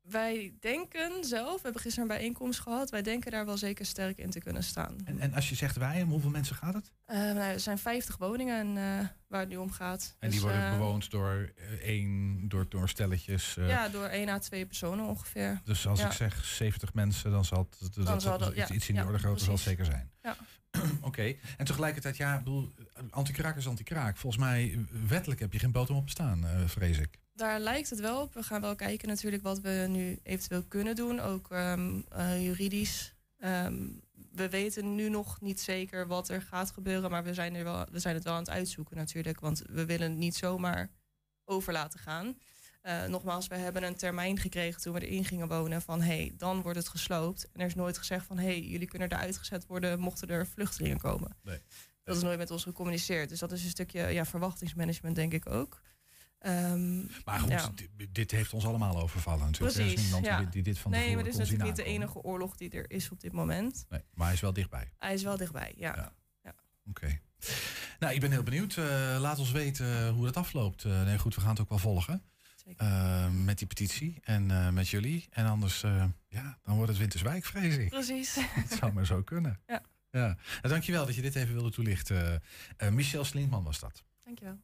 Wij 0.02 0.54
denken 0.60 1.24
zelf, 1.26 1.56
we 1.56 1.62
hebben 1.64 1.82
gisteren 1.82 2.10
een 2.10 2.16
bijeenkomst 2.18 2.60
gehad, 2.60 2.90
wij 2.90 3.02
denken 3.02 3.32
daar 3.32 3.46
wel 3.46 3.58
zeker 3.58 3.86
sterk 3.86 4.18
in 4.18 4.30
te 4.30 4.40
kunnen 4.40 4.64
staan. 4.64 4.96
En, 5.06 5.20
en 5.20 5.34
als 5.34 5.50
je 5.50 5.56
zegt 5.56 5.78
wij, 5.78 6.02
om 6.02 6.10
hoeveel 6.10 6.30
mensen 6.30 6.56
gaat 6.56 6.74
het? 6.74 6.92
Eh, 7.06 7.18
nou, 7.18 7.38
er 7.38 7.60
zijn 7.60 7.78
50 7.78 8.18
woningen 8.18 8.68
eh, 8.78 9.08
waar 9.28 9.40
het 9.40 9.50
nu 9.50 9.58
om 9.58 9.72
gaat. 9.72 10.16
En 10.20 10.30
die 10.30 10.40
Dus, 10.40 10.48
worden 10.50 10.66
eh, 10.66 10.72
bewoond 10.78 11.12
door 11.12 11.52
één, 11.82 12.46
door, 12.50 12.66
door 12.70 12.90
stelletjes. 12.90 13.58
eh, 13.58 13.68
ja, 13.68 13.90
door 13.90 14.06
één 14.06 14.30
à 14.30 14.40
twee 14.40 14.66
personen 14.66 15.06
ongeveer. 15.06 15.62
Dus 15.64 15.88
als 15.88 16.00
Ja. 16.00 16.06
ik 16.06 16.12
zeg 16.12 16.46
70 16.46 16.94
mensen, 16.94 17.32
dan 17.32 17.46
zal 17.46 17.68
het 17.80 17.94
dat, 17.96 18.06
dat, 18.06 18.22
zal 18.22 18.38
dat- 18.38 18.48
iets, 18.48 18.58
ja, 18.58 18.76
iets 18.76 18.88
in 18.88 18.94
die 18.94 19.04
ja, 19.04 19.10
orde 19.10 19.20
grootte 19.20 19.44
zal 19.44 19.58
zeker 19.58 19.86
zijn. 19.86 20.12
Ja. 20.22 20.36
Oké. 21.02 21.36
En 21.58 21.66
tegelijkertijd, 21.66 22.18
ja, 22.18 22.34
ik 22.34 22.44
bedoel, 22.44 22.72
anti-kraak 23.10 23.58
is 23.58 23.68
anti-kraak. 23.68 24.18
Volgens 24.18 24.44
mij, 24.44 24.72
eh, 24.72 24.80
wettelijk 25.08 25.40
heb 25.40 25.54
je 25.54 25.60
geen 25.60 25.72
boter 25.72 25.96
op 25.96 26.06
te 26.06 26.12
staan, 26.12 26.46
eh, 26.46 26.66
vrees 26.66 26.98
ik. 26.98 27.20
Daar 27.34 27.60
lijkt 27.60 27.90
het 27.90 28.00
wel 28.00 28.22
op. 28.22 28.34
We 28.34 28.44
gaan 28.44 28.62
wel 28.62 28.76
kijken 28.76 29.08
natuurlijk 29.08 29.44
wat 29.44 29.60
we 29.60 29.86
nu 29.90 30.20
eventueel 30.24 30.64
kunnen 30.64 30.96
doen, 30.96 31.20
ook 31.20 31.52
ehm, 31.52 32.02
eh, 32.10 32.44
juridisch. 32.44 33.16
Ehm, 33.38 33.88
we 34.32 34.50
weten 34.50 34.96
nu 34.96 35.10
nog 35.10 35.42
niet 35.42 35.62
zeker 35.62 36.08
wat 36.08 36.30
er 36.30 36.42
gaat 36.42 36.72
gebeuren, 36.72 37.12
maar 37.12 37.24
we 37.24 37.34
zijn, 37.34 37.56
er 37.56 37.64
wel, 37.64 37.86
we 37.92 38.00
zijn 38.00 38.16
het 38.16 38.24
wel 38.24 38.34
aan 38.34 38.40
het 38.40 38.50
uitzoeken 38.50 38.98
natuurlijk. 38.98 39.40
Want 39.40 39.62
we 39.70 39.86
willen 39.86 40.10
het 40.10 40.20
niet 40.20 40.36
zomaar 40.36 40.90
over 41.46 41.74
laten 41.74 42.00
gaan. 42.00 42.38
Nogmaals, 43.08 43.48
we 43.48 43.56
hebben 43.56 43.84
een 43.84 43.96
termijn 43.96 44.40
gekregen 44.40 44.82
toen 44.82 44.94
we 44.94 45.08
erin 45.08 45.26
gingen 45.26 45.48
wonen 45.48 45.82
van 45.82 46.02
hey, 46.02 46.34
dan 46.38 46.62
wordt 46.62 46.78
het 46.78 46.88
gesloopt. 46.88 47.50
En 47.52 47.60
er 47.60 47.66
is 47.66 47.76
nooit 47.76 47.98
gezegd 47.98 48.26
van 48.26 48.38
hey, 48.38 48.62
jullie 48.62 48.88
kunnen 48.88 49.12
eruit 49.12 49.38
gezet 49.38 49.66
worden 49.66 50.00
mochten 50.00 50.28
er 50.28 50.48
vluchtelingen 50.48 50.98
komen. 50.98 51.38
Nee. 51.44 51.62
Dat 52.04 52.16
is 52.16 52.22
nooit 52.24 52.38
met 52.38 52.52
ons 52.52 52.64
gecommuniceerd. 52.64 53.30
Dus 53.30 53.40
dat 53.40 53.52
is 53.52 53.64
een 53.64 53.70
stukje 53.70 54.08
ja, 54.08 54.26
verwachtingsmanagement, 54.26 55.16
denk 55.16 55.34
ik 55.34 55.50
ook. 55.50 55.82
Ehm, 56.40 56.98
Maar 57.26 57.40
goed, 57.40 57.50
ja. 57.50 57.72
dit, 58.12 58.32
heeft 58.32 58.54
ons 58.54 58.66
allemaal 58.66 59.02
overvallen 59.02 59.46
natuurlijk. 59.46 59.76
Er 59.76 59.82
is 59.82 59.88
Precies. 59.88 60.04
niemand 60.04 60.26
ja. 60.26 60.38
die, 60.38 60.50
die 60.50 60.64
dit 60.64 60.80
van 60.80 60.92
nee, 60.92 61.16
maar 61.16 61.24
dit 61.24 61.34
is 61.34 61.40
natuurlijk 61.40 61.68
niet 61.68 61.76
de 61.76 61.84
enige 61.84 62.22
oorlog 62.22 62.56
die 62.56 62.70
er 62.70 62.92
is 62.92 63.10
op 63.10 63.20
dit 63.20 63.32
moment. 63.32 63.86
Nee, 63.90 64.02
maar 64.14 64.26
hij 64.26 64.36
is 64.36 64.42
wel 64.42 64.54
dichtbij. 64.54 64.92
Hij 64.98 65.14
is 65.14 65.24
wel 65.24 65.38
dichtbij, 65.38 65.74
ja. 65.78 66.14
ja. 66.44 66.56
Oké. 66.90 67.20
Nou, 68.00 68.14
ik 68.14 68.20
ben 68.20 68.32
heel 68.32 68.44
benieuwd. 68.44 68.78
Eh, 68.78 69.18
laat 69.20 69.40
ons 69.40 69.52
weten 69.52 70.10
hoe 70.10 70.26
dat 70.26 70.38
afloopt. 70.38 70.84
Eh, 70.84 71.04
nee, 71.04 71.18
goed, 71.18 71.36
we 71.36 71.42
gaan 71.42 71.50
het 71.50 71.60
ook 71.60 71.70
wel 71.70 71.78
volgen. 71.78 72.24
Eh, 72.78 73.30
met 73.30 73.58
die 73.58 73.68
petitie 73.68 74.20
en 74.24 74.52
eh, 74.52 74.70
met 74.70 74.90
jullie. 74.90 75.28
En 75.30 75.46
anders, 75.46 75.84
eh, 75.84 76.06
ja, 76.28 76.58
dan 76.64 76.76
wordt 76.76 76.90
het 76.90 77.00
Winterswijk, 77.00 77.46
vrees 77.46 77.78
ik. 77.78 77.90
Precies. 77.90 78.36
Het 78.62 78.78
zou 78.80 78.94
maar 78.94 79.06
zo 79.06 79.24
kunnen. 79.24 79.60
Ja. 79.68 79.82
Ja. 80.12 80.38
En 80.62 80.70
dankjewel 80.70 81.06
dat 81.06 81.16
je 81.16 81.22
dit 81.22 81.36
even 81.36 81.54
wilde 81.54 81.72
toelichten. 81.72 82.42
Eh, 82.78 82.90
Michel 82.90 83.24
Slinkman 83.24 83.64
was 83.64 83.80
dat. 83.80 84.04
Dankjewel. 84.24 84.60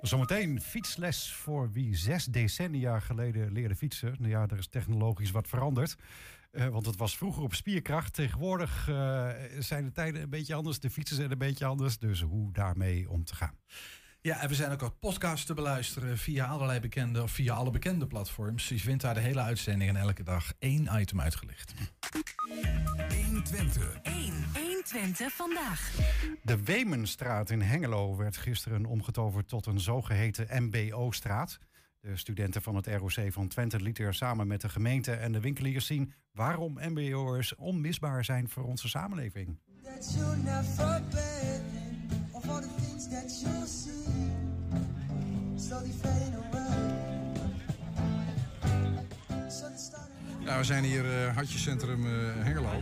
Zometeen 0.00 0.60
fietsles 0.60 1.32
voor 1.32 1.72
wie 1.72 1.96
zes 1.96 2.24
decennia 2.24 3.00
geleden 3.00 3.52
leerde 3.52 3.76
fietsen. 3.76 4.14
Nou 4.18 4.30
ja, 4.30 4.46
er 4.46 4.58
is 4.58 4.68
technologisch 4.68 5.30
wat 5.30 5.48
veranderd. 5.48 5.96
Eh, 6.50 6.68
want 6.68 6.86
het 6.86 6.96
was 6.96 7.16
vroeger 7.16 7.42
op 7.42 7.54
spierkracht. 7.54 8.14
Tegenwoordig 8.14 8.84
zijn 9.58 9.84
de 9.84 9.92
tijden 9.92 10.22
een 10.22 10.30
beetje 10.30 10.54
anders. 10.54 10.80
De 10.80 10.90
fietsen 10.90 11.16
zijn 11.16 11.30
een 11.30 11.38
beetje 11.38 11.64
anders. 11.64 11.98
Dus 11.98 12.20
hoe 12.20 12.52
daarmee 12.52 13.10
om 13.10 13.24
te 13.24 13.34
gaan. 13.34 13.58
Ja, 14.24 14.40
en 14.40 14.48
we 14.48 14.54
zijn 14.54 14.72
ook 14.72 14.82
als 14.82 14.92
podcast 15.00 15.46
te 15.46 15.54
beluisteren 15.54 16.18
via 16.18 16.46
allerlei 16.46 16.80
bekende, 16.80 17.22
of 17.22 17.30
via 17.30 17.54
alle 17.54 17.70
bekende 17.70 18.06
platforms. 18.06 18.68
Je 18.68 18.78
vindt 18.78 19.02
daar 19.02 19.14
de 19.14 19.20
hele 19.20 19.40
uitzending 19.40 19.90
en 19.90 19.96
elke 19.96 20.22
dag 20.22 20.52
één 20.58 20.88
item 21.00 21.20
uitgelicht. 21.20 21.74
120. 23.24 23.98
1. 24.02 24.14
120 24.54 25.32
vandaag. 25.32 25.96
De 26.42 26.62
Wemenstraat 26.62 27.50
in 27.50 27.60
Hengelo 27.60 28.16
werd 28.16 28.36
gisteren 28.36 28.86
omgetoverd 28.86 29.48
tot 29.48 29.66
een 29.66 29.80
zogeheten 29.80 30.62
MBO-straat. 30.62 31.58
De 32.00 32.16
studenten 32.16 32.62
van 32.62 32.74
het 32.74 32.86
ROC 32.86 33.32
van 33.32 33.48
Twente 33.48 33.80
lieten 33.80 34.04
er 34.04 34.14
samen 34.14 34.46
met 34.46 34.60
de 34.60 34.68
gemeente 34.68 35.12
en 35.12 35.32
de 35.32 35.40
winkeliers 35.40 35.86
zien 35.86 36.12
waarom 36.32 36.78
MBO'ers 36.80 37.54
onmisbaar 37.54 38.24
zijn 38.24 38.48
voor 38.48 38.64
onze 38.64 38.88
samenleving. 38.88 39.58
that 40.76 41.81
start 42.42 42.64
Nou, 50.44 50.58
we 50.58 50.64
zijn 50.64 50.84
hier 50.84 51.04
eh 51.04 51.34
Hartjescentrum 51.34 52.06
eh 52.06 52.10
Hengelo. 52.44 52.80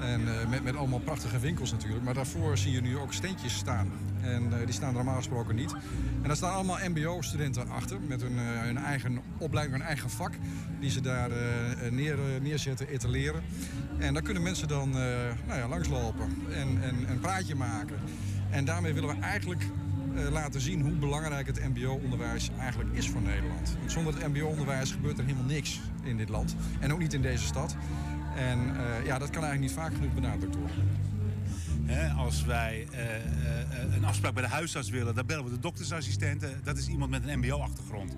En 0.00 0.40
eh, 0.40 0.48
met, 0.48 0.64
met 0.64 0.76
allemaal 0.76 0.98
prachtige 0.98 1.38
winkels 1.38 1.72
natuurlijk. 1.72 2.04
Maar 2.04 2.14
daarvoor 2.14 2.58
zie 2.58 2.72
je 2.72 2.80
nu 2.80 2.98
ook 2.98 3.12
steentjes 3.12 3.54
staan. 3.54 3.92
En 4.22 4.52
die 4.64 4.74
staan 4.74 4.94
normaal 4.94 5.16
gesproken 5.16 5.54
niet. 5.54 5.72
En 6.22 6.26
daar 6.26 6.36
staan 6.36 6.52
allemaal 6.52 6.78
mbo-studenten 6.88 7.68
achter. 7.68 8.00
Met 8.00 8.22
hun, 8.22 8.38
hun 8.38 8.76
eigen 8.76 9.20
opleiding, 9.38 9.78
hun 9.78 9.86
eigen 9.86 10.10
vak. 10.10 10.32
Die 10.80 10.90
ze 10.90 11.00
daar 11.00 11.30
neer, 11.90 12.18
neerzetten, 12.40 12.88
etaleren. 12.88 13.42
En 13.98 14.14
daar 14.14 14.22
kunnen 14.22 14.42
mensen 14.42 14.68
dan 14.68 14.90
nou 15.46 15.58
ja, 15.58 15.68
langslopen. 15.68 16.42
En, 16.50 16.82
en 16.82 17.10
een 17.10 17.20
praatje 17.20 17.54
maken. 17.54 17.96
En 18.52 18.64
daarmee 18.64 18.92
willen 18.92 19.08
we 19.08 19.22
eigenlijk 19.22 19.64
eh, 20.16 20.30
laten 20.30 20.60
zien 20.60 20.80
hoe 20.80 20.92
belangrijk 20.92 21.46
het 21.46 21.68
mbo-onderwijs 21.68 22.50
eigenlijk 22.58 22.92
is 22.92 23.08
voor 23.08 23.22
Nederland. 23.22 23.76
Want 23.78 23.92
zonder 23.92 24.14
het 24.14 24.28
mbo-onderwijs 24.28 24.90
gebeurt 24.90 25.18
er 25.18 25.24
helemaal 25.24 25.46
niks 25.46 25.80
in 26.02 26.16
dit 26.16 26.28
land. 26.28 26.56
En 26.80 26.92
ook 26.92 26.98
niet 26.98 27.12
in 27.12 27.22
deze 27.22 27.44
stad. 27.44 27.76
En 28.36 28.58
eh, 28.58 29.06
ja, 29.06 29.18
dat 29.18 29.30
kan 29.30 29.42
eigenlijk 29.42 29.60
niet 29.60 29.72
vaak 29.72 29.94
genoeg 29.94 30.14
benadrukt 30.14 30.56
worden. 30.56 31.01
Als 32.16 32.44
wij 32.44 32.86
eh, 32.92 33.16
eh, 33.16 33.94
een 33.94 34.04
afspraak 34.04 34.34
bij 34.34 34.42
de 34.42 34.48
huisarts 34.48 34.90
willen, 34.90 35.14
dan 35.14 35.26
bellen 35.26 35.44
we 35.44 35.50
de 35.50 35.58
doktersassistenten. 35.58 36.60
Dat 36.64 36.76
is 36.76 36.88
iemand 36.88 37.10
met 37.10 37.28
een 37.28 37.38
mbo-achtergrond. 37.38 38.14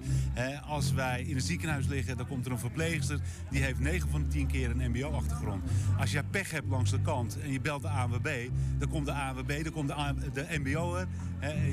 Als 0.67 0.93
wij 0.93 1.23
in 1.23 1.35
een 1.35 1.43
ziekenhuis 1.43 1.87
liggen, 1.87 2.17
dan 2.17 2.27
komt 2.27 2.47
er 2.47 2.53
een 2.53 2.59
verpleegster. 2.59 3.19
Die 3.51 3.63
heeft 3.63 3.81
9 3.81 4.11
van 4.11 4.23
de 4.23 4.29
10 4.29 4.47
keer 4.47 4.71
een 4.71 4.91
mbo-achtergrond. 4.91 5.63
Als 5.99 6.13
jij 6.13 6.23
pech 6.23 6.51
hebt 6.51 6.69
langs 6.69 6.91
de 6.91 7.01
kant 7.01 7.39
en 7.41 7.53
je 7.53 7.61
belt 7.61 7.83
de 7.83 7.89
ANWB... 7.89 8.49
dan 8.79 8.89
komt 8.89 9.07
de 9.07 9.13
ANWB, 9.13 9.63
dan 9.63 9.73
komt 9.73 9.89
de, 9.89 10.31
de 10.33 10.59
mbo'er 10.59 11.07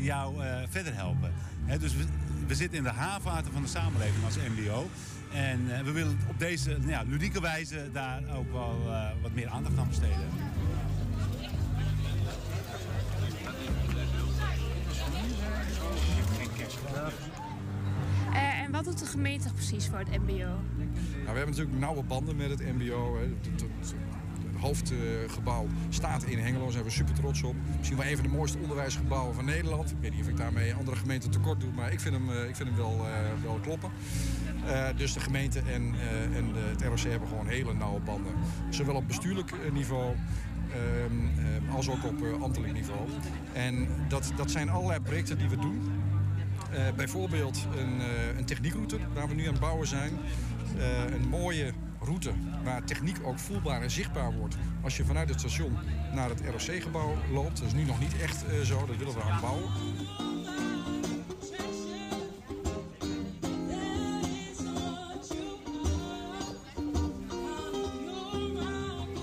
jou 0.02 0.44
eh, 0.44 0.58
verder 0.70 0.96
helpen. 0.96 1.32
Dus 1.80 1.96
we, 1.96 2.04
we 2.48 2.56
zitten 2.56 2.78
in 2.78 2.84
de 2.84 2.90
haarvaten 2.90 3.52
van 3.52 3.62
de 3.62 3.68
samenleving 3.68 4.26
als 4.26 4.38
mbo... 4.38 4.90
En 5.34 5.78
eh, 5.78 5.84
we 5.84 5.92
willen 5.92 6.18
op 6.28 6.40
deze 6.40 6.70
nou 6.70 6.90
ja, 6.92 7.04
ludieke 7.08 7.42
wijze 7.42 7.90
daar 7.92 8.22
ook 8.36 8.52
wel 8.52 8.82
eh, 8.88 9.10
wat 9.22 9.34
meer 9.34 9.48
aandacht 9.48 9.78
aan 9.78 9.88
besteden. 9.88 10.28
Eh, 18.34 18.62
en 18.64 18.72
wat 18.72 18.84
doet 18.84 19.00
de 19.00 19.06
gemeente 19.06 19.54
precies 19.54 19.88
voor 19.88 19.98
het 20.00 20.10
MBO? 20.10 20.34
Nou, 20.36 20.60
we 21.16 21.26
hebben 21.26 21.50
natuurlijk 21.50 21.80
nauwe 21.80 22.04
banden 22.04 22.36
met 22.36 22.50
het 22.50 22.60
MBO. 22.60 23.16
Hè. 23.18 23.22
Het, 23.22 23.62
het- 23.62 23.96
hoofdgebouw 24.62 25.68
staat 25.90 26.24
in 26.24 26.38
Hengelo, 26.40 26.64
daar 26.64 26.72
zijn 26.72 26.84
we 26.84 26.90
super 26.90 27.14
trots 27.14 27.44
op. 27.44 27.56
Misschien 27.78 27.98
wel 27.98 28.08
een 28.08 28.16
van 28.16 28.26
de 28.26 28.32
mooiste 28.32 28.58
onderwijsgebouwen 28.58 29.36
van 29.36 29.46
Nederland. 29.46 29.92
Ik 29.92 29.98
weet 30.00 30.12
niet 30.12 30.22
of 30.22 30.28
ik 30.28 30.38
daarmee 30.38 30.74
andere 30.74 30.98
gemeenten 30.98 31.30
tekort 31.32 31.60
doe, 31.60 31.72
maar 31.72 31.92
ik 31.92 32.00
vind 32.00 32.16
hem, 32.16 32.30
eh, 32.30 32.48
ik 32.50 32.56
vind 32.56 32.70
hem 32.70 32.78
wel, 32.78 33.06
eh, 33.08 33.44
wel 33.44 33.60
kloppen. 33.62 33.90
Dus 34.96 35.14
de 35.14 35.20
gemeente 35.20 35.60
en, 35.60 35.94
en 36.36 36.46
het 36.70 36.82
ROC 36.82 37.00
hebben 37.00 37.28
gewoon 37.28 37.48
hele 37.48 37.74
nauwe 37.74 38.00
banden. 38.00 38.34
Zowel 38.70 38.96
op 38.96 39.08
bestuurlijk 39.08 39.52
niveau 39.74 40.16
ehm, 40.72 41.14
ehm, 41.40 41.76
als 41.76 41.90
ook 41.90 42.04
op 42.06 42.42
ambtelijk 42.42 42.74
niveau. 42.74 43.00
En 43.54 43.88
dat, 44.08 44.32
dat 44.36 44.52
zijn 44.52 44.70
allerlei 44.70 45.00
projecten 45.00 45.38
die 45.38 45.50
we 45.50 45.58
doen. 45.58 45.82
Eh, 46.72 46.94
bijvoorbeeld 46.96 47.68
een, 47.78 48.02
eh, 48.02 48.38
een 48.38 48.46
techniekroute 48.46 48.98
waar 49.14 49.28
we 49.28 49.34
nu 49.34 49.46
aan 49.46 49.52
het 49.52 49.62
bouwen 49.62 49.88
zijn. 49.88 50.12
Eh, 50.78 51.14
een 51.14 51.28
mooie 51.30 51.74
route 52.00 52.32
waar 52.64 52.84
techniek 52.84 53.18
ook 53.24 53.40
voelbaar 53.40 53.82
en 53.82 53.92
zichtbaar 53.92 54.34
wordt 54.34 54.56
als 54.84 54.98
je 54.98 55.06
vanuit 55.06 55.30
het 55.30 55.40
station 55.40 55.78
naar 56.14 56.30
het 56.30 56.42
ROC-gebouw 56.42 57.16
loopt. 57.32 57.58
Dat 57.58 57.68
is 57.68 57.74
nu 57.74 57.84
nog 57.84 58.00
niet 58.00 58.22
echt 58.22 58.44
zo, 58.64 58.86
dat 58.86 58.98
willen 58.98 59.14
we 59.14 59.20
gaan 59.20 59.42
bouwen. 59.42 59.70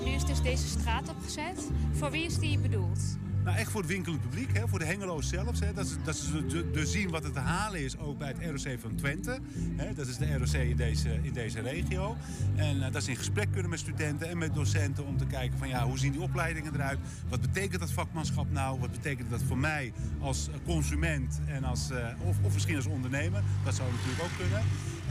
Nu 0.04 0.10
is 0.10 0.24
dus 0.24 0.42
deze 0.42 0.68
straat 0.68 1.08
opgezet. 1.08 1.70
Voor 1.92 2.10
wie 2.10 2.24
is 2.24 2.38
die 2.38 2.58
bedoeld? 2.58 3.17
Nou, 3.48 3.60
echt 3.60 3.70
voor 3.70 3.80
het 3.80 3.90
winkelend 3.90 4.22
publiek, 4.22 4.56
hè, 4.56 4.68
voor 4.68 4.78
de 4.78 4.84
Hengelo's 4.84 5.28
zelfs. 5.28 5.60
Hè, 5.60 5.72
dat 5.72 5.86
ze, 5.86 5.96
dat 6.02 6.16
ze 6.16 6.86
zien 6.86 7.10
wat 7.10 7.22
het 7.22 7.32
te 7.32 7.38
halen 7.38 7.84
is, 7.84 7.98
ook 7.98 8.18
bij 8.18 8.34
het 8.38 8.64
ROC 8.64 8.80
van 8.80 8.94
Twente. 8.94 9.38
Hè, 9.76 9.94
dat 9.94 10.06
is 10.06 10.16
de 10.16 10.36
ROC 10.36 10.52
in 10.52 10.76
deze, 10.76 11.18
in 11.22 11.32
deze 11.32 11.60
regio. 11.60 12.16
En 12.56 12.82
eh, 12.82 12.92
dat 12.92 13.02
ze 13.02 13.10
in 13.10 13.16
gesprek 13.16 13.48
kunnen 13.52 13.70
met 13.70 13.78
studenten 13.78 14.28
en 14.28 14.38
met 14.38 14.54
docenten 14.54 15.06
om 15.06 15.16
te 15.16 15.26
kijken 15.26 15.58
van 15.58 15.68
ja, 15.68 15.86
hoe 15.86 15.98
zien 15.98 16.12
die 16.12 16.20
opleidingen 16.20 16.74
eruit? 16.74 16.98
Wat 17.28 17.40
betekent 17.40 17.80
dat 17.80 17.90
vakmanschap 17.90 18.50
nou? 18.50 18.80
Wat 18.80 18.90
betekent 18.90 19.30
dat 19.30 19.42
voor 19.42 19.58
mij 19.58 19.92
als 20.20 20.48
consument 20.64 21.40
en 21.46 21.64
als, 21.64 21.90
eh, 21.90 22.06
of, 22.24 22.36
of 22.42 22.54
misschien 22.54 22.76
als 22.76 22.86
ondernemer? 22.86 23.42
Dat 23.64 23.74
zou 23.74 23.90
natuurlijk 23.92 24.22
ook 24.22 24.38
kunnen. 24.38 24.62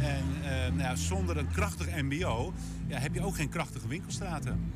En 0.01 0.25
eh, 0.43 0.67
nou 0.67 0.79
ja, 0.79 0.95
zonder 0.95 1.37
een 1.37 1.51
krachtig 1.51 2.01
mbo 2.01 2.53
ja, 2.87 2.99
heb 2.99 3.13
je 3.13 3.21
ook 3.21 3.35
geen 3.35 3.49
krachtige 3.49 3.87
winkelstraten. 3.87 4.71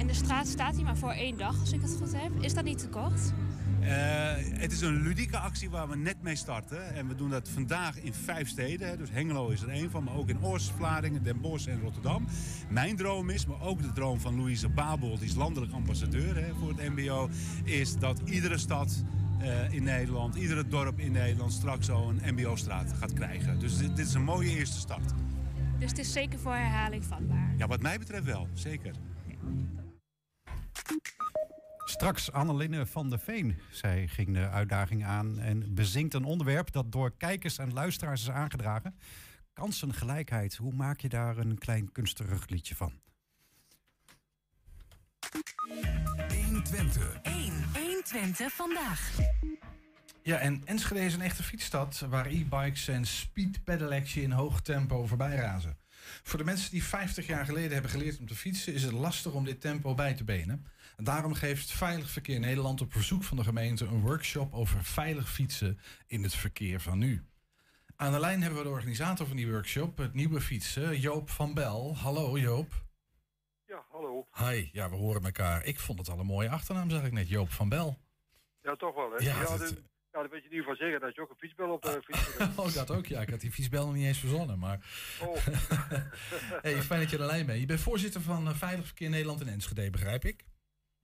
En 0.00 0.06
de 0.06 0.14
straat 0.14 0.46
staat 0.46 0.76
hier 0.76 0.84
maar 0.84 0.96
voor 0.96 1.12
één 1.12 1.38
dag, 1.38 1.60
als 1.60 1.72
ik 1.72 1.80
het 1.80 1.96
goed 1.98 2.12
heb. 2.16 2.30
Is 2.40 2.54
dat 2.54 2.64
niet 2.64 2.78
te 2.78 2.88
kort? 2.88 3.32
Eh, 3.80 3.90
het 4.36 4.72
is 4.72 4.80
een 4.80 5.02
ludieke 5.02 5.38
actie 5.38 5.70
waar 5.70 5.88
we 5.88 5.96
net 5.96 6.16
mee 6.22 6.36
starten. 6.36 6.94
En 6.94 7.08
we 7.08 7.14
doen 7.14 7.30
dat 7.30 7.48
vandaag 7.48 8.00
in 8.00 8.14
vijf 8.14 8.48
steden. 8.48 8.98
Dus 8.98 9.10
Hengelo 9.10 9.48
is 9.48 9.62
er 9.62 9.68
één 9.68 9.90
van, 9.90 10.04
maar 10.04 10.14
ook 10.14 10.28
in 10.28 10.42
Oost, 10.42 10.70
Vlaardingen, 10.76 11.22
Den 11.22 11.40
Bosch 11.40 11.68
en 11.68 11.80
Rotterdam. 11.80 12.26
Mijn 12.68 12.96
droom 12.96 13.30
is, 13.30 13.46
maar 13.46 13.60
ook 13.60 13.82
de 13.82 13.92
droom 13.92 14.20
van 14.20 14.36
Louise 14.36 14.68
Babel, 14.68 15.18
die 15.18 15.28
is 15.28 15.34
landelijk 15.34 15.72
ambassadeur 15.72 16.36
hè, 16.36 16.54
voor 16.54 16.68
het 16.68 16.88
MBO, 16.96 17.30
is 17.64 17.98
dat 17.98 18.20
iedere 18.24 18.58
stad 18.58 19.04
eh, 19.40 19.72
in 19.72 19.82
Nederland, 19.82 20.34
iedere 20.34 20.68
dorp 20.68 20.98
in 20.98 21.12
Nederland 21.12 21.52
straks 21.52 21.86
zo 21.86 22.08
een 22.08 22.34
MBO-straat 22.34 22.92
gaat 22.92 23.12
krijgen. 23.12 23.58
Dus 23.58 23.78
dit, 23.78 23.96
dit 23.96 24.06
is 24.06 24.14
een 24.14 24.24
mooie 24.24 24.58
eerste 24.58 24.78
start. 24.78 25.12
Dus 25.78 25.88
het 25.88 25.98
is 25.98 26.12
zeker 26.12 26.38
voor 26.38 26.54
herhaling 26.54 27.04
vatbaar. 27.04 27.54
Ja, 27.56 27.66
wat 27.66 27.82
mij 27.82 27.98
betreft 27.98 28.24
wel, 28.24 28.48
zeker. 28.52 28.94
Straks 31.84 32.32
Anneline 32.32 32.86
van 32.86 33.10
der 33.10 33.18
Veen. 33.18 33.58
Zij 33.70 34.06
ging 34.06 34.34
de 34.34 34.48
uitdaging 34.48 35.04
aan 35.04 35.38
en 35.38 35.74
bezinkt 35.74 36.14
een 36.14 36.24
onderwerp 36.24 36.72
dat 36.72 36.92
door 36.92 37.16
kijkers 37.16 37.58
en 37.58 37.72
luisteraars 37.72 38.22
is 38.22 38.30
aangedragen. 38.30 38.98
Kansengelijkheid. 39.52 40.56
Hoe 40.56 40.72
maak 40.72 41.00
je 41.00 41.08
daar 41.08 41.36
een 41.36 41.58
klein 41.58 41.92
kunstig 41.92 42.48
liedje 42.48 42.74
van? 42.74 42.92
120. 46.44 47.18
1. 47.22 47.64
120 47.74 48.52
vandaag. 48.52 49.18
Ja, 50.22 50.36
en 50.36 50.62
Enschede 50.64 51.04
is 51.04 51.14
een 51.14 51.20
echte 51.20 51.42
fietsstad 51.42 52.06
waar 52.08 52.26
e-bikes 52.26 52.88
en 52.88 53.04
speed 53.06 53.64
pedelecs 53.64 54.16
in 54.16 54.30
hoog 54.30 54.60
tempo 54.60 55.06
voorbij 55.06 55.36
razen. 55.36 55.76
Voor 56.22 56.38
de 56.38 56.44
mensen 56.44 56.70
die 56.70 56.84
50 56.84 57.26
jaar 57.26 57.44
geleden 57.44 57.72
hebben 57.72 57.90
geleerd 57.90 58.18
om 58.18 58.26
te 58.26 58.34
fietsen, 58.34 58.74
is 58.74 58.82
het 58.82 58.92
lastig 58.92 59.32
om 59.32 59.44
dit 59.44 59.60
tempo 59.60 59.94
bij 59.94 60.14
te 60.14 60.24
benen. 60.24 60.66
En 60.96 61.04
daarom 61.04 61.34
geeft 61.34 61.70
Veilig 61.72 62.10
Verkeer 62.10 62.40
Nederland 62.40 62.80
op 62.80 62.92
verzoek 62.92 63.22
van 63.24 63.36
de 63.36 63.44
gemeente 63.44 63.84
een 63.84 64.00
workshop 64.00 64.52
over 64.54 64.84
veilig 64.84 65.30
fietsen 65.30 65.80
in 66.06 66.22
het 66.22 66.34
verkeer 66.34 66.80
van 66.80 66.98
nu. 66.98 67.24
Aan 67.96 68.12
de 68.12 68.20
lijn 68.20 68.40
hebben 68.42 68.58
we 68.58 68.64
de 68.64 68.70
organisator 68.74 69.26
van 69.26 69.36
die 69.36 69.50
workshop, 69.50 69.96
het 69.98 70.14
nieuwe 70.14 70.40
fietsen, 70.40 71.00
Joop 71.00 71.30
van 71.30 71.54
Bel. 71.54 71.96
Hallo 71.96 72.38
Joop. 72.38 72.84
Ja, 73.66 73.84
hallo. 73.90 74.26
Hi, 74.36 74.68
ja, 74.72 74.90
we 74.90 74.96
horen 74.96 75.24
elkaar. 75.24 75.64
Ik 75.64 75.80
vond 75.80 75.98
het 75.98 76.08
al 76.08 76.18
een 76.18 76.26
mooie 76.26 76.48
achternaam, 76.50 76.90
zag 76.90 77.04
ik 77.04 77.12
net, 77.12 77.28
Joop 77.28 77.50
van 77.50 77.68
Bel. 77.68 77.98
Ja, 78.62 78.76
toch 78.76 78.94
wel, 78.94 79.10
hè? 79.10 79.16
Ja, 79.24 79.40
Ja, 79.40 79.56
dat- 79.56 79.68
de- 79.68 79.82
ja, 80.12 80.20
dan 80.20 80.30
weet 80.30 80.42
je 80.42 80.48
in 80.48 80.54
ieder 80.54 80.70
geval 80.70 80.76
zeggen 80.76 81.00
dat 81.00 81.14
je 81.14 81.20
ook 81.20 81.30
een 81.30 81.36
fietsbel 81.36 81.70
op 81.72 81.82
de 81.82 82.02
fiets 82.06 82.38
hebt. 82.38 82.58
Oh, 82.58 82.74
dat 82.74 82.90
ook, 82.90 83.06
ja. 83.06 83.20
Ik 83.20 83.30
had 83.30 83.40
die 83.40 83.50
fietsbel 83.52 83.86
nog 83.86 83.94
niet 83.94 84.06
eens 84.06 84.18
verzonnen, 84.18 84.58
maar... 84.58 84.78
Oh. 85.22 85.36
hey, 86.64 86.82
fijn 86.82 87.00
dat 87.00 87.10
je 87.10 87.18
er 87.18 87.26
lijn 87.26 87.46
bent. 87.46 87.60
Je 87.60 87.66
bent 87.66 87.80
voorzitter 87.80 88.20
van 88.20 88.48
eh, 88.48 88.54
Veilig 88.54 88.86
Verkeer 88.86 89.10
Nederland 89.10 89.40
in 89.40 89.48
Enschede, 89.48 89.90
begrijp 89.90 90.24
ik? 90.24 90.44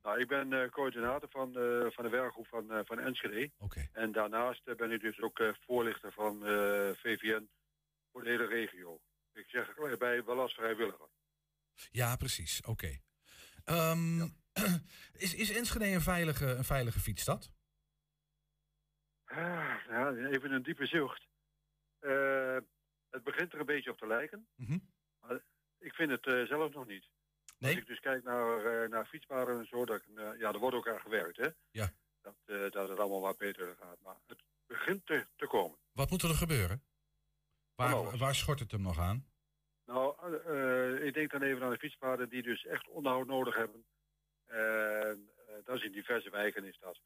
Nou, 0.02 0.20
ik 0.20 0.28
ben 0.28 0.52
eh, 0.52 0.70
coördinator 0.70 1.28
van, 1.28 1.56
eh, 1.56 1.86
van 1.90 2.04
de 2.04 2.10
werkgroep 2.10 2.46
van, 2.46 2.82
van 2.84 2.98
Enschede. 2.98 3.50
Oké. 3.58 3.88
En 3.92 4.12
daarnaast 4.12 4.76
ben 4.76 4.90
ik 4.90 5.00
dus 5.00 5.20
ook 5.20 5.54
voorlichter 5.66 6.12
van 6.12 6.40
VVN 6.96 7.48
voor 8.12 8.24
de 8.24 8.30
hele 8.30 8.46
regio. 8.46 9.00
Ik 9.32 9.46
zeg 9.48 9.76
er 9.76 9.98
bij 9.98 10.24
wel 10.24 10.40
als 10.40 10.54
vrijwilliger. 10.54 11.08
Ja, 11.90 12.16
precies. 12.16 12.62
Oké. 12.64 12.98
Ehm, 13.64 14.20
is, 15.24 15.34
is 15.34 15.50
Enschede 15.50 15.86
een 15.86 16.00
veilige, 16.00 16.46
een 16.46 16.64
veilige 16.64 17.00
fietsstad? 17.00 17.55
Ah, 19.26 19.74
ja, 19.88 20.14
even 20.14 20.52
een 20.52 20.62
diepe 20.62 20.86
zucht. 20.86 21.26
Eh, 21.98 22.56
het 23.10 23.22
begint 23.24 23.52
er 23.52 23.60
een 23.60 23.66
beetje 23.66 23.90
op 23.90 23.98
te 23.98 24.06
lijken. 24.06 24.48
Mhm. 24.54 24.78
Maar 25.20 25.40
ik 25.78 25.94
vind 25.94 26.10
het 26.10 26.26
eh, 26.26 26.42
zelf 26.42 26.72
nog 26.72 26.86
niet. 26.86 27.08
Nee? 27.58 27.70
Als 27.70 27.80
ik 27.80 27.86
dus 27.86 28.00
kijk 28.00 28.22
naar, 28.22 28.64
eh, 28.64 28.88
naar 28.88 29.06
fietspaden 29.06 29.58
en 29.58 29.66
zo, 29.66 29.84
dat, 29.84 29.96
ik, 29.96 30.06
ja, 30.38 30.52
er 30.52 30.58
wordt 30.58 30.76
ook 30.76 30.88
aan 30.88 31.00
gewerkt, 31.00 31.36
hè? 31.36 31.48
Ja. 31.70 31.92
Dat, 32.20 32.36
dat 32.72 32.88
het 32.88 32.98
allemaal 32.98 33.20
wat 33.20 33.38
beter 33.38 33.76
gaat. 33.80 34.00
Maar 34.00 34.16
het 34.26 34.42
begint 34.66 35.06
te, 35.06 35.26
te 35.36 35.46
komen. 35.46 35.78
Wat 35.92 36.10
moet 36.10 36.22
er 36.22 36.34
gebeuren? 36.34 36.84
Waar, 37.74 38.16
waar 38.16 38.34
schort 38.34 38.60
het 38.60 38.70
hem 38.70 38.82
nog 38.82 38.98
aan? 38.98 39.26
Nou, 39.84 40.34
ik 41.02 41.14
denk 41.14 41.30
dan 41.30 41.42
even 41.42 41.62
aan 41.62 41.70
de 41.70 41.78
fietspaden 41.78 42.28
die 42.28 42.42
dus 42.42 42.64
echt 42.64 42.88
onderhoud 42.88 43.26
nodig 43.26 43.56
hebben. 43.56 43.86
En 44.46 45.30
dat 45.64 45.76
is 45.76 45.82
in 45.82 45.92
diverse 45.92 46.30
wijken 46.30 46.64
is 46.64 46.78
dat. 46.78 47.00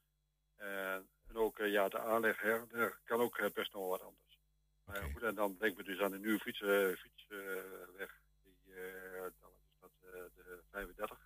En, 0.56 1.08
en 1.30 1.36
ook 1.36 1.58
eh, 1.58 1.70
ja, 1.72 1.88
de 1.88 1.98
aanleg 1.98 2.40
her, 2.40 2.66
er 2.72 2.98
kan 3.04 3.20
ook 3.20 3.36
eh, 3.38 3.50
best 3.54 3.72
nog 3.72 3.82
wel 3.82 3.90
wat 3.90 4.02
anders. 4.02 4.38
Maar 4.84 4.96
ja, 4.96 5.12
goed, 5.12 5.22
en 5.22 5.34
dan 5.34 5.56
denken 5.58 5.84
we 5.84 5.90
dus 5.92 6.00
aan 6.00 6.10
de 6.10 6.18
nieuwe 6.18 6.38
fiets, 6.38 6.60
eh, 6.60 6.88
fietsweg. 6.96 8.20
die, 8.42 8.74
eh, 8.74 9.20
dan 9.40 9.50
is 9.66 9.76
dat 9.80 9.90
eh, 10.02 10.20
de 10.34 10.62
35. 10.70 11.18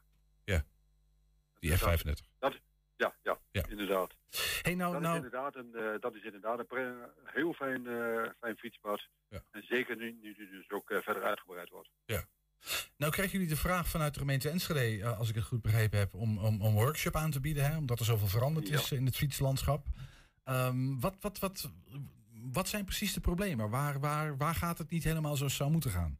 Ja, 0.44 0.64
die 1.58 1.72
F35. 1.78 2.28
Dat, 2.38 2.54
ja, 2.96 3.14
ja, 3.22 3.38
Ja. 3.50 3.64
inderdaad. 3.68 4.14
Hey, 4.62 4.74
nou, 4.74 4.92
dat, 4.92 5.02
nou- 5.02 5.18
is 5.18 5.24
inderdaad 5.24 5.56
een, 5.56 5.98
dat 6.00 6.14
is 6.14 6.22
inderdaad 6.22 6.70
een 6.70 7.12
heel 7.24 7.52
fijn, 7.52 7.86
eh, 7.86 8.30
fijn 8.40 8.56
fietspad. 8.56 9.06
Ja. 9.28 9.42
En 9.50 9.62
zeker 9.62 9.96
nu, 9.96 10.12
nu 10.12 10.34
die 10.34 10.48
dus 10.50 10.70
ook 10.70 10.86
verder 10.86 11.22
uitgebreid 11.22 11.68
wordt. 11.70 11.88
Ja. 12.04 12.24
Nou 12.96 13.12
kregen 13.12 13.32
jullie 13.32 13.48
de 13.48 13.56
vraag 13.56 13.88
vanuit 13.88 14.14
de 14.14 14.20
gemeente 14.20 14.48
Enschede, 14.48 15.02
eh, 15.02 15.18
als 15.18 15.28
ik 15.28 15.34
het 15.34 15.44
goed 15.44 15.62
begrepen 15.62 15.98
heb, 15.98 16.14
om, 16.14 16.38
om, 16.38 16.44
om 16.44 16.62
een 16.62 16.72
workshop 16.72 17.16
aan 17.16 17.30
te 17.30 17.40
bieden, 17.40 17.64
hè, 17.64 17.76
omdat 17.76 17.98
er 17.98 18.04
zoveel 18.04 18.28
veranderd 18.28 18.68
is 18.68 18.92
in 18.92 19.06
het 19.06 19.16
fietslandschap. 19.16 19.86
Ehm, 20.44 20.98
wat, 21.00 21.16
wat, 21.20 21.38
wat, 21.38 21.70
wat 22.52 22.68
zijn 22.68 22.84
precies 22.84 23.12
de 23.12 23.20
problemen? 23.20 23.70
Waar, 23.70 24.00
waar, 24.00 24.36
waar 24.36 24.54
gaat 24.54 24.78
het 24.78 24.90
niet 24.90 25.04
helemaal 25.04 25.36
zoals 25.36 25.52
het 25.52 25.60
zou 25.60 25.70
moeten 25.70 25.90
gaan? 25.90 26.18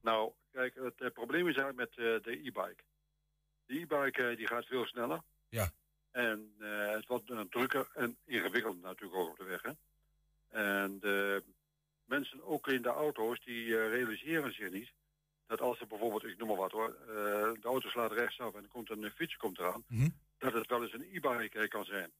Nou, 0.00 0.32
kijk, 0.52 0.74
het 0.96 1.12
probleem 1.12 1.48
is 1.48 1.56
eigenlijk 1.56 1.76
met 1.76 2.06
eh, 2.06 2.22
de 2.22 2.38
e-bike. 2.38 2.82
De 3.66 3.80
e-bike 3.80 4.28
eh, 4.28 4.36
die 4.36 4.46
gaat 4.46 4.66
veel 4.66 4.86
sneller. 4.86 5.22
Ja. 5.48 5.70
En 6.10 6.54
eh, 6.58 6.90
het 6.90 7.06
wordt 7.06 7.50
drukker 7.50 7.88
en 7.94 8.16
ingewikkelder 8.24 8.82
natuurlijk 8.82 9.20
ook 9.20 9.30
op 9.30 9.38
de 9.38 9.44
weg. 9.44 9.62
Hè? 9.62 9.72
En 10.48 11.00
mensen 12.04 12.44
ook 12.44 12.68
in 12.68 12.82
de 12.82 12.88
auto's 12.88 13.40
die 13.44 13.88
realiseren 13.88 14.54
zich 14.54 14.70
niet 14.70 14.92
dat 15.50 15.60
als 15.60 15.80
er 15.80 15.86
bijvoorbeeld, 15.86 16.24
ik 16.24 16.38
noem 16.38 16.48
maar 16.48 16.56
wat 16.56 16.72
hoor, 16.72 16.88
eh, 17.00 17.14
de 17.60 17.68
auto 17.74 17.88
slaat 17.88 18.12
rechtsaf 18.12 18.54
en 18.54 18.62
er 18.62 18.68
komt 18.68 18.90
een 18.90 19.10
fiets 19.14 19.36
komt 19.36 19.58
eraan, 19.58 19.84
Mhm. 19.86 20.08
dat 20.38 20.52
het 20.52 20.66
wel 20.66 20.82
eens 20.82 20.92
een 20.92 21.08
e-bike 21.12 21.58
eh, 21.58 21.68
kan 21.68 21.84
zijn. 21.84 22.10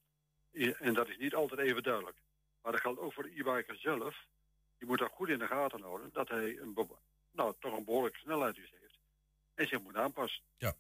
En 0.78 0.95
dat 0.95 1.09
is 1.09 1.16
niet 1.18 1.35
altijd 1.35 1.61
even 1.61 1.83
duidelijk. 1.83 2.16
Maar 2.62 2.72
dat 2.72 2.81
geldt 2.81 3.01
ook 3.01 3.12
voor 3.12 3.22
de 3.22 3.39
e-biker 3.39 3.76
zelf. 3.76 4.16
Die 4.78 4.89
moet 4.89 4.99
dat 4.99 5.11
goed 5.12 5.28
in 5.28 5.39
de 5.39 5.47
gaten 5.47 5.81
houden, 5.81 6.11
dat 6.12 6.28
hij 6.28 6.59
een, 6.59 6.89
nou, 7.33 7.55
toch 7.61 7.76
een 7.76 7.85
behoorlijke 7.85 8.18
snelheid 8.18 8.55
dus 8.55 8.70
heeft. 8.81 8.99
En 9.55 9.66
zich 9.66 9.83
moet 9.83 9.97
aanpassen. 9.97 10.43
Ja. 10.57 10.74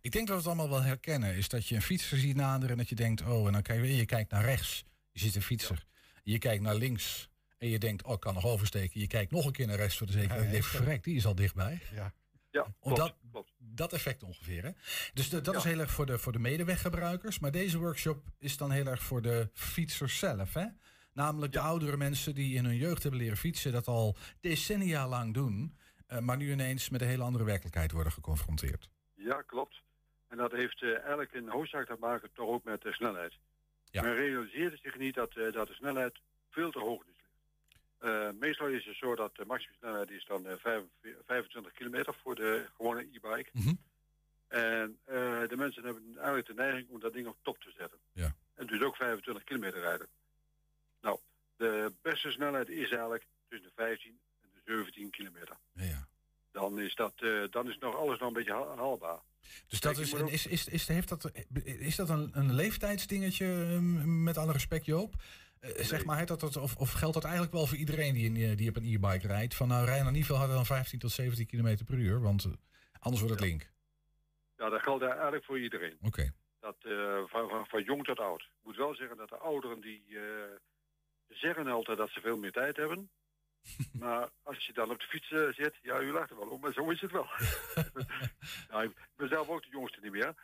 Ik 0.00 0.10
denk 0.10 0.26
dat 0.26 0.36
we 0.36 0.42
het 0.42 0.58
allemaal 0.58 0.78
wel 0.78 0.88
herkennen. 0.88 1.34
Is 1.36 1.48
dat 1.48 1.66
je 1.66 1.74
een 1.74 1.82
fietser 1.82 2.18
ziet 2.18 2.36
naderen 2.36 2.70
en 2.70 2.76
dat 2.76 2.88
je 2.88 2.94
denkt, 2.94 3.20
oh, 3.22 3.46
en 3.46 3.52
dan 3.52 3.62
kijk 3.62 3.80
je, 3.84 3.96
je 3.96 4.06
kijkt 4.06 4.30
naar 4.30 4.44
rechts. 4.44 4.84
Je 5.12 5.20
ziet 5.20 5.34
een 5.34 5.42
fietser. 5.42 5.84
Je 6.22 6.38
kijkt 6.38 6.62
naar 6.62 6.74
links. 6.74 7.27
En 7.58 7.68
je 7.68 7.78
denkt, 7.78 8.02
oh, 8.04 8.12
ik 8.12 8.20
kan 8.20 8.34
nog 8.34 8.44
oversteken. 8.46 9.00
Je 9.00 9.06
kijkt 9.06 9.30
nog 9.30 9.44
een 9.46 9.52
keer 9.52 9.66
naar 9.66 9.76
rechts 9.76 9.96
voor 9.96 10.06
de 10.06 10.12
zekerheid. 10.12 10.44
Je 10.44 10.50
denkt, 10.50 10.66
verrek, 10.66 11.04
die 11.04 11.16
is 11.16 11.26
al 11.26 11.34
dichtbij. 11.34 11.80
Ja. 11.94 12.12
Ja, 12.50 12.66
dat, 12.80 13.14
dat 13.58 13.92
effect 13.92 14.22
ongeveer. 14.22 14.62
Hè? 14.62 14.70
Dus 15.14 15.28
de- 15.28 15.40
dat 15.40 15.54
is 15.56 15.64
heel 15.64 15.78
erg 15.78 15.90
voor 15.90 16.06
de, 16.06 16.18
voor 16.18 16.32
de 16.32 16.38
medeweggebruikers. 16.38 17.38
Maar 17.38 17.50
deze 17.50 17.78
workshop 17.78 18.22
is 18.38 18.56
dan 18.56 18.70
heel 18.70 18.86
erg 18.86 19.02
voor 19.02 19.22
de 19.22 19.50
fietsers 19.54 20.18
zelf. 20.18 20.54
Hè? 20.54 20.66
Namelijk 21.12 21.52
de 21.52 21.60
oudere 21.60 21.96
mensen 21.96 22.34
die 22.34 22.54
in 22.54 22.64
hun 22.64 22.76
jeugd 22.76 23.02
hebben 23.02 23.20
leren 23.20 23.36
fietsen. 23.36 23.72
Dat 23.72 23.86
al 23.86 24.16
decennia 24.40 25.08
lang 25.08 25.34
doen. 25.34 25.76
eh, 26.06 26.18
maar 26.18 26.36
nu 26.36 26.50
ineens 26.52 26.88
met 26.88 27.00
een 27.00 27.06
hele 27.08 27.22
andere 27.22 27.44
werkelijkheid 27.44 27.92
worden 27.92 28.12
geconfronteerd. 28.12 28.88
Ja, 29.14 29.42
klopt. 29.42 29.82
En 30.28 30.36
dat 30.36 30.52
heeft 30.52 30.82
eh, 30.82 30.88
eigenlijk 30.98 31.34
een 31.34 31.48
hoofdzaak 31.48 31.86
te 31.86 31.96
maken 32.00 32.30
toch 32.32 32.48
ook 32.48 32.64
met 32.64 32.82
de 32.82 32.92
snelheid. 32.92 33.34
Ja. 33.90 34.02
Men 34.02 34.14
realiseert 34.14 34.80
zich 34.82 34.98
niet 34.98 35.14
dat, 35.14 35.36
eh, 35.36 35.52
dat 35.52 35.66
de 35.68 35.74
snelheid 35.74 36.18
veel 36.50 36.70
te 36.70 36.78
hoog 36.78 37.02
is. 37.06 37.17
Eh, 37.98 38.28
meestal 38.38 38.66
is 38.66 38.84
het 38.84 38.96
zo 38.96 39.14
dat 39.14 39.36
de 39.36 39.44
maximumsnelheid 39.44 40.10
is 40.10 40.24
dan 40.24 40.46
eh, 40.46 40.54
vijf- 40.58 40.84
25 41.26 41.72
kilometer 41.72 42.14
voor 42.22 42.34
de 42.34 42.66
gewone 42.76 43.00
e-bike. 43.00 43.50
Mhm. 43.52 43.74
En 44.48 44.98
eh, 45.04 45.14
de 45.48 45.56
mensen 45.56 45.84
hebben 45.84 46.12
eigenlijk 46.16 46.46
de 46.46 46.54
neiging 46.54 46.88
om 46.88 47.00
dat 47.00 47.12
ding 47.12 47.26
op 47.26 47.36
top 47.42 47.58
te 47.60 47.72
zetten. 47.76 47.98
Ja. 48.12 48.34
En 48.54 48.66
dus 48.66 48.80
ook 48.82 48.96
25 48.96 49.44
kilometer 49.44 49.80
rijden. 49.80 50.06
Nou, 51.00 51.18
de 51.56 51.92
beste 52.02 52.30
snelheid 52.30 52.68
is 52.68 52.90
eigenlijk 52.90 53.26
tussen 53.48 53.68
de 53.68 53.74
15 53.82 54.18
en 54.42 54.48
de 54.54 54.60
17 54.64 55.10
kilometer. 55.10 55.56
Ja. 55.72 56.06
Dan 56.52 56.80
is, 56.80 56.94
dat, 56.94 57.12
eh, 57.16 57.42
dan 57.50 57.68
is 57.68 57.78
nog 57.78 57.96
alles 57.96 58.18
nog 58.18 58.28
een 58.28 58.34
beetje 58.34 58.52
haal- 58.52 58.76
haalbaar. 58.76 59.18
Dus 59.66 59.80
dat 59.80 59.98
is, 59.98 60.12
is, 60.12 60.46
is, 60.46 60.68
is, 60.68 60.88
heeft 60.88 61.08
dat, 61.08 61.30
is 61.64 61.96
dat 61.96 62.08
een, 62.08 62.30
een 62.32 62.54
leeftijdsdingetje, 62.54 63.46
ehm, 63.46 64.22
met 64.22 64.36
alle 64.36 64.52
respect 64.52 64.84
Joop? 64.84 65.14
Eh, 65.60 65.84
Zeg 65.84 66.04
maar, 66.04 66.26
dat, 66.26 66.40
dat, 66.40 66.56
of, 66.56 66.76
of 66.76 66.92
geldt 66.92 67.14
dat 67.14 67.24
eigenlijk 67.24 67.52
wel 67.52 67.66
voor 67.66 67.76
iedereen 67.76 68.14
die, 68.14 68.48
eh, 68.48 68.56
die 68.56 68.68
op 68.68 68.76
een 68.76 68.94
e-bike 68.94 69.26
rijdt? 69.26 69.54
Van 69.54 69.68
nou, 69.68 69.84
rij 69.84 70.02
dan 70.02 70.12
niet 70.12 70.26
veel 70.26 70.36
harder 70.36 70.56
dan 70.56 70.66
15 70.66 70.98
tot 70.98 71.10
17 71.10 71.46
kilometer 71.46 71.84
per 71.84 71.98
uur, 71.98 72.20
want 72.20 72.44
eh, 72.44 72.52
anders 73.00 73.22
wordt 73.22 73.40
het 73.40 73.48
link. 73.48 73.70
Ja, 74.56 74.68
dat 74.68 74.82
geldt 74.82 75.04
eigenlijk 75.04 75.44
voor 75.44 75.60
iedereen. 75.60 75.98
Oké. 76.02 76.32
Dat, 76.60 76.76
van, 77.26 77.48
van, 77.48 77.66
van 77.66 77.82
jong 77.82 78.04
tot 78.04 78.18
oud. 78.18 78.40
Ik 78.40 78.64
moet 78.64 78.76
wel 78.76 78.94
zeggen 78.94 79.16
dat 79.16 79.28
de 79.28 79.36
ouderen 79.36 79.80
die 79.80 80.18
zeggen 81.28 81.66
altijd 81.66 81.98
dat 81.98 82.10
ze 82.10 82.20
veel 82.20 82.36
meer 82.36 82.52
tijd 82.52 82.76
hebben. 82.76 83.10
maar 84.00 84.28
als 84.42 84.66
je 84.66 84.72
dan 84.72 84.90
op 84.90 85.00
de 85.00 85.06
fiets 85.06 85.56
zit, 85.56 85.74
ja, 85.82 86.00
u 86.00 86.12
lacht 86.12 86.30
er 86.30 86.38
wel 86.38 86.48
om, 86.48 86.60
maar 86.60 86.72
zo 86.72 86.90
is 86.90 87.00
het 87.00 87.10
wel. 87.10 87.26
nou, 88.70 88.84
ik 88.84 88.96
ben 89.16 89.28
zelf 89.28 89.48
ook 89.48 89.62
de 89.62 89.70
jongste 89.70 90.00
niet 90.02 90.12
meer. 90.12 90.34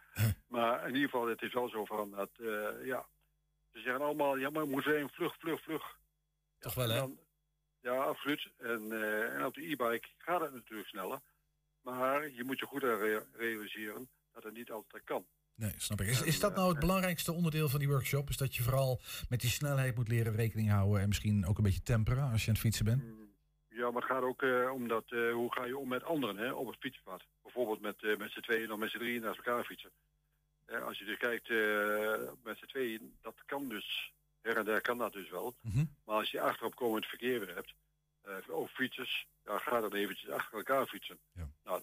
maar 0.47 0.81
in 0.89 0.95
ieder 0.95 1.11
geval, 1.11 1.29
het 1.29 1.43
is 1.43 1.53
wel 1.53 1.69
zo 1.69 1.85
van 1.85 2.11
dat, 2.11 2.31
ja, 2.85 3.07
ze 3.75 3.81
zeggen 3.81 4.05
allemaal, 4.05 4.37
ja, 4.37 4.51
maar 4.51 4.62
even 4.62 5.09
vlug, 5.11 5.37
vlug, 5.39 5.62
vlug. 5.62 5.99
Toch 6.59 6.75
wel, 6.75 6.89
hè? 6.89 6.97
Dan- 6.97 7.18
ja, 7.81 7.95
absoluut. 7.95 8.49
En, 8.59 8.93
eh, 8.93 9.35
en 9.35 9.45
op 9.45 9.55
de 9.55 9.61
e-bike 9.70 10.09
gaat 10.18 10.41
het 10.41 10.53
natuurlijk 10.55 10.89
sneller. 10.89 11.20
Maar 11.83 12.31
je 12.31 12.45
moet 12.45 12.59
je 12.59 12.66
goed 12.66 12.83
re- 12.83 13.27
realiseren 13.33 14.09
dat 14.33 14.43
het 14.43 14.55
niet 14.55 14.70
altijd 14.70 15.05
kan. 15.05 15.27
Nee, 15.55 15.72
snap 15.77 16.01
ik. 16.01 16.07
Is, 16.09 16.22
is 16.22 16.41
dat 16.41 16.55
nou 16.57 16.70
het 16.70 16.79
belangrijkste 16.79 17.33
onderdeel 17.33 17.68
van 17.68 17.79
die 17.79 17.89
workshop? 17.89 18.29
Is 18.29 18.37
dat 18.37 18.55
je 18.57 18.62
vooral 18.62 19.01
met 19.29 19.41
die 19.41 19.51
snelheid 19.51 19.97
moet 19.97 20.09
leren 20.09 20.35
rekening 20.37 20.70
houden 20.70 21.01
en 21.01 21.09
misschien 21.09 21.47
ook 21.47 21.59
een 21.59 21.64
beetje 21.64 21.83
temperen 21.83 22.31
als 22.31 22.41
je 22.43 22.47
aan 22.49 22.53
het 22.55 22.62
fietsen 22.62 22.85
bent? 22.85 23.03
Ja, 23.68 23.91
maar 23.91 24.03
het 24.03 24.11
gaat 24.11 24.22
ook 24.22 24.43
eh, 24.43 24.70
om 24.72 24.89
dat, 24.89 25.05
eh, 25.09 25.33
hoe 25.33 25.53
ga 25.53 25.64
je 25.64 25.79
om 25.79 25.89
met 25.89 26.05
anderen 26.05 26.37
hè, 26.37 26.53
op 26.53 26.66
het 26.66 26.77
fietspad. 26.81 27.22
Bijvoorbeeld 27.43 27.81
met, 27.81 28.03
eh, 28.03 28.16
met 28.16 28.31
z'n 28.31 28.41
tweeën 28.41 28.72
of 28.72 28.79
met 28.79 28.91
z'n 28.91 28.99
drieën 28.99 29.20
naast 29.22 29.37
elkaar 29.37 29.64
fietsen. 29.64 29.91
Als 30.87 30.99
je 30.99 31.05
dus 31.05 31.17
kijkt 31.17 31.51
eh, 31.51 32.33
met 32.43 32.59
z'n 32.59 32.67
tweeën, 32.67 33.15
dat 33.23 33.35
kan 33.47 33.69
dus, 33.69 34.12
her 34.41 34.57
en 34.57 34.65
der 34.65 34.81
kan 34.81 34.99
dat 34.99 35.12
dus 35.12 35.31
wel. 35.31 35.55
Maar 36.05 36.17
als 36.17 36.31
je 36.31 36.41
achterop 36.41 36.75
komend 36.75 37.07
verkeer 37.07 37.41
weer 37.41 37.55
hebt, 37.55 37.75
eh 38.23 38.33
ook 38.49 38.69
fietsers, 38.69 39.27
ja, 39.45 39.59
ga 39.59 39.81
dan 39.81 39.95
eventjes 39.95 40.31
achter 40.31 40.59
elkaar 40.59 40.87
fietsen. 40.87 41.19
Nou, 41.65 41.83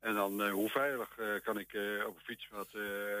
en 0.00 0.14
dan, 0.14 0.42
eh, 0.42 0.50
hoe 0.50 0.70
veilig 0.70 1.14
kan 1.42 1.58
ik 1.58 1.68
op 2.06 2.16
een 2.16 2.22
fietspad 2.24 2.68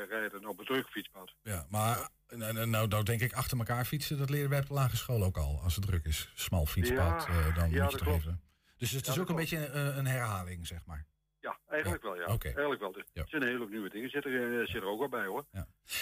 rijden 0.08 0.46
op 0.46 0.58
een 0.58 0.64
druk 0.64 0.88
fietspad? 0.88 1.34
Ja, 1.42 1.66
maar 1.68 2.08
nou, 2.28 2.52
nou, 2.52 2.66
nou, 2.66 2.88
nou 2.88 3.04
denk 3.04 3.20
ik 3.20 3.32
achter 3.32 3.58
elkaar 3.58 3.84
fietsen, 3.84 4.18
dat 4.18 4.30
leren 4.30 4.50
wij 4.50 4.60
op 4.60 4.66
de 4.66 4.74
lagere 4.74 4.96
school 4.96 5.22
ook 5.22 5.36
al. 5.36 5.60
Als 5.62 5.74
het 5.74 5.86
druk 5.86 6.04
is, 6.04 6.30
smal 6.34 6.66
fietspad, 6.66 7.26
Ja, 7.28 7.50
dan 7.50 7.70
ja, 7.70 7.82
moet 7.82 7.92
je 7.92 7.98
toch 7.98 8.14
even... 8.14 8.40
Dus 8.76 8.90
het 8.90 9.06
Ja, 9.06 9.12
is 9.12 9.18
ook 9.18 9.28
een 9.28 9.36
beetje 9.36 9.66
een 9.68 10.06
herhaling, 10.06 10.66
zeg 10.66 10.84
maar. 10.86 11.06
Ja, 11.50 11.72
eigenlijk 11.72 12.02
wel, 12.02 12.16
ja. 12.16 12.32
Oké. 12.32 12.46
Eigenlijk 12.46 12.80
wel. 12.80 12.96
Er 13.12 13.24
zijn 13.28 13.42
hele 13.42 13.68
nieuwe 13.68 13.88
dingen, 13.88 14.10
zitten 14.10 14.32
er, 14.32 14.66
zit 14.66 14.82
er 14.82 14.88
ook 14.88 14.98
wel 14.98 15.08
bij 15.08 15.26
hoor. 15.26 15.44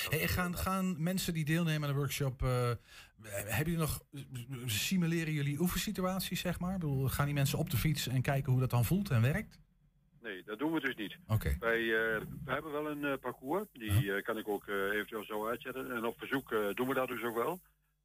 Hey, 0.09 0.21
en 0.21 0.29
gaan, 0.29 0.57
gaan 0.57 1.03
mensen 1.03 1.35
die 1.35 1.45
deelnemen 1.45 1.89
aan 1.89 1.95
de 1.95 2.01
workshop, 2.01 2.43
eh, 2.43 2.71
hebben 3.23 3.73
jullie 3.73 3.79
nog, 3.79 4.01
simuleren 4.67 5.33
jullie 5.33 5.61
oefensituaties, 5.61 6.41
zeg 6.41 6.61
maar? 6.61 6.75
Ik 6.75 6.81
bedoel, 6.81 7.09
gaan 7.09 7.25
die 7.25 7.35
mensen 7.35 7.59
op 7.59 7.71
de 7.71 7.77
fiets 7.77 8.07
en 8.07 8.23
kijken 8.23 8.51
hoe 8.53 8.61
dat 8.61 8.71
dan 8.71 8.85
voelt 8.85 9.11
en 9.11 9.23
werkt? 9.23 9.59
Nee, 10.21 10.43
dat 10.45 10.59
doen 10.59 10.73
we 10.73 10.81
dus 10.81 10.95
niet. 10.95 11.17
Oké. 11.27 11.57
Wij 11.61 11.81
eh, 11.81 12.21
we 12.45 12.53
hebben 12.53 12.73
wel 12.73 12.91
een 12.91 13.05
eh, 13.05 13.19
parcours, 13.21 13.67
die 13.73 14.15
eh, 14.15 14.23
kan 14.23 14.39
ik 14.39 14.49
ook 14.49 14.67
eh, 14.69 14.75
eventueel 14.75 15.25
zo 15.25 15.49
uitzetten. 15.49 15.91
En 15.97 16.05
op 16.05 16.19
verzoek 16.19 16.53
eh, 16.53 16.75
doen 16.75 16.89
we 16.89 16.95
dat 16.95 17.09
dus 17.09 17.23
ook 17.23 17.37
wel. 17.37 17.61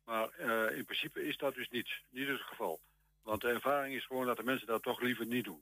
Maar 0.05 0.29
eh, 0.29 0.77
in 0.77 0.85
principe 0.85 1.27
is 1.27 1.37
dat 1.37 1.55
dus 1.55 1.69
niet, 1.69 1.89
niet 2.09 2.27
het 2.27 2.41
geval. 2.41 2.79
Want 3.23 3.41
de 3.41 3.47
ervaring 3.49 3.95
is 3.95 4.05
gewoon 4.05 4.25
dat 4.25 4.37
de 4.37 4.43
mensen 4.43 4.67
dat 4.67 4.83
toch 4.83 5.01
liever 5.01 5.25
niet 5.25 5.43
doen. 5.43 5.61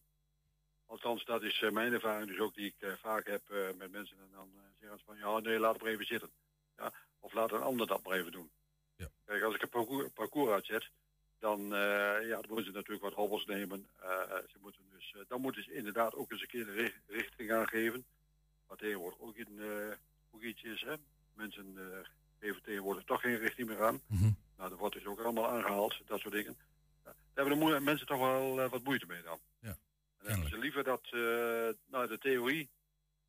Althans, 0.92 1.26
dat 1.26 1.44
is 1.44 1.62
eh, 1.62 1.70
mijn 1.72 1.94
ervaring 1.94 2.28
dus 2.30 2.40
ook 2.40 2.56
die 2.56 2.66
ik 2.66 2.76
eh, 2.80 2.94
vaak 3.02 3.28
heb 3.28 3.50
eh, 3.50 3.58
met 3.78 3.92
mensen. 3.92 4.18
En 4.18 4.30
dan 4.34 4.50
zeggen 4.80 5.00
ze 5.00 5.06
van, 5.06 5.18
ja 5.18 5.40
nee, 5.40 5.60
laat 5.60 5.74
het 5.74 5.82
maar 5.84 5.92
even 5.92 6.06
zitten. 6.06 6.30
Ja? 6.78 6.94
Of 7.20 7.34
laat 7.34 7.52
een 7.52 7.62
ander 7.62 7.88
dat 7.88 8.04
maar 8.04 8.18
even 8.18 8.32
doen. 8.32 8.52
Kijk, 9.26 9.44
als 9.44 9.56
ik 9.56 9.62
een 9.62 9.70
parcours, 9.70 10.10
parcours 10.14 10.52
uitzet, 10.52 10.90
dan, 11.40 11.62
ja, 12.22 12.42
dan 12.42 12.46
moeten 12.48 12.66
ze 12.66 12.72
natuurlijk 12.72 13.04
wat 13.04 13.14
hobbels 13.14 13.46
nemen. 13.46 13.90
Ze 14.52 14.58
moeten 14.62 14.82
dus, 14.92 15.16
dan 15.28 15.42
moeten 15.42 15.64
ze 15.64 15.74
inderdaad 15.74 16.16
ook 16.16 16.32
eens 16.32 16.42
een 16.42 16.48
keer 16.48 16.66
de 16.66 16.72
ri- 16.72 16.94
richting 17.08 17.52
aangeven. 17.52 18.06
Wat 18.68 18.78
tegenwoordig 18.78 19.20
ook, 19.20 19.36
in, 19.36 19.60
ook 20.32 20.42
iets 20.42 20.64
is. 20.64 20.82
Hè? 20.82 20.94
Mensen 21.34 21.78
geven 22.40 22.62
tegenwoordig 22.62 23.04
toch 23.04 23.22
geen 23.22 23.38
richting 23.38 23.68
meer 23.68 23.84
aan. 23.84 24.02
Nou, 24.58 24.70
dat 24.70 24.80
wordt 24.80 24.96
dus 24.96 25.06
ook 25.06 25.20
allemaal 25.20 25.50
aangehaald, 25.50 26.02
dat 26.06 26.20
soort 26.20 26.34
dingen. 26.34 26.58
Ja, 27.06 27.16
daar 27.34 27.46
hebben 27.48 27.74
de 27.74 27.80
mensen 27.80 28.08
toch 28.08 28.20
wel 28.20 28.70
wat 28.70 28.84
moeite 28.84 29.06
mee 29.06 29.22
dan. 29.22 29.40
Ja, 29.60 29.78
en 30.24 30.32
hebben 30.32 30.50
ze 30.50 30.58
liever 30.58 30.84
dat, 30.84 31.08
nou, 31.88 32.08
de 32.08 32.18
theorie, 32.20 32.70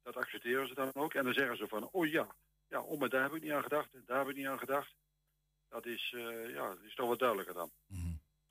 dat 0.02 0.16
accepteren 0.16 0.68
ze 0.68 0.74
dan 0.74 0.90
ook. 0.94 1.14
En 1.14 1.24
dan 1.24 1.32
zeggen 1.32 1.56
ze 1.56 1.68
van, 1.68 1.88
oh 1.92 2.06
ja, 2.06 2.26
ja 2.68 2.80
oh, 2.80 3.00
maar 3.00 3.08
daar 3.08 3.22
heb 3.22 3.34
ik 3.34 3.42
niet 3.42 3.52
aan 3.52 3.62
gedacht 3.62 3.94
en 3.94 4.02
daar 4.06 4.18
heb 4.18 4.28
ik 4.28 4.36
niet 4.36 4.46
aan 4.46 4.58
gedacht. 4.58 4.94
Dat 5.68 5.86
is, 5.86 6.14
eh, 6.16 6.54
ja, 6.54 6.68
dat 6.68 6.82
is 6.86 6.94
toch 6.94 7.08
wat 7.08 7.18
duidelijker 7.18 7.54
dan. 7.54 7.70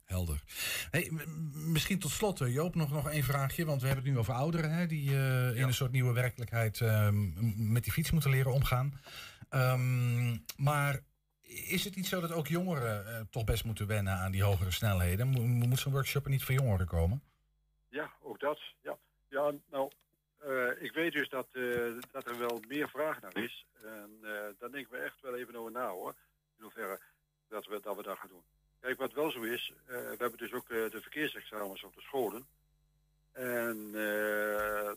Helder. 0.03 0.41
Hey, 0.89 1.11
misschien 1.53 1.99
tot 1.99 2.11
slot, 2.11 2.41
eh, 2.41 2.53
Joop, 2.53 2.75
nog, 2.75 2.91
nog 2.91 3.09
één 3.09 3.23
vraagje. 3.23 3.65
Want 3.65 3.81
we 3.81 3.87
hebben 3.87 4.05
het 4.05 4.13
nu 4.13 4.19
over 4.19 4.33
ouderen 4.33 4.71
hè, 4.71 4.87
die 4.87 5.09
in 5.55 5.63
een 5.63 5.73
soort 5.73 5.91
nieuwe 5.91 6.13
werkelijkheid 6.13 6.81
ehm, 6.81 7.71
met 7.71 7.83
die 7.83 7.93
fiets 7.93 8.11
moeten 8.11 8.31
leren 8.31 8.53
omgaan. 8.53 8.99
Ehm, 9.49 10.37
maar 10.57 10.99
is 11.41 11.83
het 11.83 11.95
niet 11.95 12.07
zo 12.07 12.21
dat 12.21 12.31
ook 12.31 12.47
jongeren 12.47 13.27
toch 13.29 13.43
best 13.43 13.65
moeten 13.65 13.87
wennen 13.87 14.13
aan 14.13 14.31
die 14.31 14.43
hogere 14.43 14.71
snelheden? 14.71 15.27
Mo- 15.27 15.67
moet 15.67 15.79
zo'n 15.79 15.91
workshop 15.91 16.23
er 16.23 16.31
niet 16.31 16.43
voor 16.43 16.55
jongeren 16.55 16.87
komen? 16.87 17.23
Ja, 17.91 18.11
ook 18.21 18.39
dat. 18.39 18.59
Ja, 18.81 18.97
ja 19.27 19.51
nou, 19.69 19.91
eh, 20.37 20.81
ik 20.81 20.93
weet 20.93 21.13
dus 21.13 21.29
dat, 21.29 21.47
eh, 21.51 21.93
dat 22.11 22.27
er 22.27 22.37
wel 22.37 22.61
meer 22.67 22.89
vraag 22.89 23.21
naar 23.21 23.37
is. 23.37 23.65
En 23.83 24.17
eh 24.21 24.49
daar 24.59 24.71
denken 24.71 24.91
we 24.91 24.97
echt 24.97 25.21
wel 25.21 25.35
even 25.35 25.55
over 25.55 25.71
na 25.71 25.89
hoor. 25.89 26.15
In 26.57 26.63
hoeverre 26.63 26.99
dat 27.47 27.65
we 27.65 27.79
dat, 27.81 27.95
we 27.95 28.03
dat 28.03 28.17
gaan 28.17 28.29
doen. 28.29 28.43
Kijk, 28.79 28.97
wat 28.97 29.13
wel 29.13 29.31
zo 29.31 29.41
is, 29.41 29.73
we 29.85 30.15
hebben 30.17 30.37
dus 30.37 30.53
ook 30.53 30.67
de 30.67 31.01
verkeersexamens 31.01 31.83
op 31.83 31.95
de 31.95 32.01
scholen. 32.01 32.47
En 33.31 33.91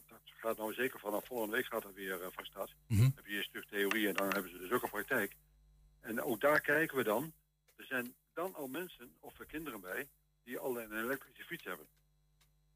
dat 0.06 0.20
gaat 0.24 0.56
nou 0.56 0.74
zeker 0.74 1.00
vanaf 1.00 1.26
volgende 1.26 1.56
week 1.56 1.66
gaat 1.66 1.82
dat 1.82 1.94
weer 1.94 2.18
van 2.32 2.44
start. 2.44 2.74
Dan 2.88 3.12
heb 3.14 3.26
je 3.26 3.32
eerst 3.36 3.48
stuk 3.48 3.64
theorie 3.64 4.08
en 4.08 4.14
dan 4.14 4.32
hebben 4.32 4.50
ze 4.50 4.58
dus 4.58 4.70
ook 4.70 4.82
een 4.82 4.90
praktijk. 4.90 5.36
En 6.00 6.22
ook 6.22 6.40
daar 6.40 6.60
kijken 6.60 6.96
we 6.96 7.02
dan. 7.02 7.32
Er 7.76 7.84
zijn 7.84 8.14
dan 8.32 8.54
al 8.54 8.68
mensen 8.68 9.16
of 9.20 9.38
er 9.38 9.46
kinderen 9.46 9.80
bij 9.80 10.08
die 10.44 10.58
al 10.58 10.80
een 10.80 10.98
elektrische 10.98 11.44
fiets 11.44 11.64
hebben. 11.64 11.86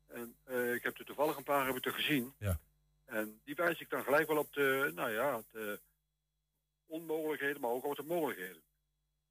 En 0.09 0.37
eh, 0.45 0.75
ik 0.75 0.83
heb 0.83 0.99
er 0.99 1.05
toevallig 1.05 1.37
een 1.37 1.45
paar 1.45 1.67
heb 1.67 1.77
ik 1.77 1.87
er 1.87 1.93
gezien. 1.93 2.35
Ja. 2.39 2.61
En 3.05 3.41
die 3.45 3.55
wijs 3.55 3.81
ik 3.81 3.91
dan 3.91 4.03
gelijk 4.03 4.29
wel 4.29 4.39
op 4.39 4.53
de, 4.53 4.93
nou 4.95 5.11
ja, 5.11 5.43
de 5.51 5.81
onmogelijkheden, 6.87 7.61
maar 7.61 7.71
ook 7.71 7.85
op 7.85 7.97
de 7.97 8.03
mogelijkheden. 8.03 8.63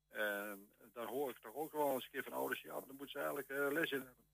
En 0.10 0.70
dan 0.94 1.08
hoor 1.08 1.30
ik 1.30 1.38
toch 1.38 1.56
ook 1.56 1.72
wel 1.72 1.94
eens 1.94 2.04
een 2.04 2.12
keer 2.12 2.24
van 2.24 2.34
ouders, 2.34 2.62
ja, 2.62 2.74
dan 2.74 2.96
moeten 2.98 3.10
ze 3.10 3.18
eigenlijk 3.18 3.50
eh, 3.50 3.68
les 3.72 3.92
in 3.92 3.98
hebben. 3.98 4.26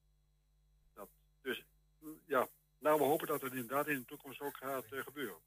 Dat, 0.94 1.08
dus 1.42 1.64
mm, 1.98 2.20
ja, 2.26 2.48
nou 2.78 2.98
we 2.98 3.04
hopen 3.04 3.26
dat 3.26 3.40
het 3.40 3.52
inderdaad 3.52 3.88
in 3.88 3.98
de 3.98 4.04
toekomst 4.04 4.40
ook 4.40 4.56
gaat 4.56 4.84
eh, 4.92 5.00
gebeuren. 5.00 5.38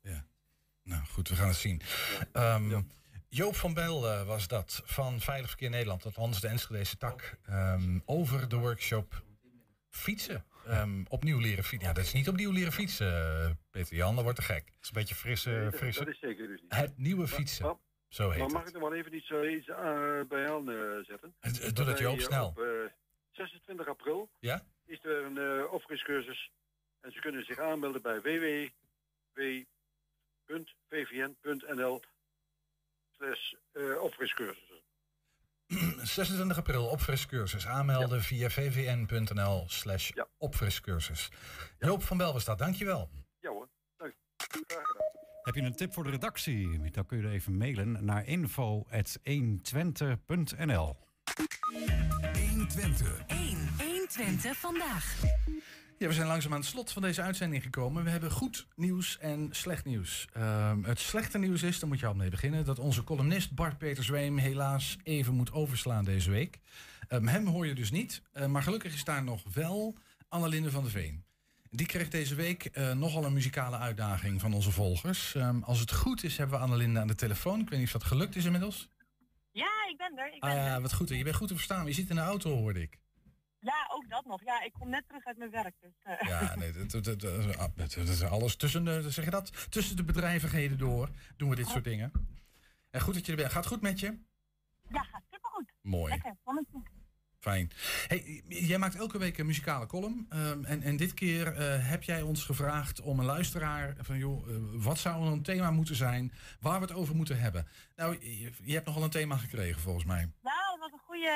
Nou 0.84 1.06
goed, 1.06 1.30
we 1.30 1.36
gaan 1.36 1.48
het 1.48 1.58
zien. 1.58 1.82
Ehm, 2.32 2.82
Joop 3.30 3.56
van 3.56 3.74
Bijl 3.74 4.08
eh, 4.08 4.26
was 4.26 4.48
dat 4.48 4.82
van 4.86 5.20
Veilig 5.20 5.50
Verkeer 5.50 5.70
Nederland, 5.70 6.06
althans 6.06 6.42
de 6.42 6.48
Enschedese 6.48 6.98
tak, 6.98 7.38
ehm, 7.44 8.00
over 8.06 8.50
de 8.50 8.56
workshop 8.56 9.24
fietsen. 9.90 10.46
Ehm, 10.68 11.04
opnieuw 11.08 11.40
leren 11.40 11.64
fietsen. 11.64 11.88
Ja, 11.88 11.94
dat 11.94 12.04
is 12.04 12.14
niet 12.14 12.28
opnieuw 12.30 12.52
leren 12.52 12.72
fietsen, 12.72 13.08
eh, 13.08 13.50
Peter 13.72 13.96
Jan, 13.96 14.14
dat 14.16 14.24
wordt 14.24 14.40
te 14.40 14.46
gek. 14.46 14.66
Het 14.66 14.76
is 14.82 14.88
een 14.88 14.94
beetje 14.94 15.16
frisse... 15.16 15.50
Nee, 15.50 15.70
dat- 15.70 15.94
dat 15.94 16.08
is 16.08 16.20
zeker 16.20 16.48
dus 16.48 16.62
niet. 16.62 16.76
Het 16.76 16.98
nieuwe 16.98 17.28
fietsen, 17.28 17.66
Maar- 17.66 17.76
zo 18.10 18.30
heet 18.30 18.40
maar 18.40 18.50
mag 18.50 18.60
het. 18.64 18.68
ik 18.76 18.80
nog 18.80 18.90
wel 18.90 18.98
even 19.00 19.16
iets, 19.16 19.30
eh, 19.30 19.52
iets 19.54 19.68
eh, 19.68 20.22
bij 20.28 20.50
aan 20.52 20.72
eh, 20.72 21.06
zetten? 21.06 21.36
Eh, 21.40 21.52
doe 21.74 21.86
dat, 21.86 22.00
Joop, 22.00 22.18
eh, 22.18 22.24
snel. 22.24 22.48
Op 22.48 22.60
eh, 22.60 22.66
26 23.32 23.88
april 23.88 24.30
Ja? 24.40 24.66
is 24.86 25.00
er 25.04 25.24
een 25.24 25.38
uh, 25.38 25.74
opfriscursus. 25.74 26.52
En 27.02 27.12
ze 27.12 27.20
kunnen 27.20 27.46
zich 27.46 27.60
aanmelden 27.60 28.02
bij 28.02 28.22
www.vvn.nl 30.90 32.02
slash 33.18 33.54
eh, 33.72 34.02
opfriscursus. 34.02 34.67
26 36.04 36.58
april 36.58 36.86
opfriscursus. 36.86 37.68
Aanmelden 37.68 38.22
via 38.22 38.50
vvn.nl 38.50 39.64
slash 39.68 40.12
opfriscursus. 40.38 41.32
Joop 41.80 42.04
van 42.04 42.18
Bel 42.18 42.34
was 42.34 42.46
dat, 42.46 42.58
dankjewel. 42.58 43.10
Ja 43.40 43.50
hoor, 43.50 43.70
dank. 43.98 44.14
Graag 44.38 44.62
gedaan. 44.68 44.84
Heb 45.42 45.56
je 45.56 45.62
een 45.62 45.76
tip 45.76 45.94
voor 45.94 46.04
de 46.04 46.10
redactie? 46.10 46.92
Dan 46.92 47.06
kun 47.06 47.22
je 47.22 47.30
even 47.30 47.58
mailen 47.58 48.06
naar 48.06 48.26
info.120.nl 48.26 50.96
120. 52.50 53.22
1. 53.28 53.70
120 53.78 54.58
vandaag. 54.58 55.16
Ja, 56.00 56.08
we 56.08 56.14
zijn 56.14 56.28
langzaam 56.28 56.54
aan 56.54 56.60
het 56.60 56.68
slot 56.68 56.92
van 56.92 57.02
deze 57.02 57.22
uitzending 57.22 57.64
gekomen. 57.64 58.04
We 58.04 58.10
hebben 58.10 58.32
goed 58.32 58.68
nieuws 58.76 59.18
en 59.18 59.48
slecht 59.52 59.86
nieuws. 59.86 60.28
Ehm, 60.34 60.84
het 60.84 61.00
slechte 61.00 61.38
nieuws 61.38 61.64
is, 61.64 61.80
daar 61.80 61.90
moet 61.90 62.00
je 62.00 62.06
al 62.06 62.14
mee 62.14 62.30
beginnen, 62.30 62.66
dat 62.66 62.80
onze 62.80 63.04
columnist 63.04 63.52
Bart 63.52 63.78
Peter 63.78 64.04
Zweem 64.04 64.38
helaas 64.38 64.98
even 65.04 65.34
moet 65.34 65.52
overslaan 65.52 66.04
deze 66.04 66.32
week. 66.32 66.60
Ehm, 67.08 67.28
hem 67.28 67.48
hoor 67.48 67.68
je 67.68 67.76
dus 67.76 67.92
niet, 67.92 68.22
eh, 68.32 68.46
maar 68.46 68.64
gelukkig 68.64 68.94
is 68.94 69.04
daar 69.04 69.24
nog 69.24 69.44
wel 69.54 69.98
Annelinde 70.28 70.72
van 70.72 70.84
der 70.84 70.92
Veen. 70.92 71.24
Die 71.70 71.88
kreeg 71.88 72.10
deze 72.10 72.36
week 72.36 72.66
eh, 72.66 72.92
nogal 72.92 73.26
een 73.26 73.34
muzikale 73.34 73.78
uitdaging 73.78 74.42
van 74.42 74.54
onze 74.54 74.72
volgers. 74.72 75.36
Ehm, 75.36 75.62
als 75.64 75.80
het 75.80 75.92
goed 75.92 76.24
is, 76.24 76.38
hebben 76.38 76.58
we 76.58 76.64
Annelinde 76.64 77.00
aan 77.00 77.08
de 77.08 77.16
telefoon. 77.16 77.60
Ik 77.60 77.70
weet 77.70 77.80
niet 77.80 77.88
of 77.88 77.94
dat 77.94 78.04
gelukt 78.04 78.36
is 78.36 78.46
inmiddels. 78.46 78.90
Ja, 79.52 79.72
ik 79.90 79.98
ben 79.98 80.18
er. 80.18 80.34
Ik 80.34 80.40
ben 80.40 80.50
Ah 80.50 80.56
ja, 80.56 80.82
wat 80.82 80.94
goed. 80.94 81.10
Je 81.10 81.24
bent 81.24 81.36
goed 81.36 81.48
te 81.48 81.56
verstaan. 81.56 81.86
Je 81.86 81.94
zit 81.94 82.10
in 82.10 82.16
de 82.16 82.22
auto, 82.22 82.58
hoorde 82.58 82.82
ik. 82.82 83.00
Ja, 83.72 83.88
ook 83.94 84.10
dat 84.10 84.26
nog. 84.26 84.44
Ja, 84.44 84.62
ik 84.64 84.74
kom 84.74 84.90
net 84.90 85.08
terug 85.08 85.26
uit 85.26 85.38
mijn 85.38 85.52
werk. 85.52 85.76
Dus, 85.82 85.92
eh, 86.04 86.28
Ja, 86.28 86.56
nee, 86.56 86.72
dat, 86.72 86.92
dat, 86.92 87.04
dat, 87.04 87.20
dat- 87.76 87.96
is 87.96 88.24
alles 88.24 88.56
tussen 88.56 88.86
de, 88.86 89.12
zeg 89.12 89.26
je 89.26 89.32
dat? 89.32 89.70
Tussen 89.72 89.96
de 89.96 90.04
bedrijvigheden 90.04 90.78
door 90.78 91.10
doen 91.38 91.50
we 91.50 91.56
dit 91.56 91.68
soort 91.68 91.84
dingen. 91.84 92.12
En 92.90 93.02
goed 93.02 93.14
dat 93.14 93.26
je 93.26 93.32
er 93.32 93.38
bent. 93.38 93.52
Gaat 93.52 93.66
goed 93.66 93.82
met 93.82 94.00
je? 94.00 94.18
ja, 94.90 95.02
gaat 95.04 95.24
supergoed. 95.32 95.72
Mooi. 95.82 96.10
Lekker. 96.14 96.36
Fijn. 97.40 97.72
Hey, 98.08 98.44
jij 98.48 98.78
maakt 98.78 98.96
elke 98.96 99.18
week 99.18 99.38
een 99.38 99.46
muzikale 99.46 99.86
column. 99.86 100.26
ehm, 100.30 100.64
en, 100.64 100.82
en 100.82 100.98
dit 100.98 101.14
keer 101.14 101.54
eh, 101.54 101.90
heb 101.90 102.04
jij 102.04 102.22
ons 102.22 102.44
gevraagd 102.44 103.02
om 103.02 103.20
een 103.20 103.26
luisteraar 103.26 103.96
van 104.02 104.18
joh, 104.18 104.50
eh, 104.50 104.56
wat 104.74 104.98
zou 104.98 105.26
een 105.26 105.44
thema 105.44 105.72
moeten 105.72 105.96
zijn 105.96 106.34
waar 106.60 106.80
we 106.80 106.86
het 106.86 106.96
over 106.96 107.16
moeten 107.16 107.40
hebben. 107.40 107.68
Nou, 107.96 108.18
je, 108.20 108.52
je 108.64 108.74
hebt 108.74 108.86
nogal 108.86 109.04
een 109.04 109.10
thema 109.10 109.38
gekregen 109.38 109.82
volgens 109.82 110.06
mij. 110.06 110.32
Nou, 110.42 110.72
het 110.72 110.80
was 110.80 110.92
een 110.92 111.06
goede 111.06 111.30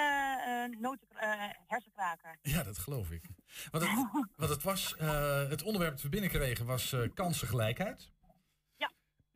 eh 0.46 0.80
noten, 0.82 1.08
hersenkraker. 1.68 2.38
Ja, 2.42 2.64
dat 2.64 2.78
geloof 2.78 3.12
ik. 3.12 3.24
Wat 3.72 3.82
het, 3.82 3.90
wat 4.36 4.50
het 4.50 4.64
was, 4.64 4.96
het 5.50 5.64
onderwerp 5.64 5.92
dat 5.94 6.02
we 6.02 6.10
binnenkregen 6.10 6.66
was 6.66 6.96
kansengelijkheid. 7.14 8.11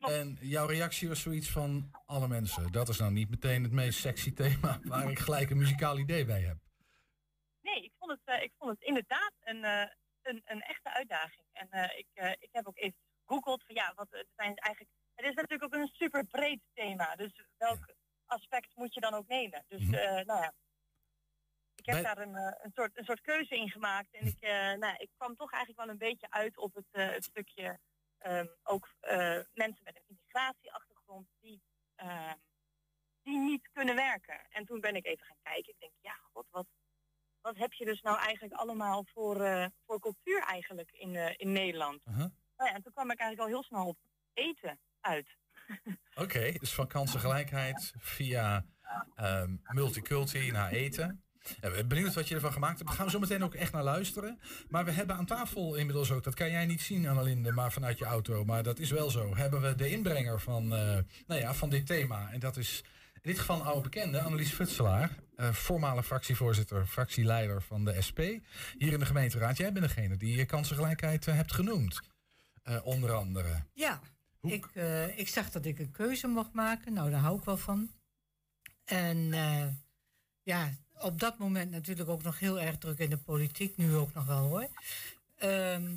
En 0.06 0.36
jouw 0.40 0.66
reactie 0.66 1.08
was 1.08 1.20
zoiets 1.20 1.50
van 1.50 1.90
alle 2.06 2.28
mensen. 2.28 2.72
Dat 2.72 2.88
is 2.88 2.98
nou 2.98 3.12
niet 3.12 3.30
meteen 3.30 3.62
het 3.62 3.72
meest 3.72 3.98
sexy 4.00 4.32
thema 4.32 4.78
waar 4.84 5.10
ik 5.10 5.18
gelijk 5.18 5.50
een 5.50 5.56
muzikaal 5.56 5.98
idee 5.98 6.24
bij 6.24 6.40
heb. 6.40 6.56
Nee, 7.60 7.82
ik 7.84 7.92
vond 7.98 8.10
het, 8.10 8.20
eh, 8.24 8.42
ik 8.42 8.52
vond 8.58 8.70
het 8.70 8.82
inderdaad 8.82 9.32
een, 9.40 9.64
eh, 9.64 9.90
een, 10.22 10.42
een 10.44 10.60
echte 10.62 10.92
uitdaging. 10.94 11.46
En 11.52 11.68
eh, 11.70 11.98
ik, 11.98 12.06
ik 12.38 12.48
heb 12.52 12.66
ook 12.66 12.78
even 12.78 12.98
gegoogeld 13.26 13.64
van 13.66 13.74
ja, 13.74 13.92
wat 13.94 14.06
het 14.10 14.26
zijn 14.36 14.54
eigenlijk. 14.56 14.94
Het 15.14 15.26
is 15.26 15.34
natuurlijk 15.34 15.74
ook 15.74 15.80
een 15.80 15.90
super 15.92 16.24
breed 16.26 16.60
thema. 16.74 17.16
Dus 17.16 17.44
welk 17.56 17.94
aspect 18.26 18.76
moet 18.76 18.94
je 18.94 19.00
dan 19.00 19.14
ook 19.14 19.26
nemen? 19.26 19.64
Dus 19.68 19.80
Mhm. 19.82 19.90
nou 20.26 20.42
ja. 20.42 20.52
Ik 21.74 21.86
heb 21.86 22.02
Bij- 22.02 22.14
daar 22.14 22.26
een, 22.26 22.34
een, 22.36 22.70
soort, 22.74 22.98
een 22.98 23.04
soort 23.04 23.20
keuze 23.20 23.56
in 23.56 23.70
gemaakt. 23.70 24.14
En 24.14 24.26
ik, 24.26 24.40
eh, 24.40 24.72
nou, 24.72 24.94
ik 24.96 25.10
kwam 25.16 25.36
toch 25.36 25.50
eigenlijk 25.52 25.82
wel 25.84 25.92
een 25.92 25.98
beetje 26.08 26.30
uit 26.30 26.56
op 26.56 26.74
het, 26.74 26.86
het 26.90 27.24
stukje 27.24 27.78
ehm, 28.26 28.46
ook 28.62 28.94
eh, 29.00 29.40
mensen 29.54 29.84
met 29.84 29.96
een 29.96 30.06
immigratieachtergrond 30.06 31.28
die, 31.40 31.62
ehm, 31.94 32.34
die 33.22 33.38
niet 33.38 33.68
kunnen 33.72 33.94
werken. 33.94 34.46
En 34.48 34.64
toen 34.64 34.80
ben 34.80 34.96
ik 34.96 35.06
even 35.06 35.26
gaan 35.26 35.42
kijken. 35.42 35.72
Ik 35.72 35.80
denk, 35.80 35.92
ja, 36.00 36.18
god, 36.32 36.46
wat, 36.50 36.66
wat 37.40 37.56
heb 37.56 37.72
je 37.72 37.84
dus 37.84 38.00
nou 38.00 38.18
eigenlijk 38.18 38.54
allemaal 38.54 39.04
voor, 39.04 39.40
eh, 39.40 39.66
voor 39.86 40.00
cultuur 40.00 40.42
eigenlijk 40.42 40.90
in, 40.90 41.16
eh, 41.16 41.34
in 41.36 41.52
Nederland? 41.52 42.04
Nou 42.04 42.70
ja, 42.70 42.74
en 42.74 42.82
toen 42.82 42.92
kwam 42.92 43.10
ik 43.10 43.18
eigenlijk 43.18 43.40
al 43.40 43.54
heel 43.54 43.68
snel 43.68 43.86
op 43.86 43.98
eten 44.32 44.78
uit. 45.00 45.36
Oké, 46.14 46.52
dus 46.52 46.74
van 46.74 46.86
kansengelijkheid 46.86 47.92
via 47.98 48.66
multiculti 49.72 50.50
naar 50.50 50.70
eten. 50.70 51.25
Benieuwd 51.86 52.14
wat 52.14 52.28
je 52.28 52.34
ervan 52.34 52.52
gemaakt 52.52 52.76
hebt. 52.76 52.86
Daar 52.88 52.96
gaan 52.96 53.06
we 53.06 53.12
zo 53.12 53.18
meteen 53.18 53.44
ook 53.44 53.54
echt 53.54 53.72
naar 53.72 53.82
luisteren. 53.82 54.38
Maar 54.68 54.84
we 54.84 54.90
hebben 54.90 55.16
aan 55.16 55.26
tafel 55.26 55.74
inmiddels 55.74 56.10
ook, 56.10 56.24
dat 56.24 56.34
kan 56.34 56.50
jij 56.50 56.66
niet 56.66 56.80
zien 56.80 57.08
Annelinde, 57.08 57.52
maar 57.52 57.72
vanuit 57.72 57.98
je 57.98 58.04
auto. 58.04 58.44
Maar 58.44 58.62
dat 58.62 58.78
is 58.78 58.90
wel 58.90 59.10
zo. 59.10 59.36
Hebben 59.36 59.60
we 59.60 59.74
de 59.74 59.90
inbrenger 59.90 60.40
van, 60.40 60.74
eh, 60.74 60.98
nou 61.26 61.40
ja, 61.40 61.54
van 61.54 61.70
dit 61.70 61.86
thema. 61.86 62.30
En 62.32 62.40
dat 62.40 62.56
is 62.56 62.84
in 63.14 63.20
dit 63.32 63.38
geval 63.38 63.56
een 63.60 63.66
oude 63.66 63.80
bekende, 63.82 64.20
Annelies 64.20 64.52
Futselaar. 64.52 65.10
eh, 65.36 65.52
voormalig 65.52 66.06
fractievoorzitter, 66.06 66.86
fractieleider 66.86 67.62
van 67.62 67.84
de 67.84 68.02
SP. 68.08 68.18
Hier 68.78 68.92
in 68.92 68.98
de 68.98 69.06
gemeenteraad. 69.06 69.56
Jij 69.56 69.72
bent 69.72 69.86
degene 69.86 70.16
die 70.16 70.36
je 70.36 70.44
kansengelijkheid 70.44 71.26
eh, 71.26 71.34
hebt 71.34 71.52
genoemd. 71.52 72.00
Onder 72.82 73.12
andere. 73.12 73.62
Ja, 73.72 74.00
ik, 74.42 74.66
ik 75.16 75.28
zag 75.28 75.50
dat 75.50 75.64
ik 75.64 75.78
een 75.78 75.90
keuze 75.90 76.26
mocht 76.26 76.52
maken. 76.52 76.92
Nou, 76.92 77.10
daar 77.10 77.20
hou 77.20 77.38
ik 77.38 77.44
wel 77.44 77.56
van. 77.56 77.90
En 78.84 79.18
ja, 80.42 80.70
op 81.00 81.20
dat 81.20 81.38
moment 81.38 81.70
natuurlijk 81.70 82.08
ook 82.08 82.22
nog 82.22 82.38
heel 82.38 82.60
erg 82.60 82.78
druk 82.78 82.98
in 82.98 83.10
de 83.10 83.16
politiek. 83.16 83.76
Nu 83.76 83.94
ook 83.94 84.14
nog 84.14 84.26
wel 84.26 84.38
hoor. 84.48 84.68
Ehm, 85.36 85.94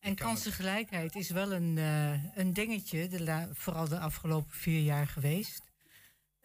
en 0.00 0.14
kansengelijkheid 0.14 1.14
is 1.14 1.30
wel 1.30 1.52
een, 1.52 1.78
eh, 1.78 2.38
een 2.38 2.52
dingetje, 2.52 3.08
de 3.08 3.22
la- 3.22 3.48
vooral 3.52 3.88
de 3.88 3.98
afgelopen 3.98 4.52
vier 4.56 4.80
jaar 4.80 5.06
geweest. 5.06 5.62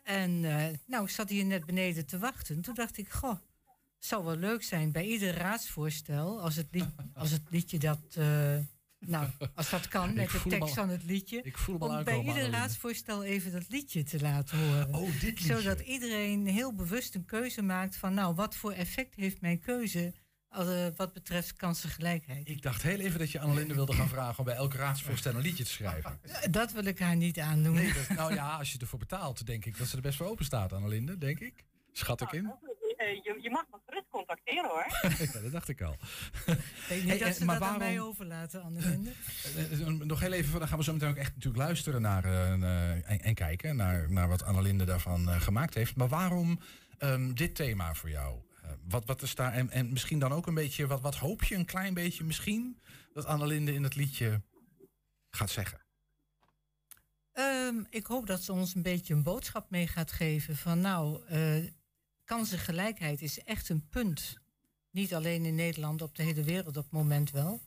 En 0.03 0.45
eh, 0.45 0.77
nou, 0.85 1.03
ik 1.03 1.09
zat 1.09 1.29
hier 1.29 1.45
net 1.45 1.65
beneden 1.65 2.05
te 2.05 2.19
wachten. 2.19 2.61
Toen 2.61 2.73
dacht 2.75 2.97
ik, 2.97 3.09
goh, 3.09 3.29
het 3.95 4.05
zou 4.05 4.25
wel 4.25 4.35
leuk 4.35 4.63
zijn 4.63 4.91
bij 4.91 5.05
ieder 5.05 5.33
raadsvoorstel, 5.33 6.41
als 6.41 6.55
het, 6.55 6.67
lied, 6.71 6.87
als 7.13 7.31
het 7.31 7.41
liedje 7.49 7.79
dat, 7.79 7.99
eh, 8.15 8.57
nou, 9.05 9.27
als 9.55 9.69
dat 9.69 9.87
kan, 9.87 10.13
met 10.15 10.31
de 10.31 10.41
tekst 10.41 10.61
al- 10.61 10.67
van 10.67 10.89
het 10.89 11.03
liedje, 11.03 11.41
ik 11.43 11.57
voel 11.57 11.77
om 11.77 12.03
bij 12.03 12.21
ieder 12.21 12.49
raadsvoorstel 12.49 13.23
even 13.23 13.51
dat 13.51 13.65
liedje 13.69 14.03
te 14.03 14.21
laten 14.21 14.57
horen. 14.57 14.93
Oh, 14.93 15.11
dit 15.11 15.21
liedje. 15.21 15.45
Zodat 15.61 15.79
iedereen 15.79 16.47
heel 16.47 16.73
bewust 16.73 17.15
een 17.15 17.25
keuze 17.25 17.61
maakt 17.61 17.95
van, 17.95 18.13
nou, 18.13 18.35
wat 18.35 18.55
voor 18.55 18.71
effect 18.71 19.15
heeft 19.15 19.41
mijn 19.41 19.59
keuze 19.59 20.13
als, 20.49 20.67
eh, 20.67 20.87
wat 20.95 21.13
betreft 21.13 21.53
kansengelijkheid? 21.53 22.49
Ik 22.49 22.61
dacht 22.61 22.81
heel 22.81 22.99
even 22.99 23.19
dat 23.19 23.31
je 23.31 23.39
Annelinde 23.39 23.73
wilde 23.73 23.93
gaan 23.93 24.09
vragen 24.09 24.39
om 24.39 24.45
bij 24.45 24.55
elk 24.55 24.73
raadsvoorstel 24.73 25.35
een 25.35 25.41
liedje 25.41 25.63
te 25.63 25.71
schrijven. 25.71 26.19
Dat 26.51 26.71
wil 26.71 26.85
ik 26.85 26.99
haar 26.99 27.15
niet 27.15 27.39
aandoen. 27.39 27.73
Nee, 27.73 27.93
dat, 27.93 28.17
nou 28.17 28.33
ja, 28.33 28.57
als 28.57 28.71
je 28.71 28.77
ervoor 28.79 28.99
betaalt, 28.99 29.45
denk 29.45 29.65
ik 29.65 29.77
dat 29.77 29.87
ze 29.87 29.95
er 29.95 30.01
best 30.01 30.17
voor 30.17 30.27
open 30.27 30.45
staat, 30.45 30.73
Annelinde, 30.73 31.17
denk 31.17 31.39
ik. 31.39 31.65
Schat 31.91 32.21
ik 32.21 32.31
in. 32.31 32.53
Eh, 33.01 33.15
je, 33.23 33.39
je 33.41 33.49
mag 33.49 33.65
me 33.71 33.77
gerust 33.85 34.09
contacteren 34.09 34.69
hoor. 34.69 34.85
ja, 35.33 35.41
dat 35.41 35.51
dacht 35.51 35.67
ik 35.69 35.81
al. 35.81 35.93
Ik 35.93 35.99
weet 36.45 36.99
niet 36.99 37.07
Hey, 37.09 37.17
dat 37.17 37.27
eh, 37.27 37.33
ze 37.33 37.45
maar 37.45 37.59
dat 37.59 37.67
aan 37.67 37.77
mij 37.77 37.87
waarom- 37.93 38.09
overlaten, 38.09 38.61
Annelinde. 38.63 39.11
Eh, 39.55 39.87
Nog 39.87 40.19
heel 40.19 40.31
even, 40.31 40.59
dan 40.59 40.67
gaan 40.67 40.77
we 40.77 40.83
zo 40.83 40.93
meteen 40.93 41.09
ook 41.09 41.15
echt 41.15 41.33
natuurlijk 41.35 41.63
luisteren 41.63 42.01
naar, 42.01 42.23
eh, 42.25 42.53
eh, 42.53 43.11
en, 43.11 43.21
en 43.21 43.33
kijken 43.35 43.75
naar, 43.75 44.11
naar 44.11 44.27
wat 44.27 44.43
Annelinde 44.43 44.85
daarvan 44.85 45.29
eh, 45.29 45.41
gemaakt 45.41 45.73
heeft. 45.73 45.95
Maar 45.95 46.07
waarom 46.07 46.59
ehm, 46.97 47.33
dit 47.33 47.55
thema 47.55 47.93
voor 47.95 48.09
jou? 48.09 48.39
Wat, 48.87 49.05
wat 49.05 49.21
is 49.21 49.35
daar, 49.35 49.53
en, 49.53 49.69
en 49.69 49.91
misschien 49.91 50.19
dan 50.19 50.31
ook 50.31 50.47
een 50.47 50.53
beetje, 50.53 50.87
wat, 50.87 51.01
wat 51.01 51.15
hoop 51.15 51.43
je 51.43 51.55
een 51.55 51.65
klein 51.65 51.93
beetje 51.93 52.23
misschien 52.23 52.79
dat 53.13 53.25
Annelinde 53.25 53.73
in 53.73 53.83
het 53.83 53.95
liedje 53.95 54.41
gaat 55.29 55.49
zeggen? 55.49 55.79
Ehm, 57.31 57.83
ik 57.89 58.05
hoop 58.05 58.27
dat 58.27 58.41
ze 58.43 58.51
ons 58.51 58.75
een 58.75 58.81
beetje 58.81 59.13
een 59.13 59.23
boodschap 59.23 59.69
mee 59.69 59.87
gaat 59.87 60.11
geven 60.11 60.55
van 60.57 60.81
nou, 60.81 61.21
eh, 61.27 61.55
kansengelijkheid 62.31 63.21
is 63.21 63.43
echt 63.43 63.69
een 63.69 63.87
punt. 63.89 64.37
Niet 64.91 65.13
alleen 65.13 65.45
in 65.45 65.55
Nederland, 65.55 66.01
op 66.01 66.15
de 66.15 66.23
hele 66.23 66.43
wereld 66.43 66.77
op 66.77 66.83
het 66.83 66.91
moment 66.91 67.31
wel. 67.31 67.61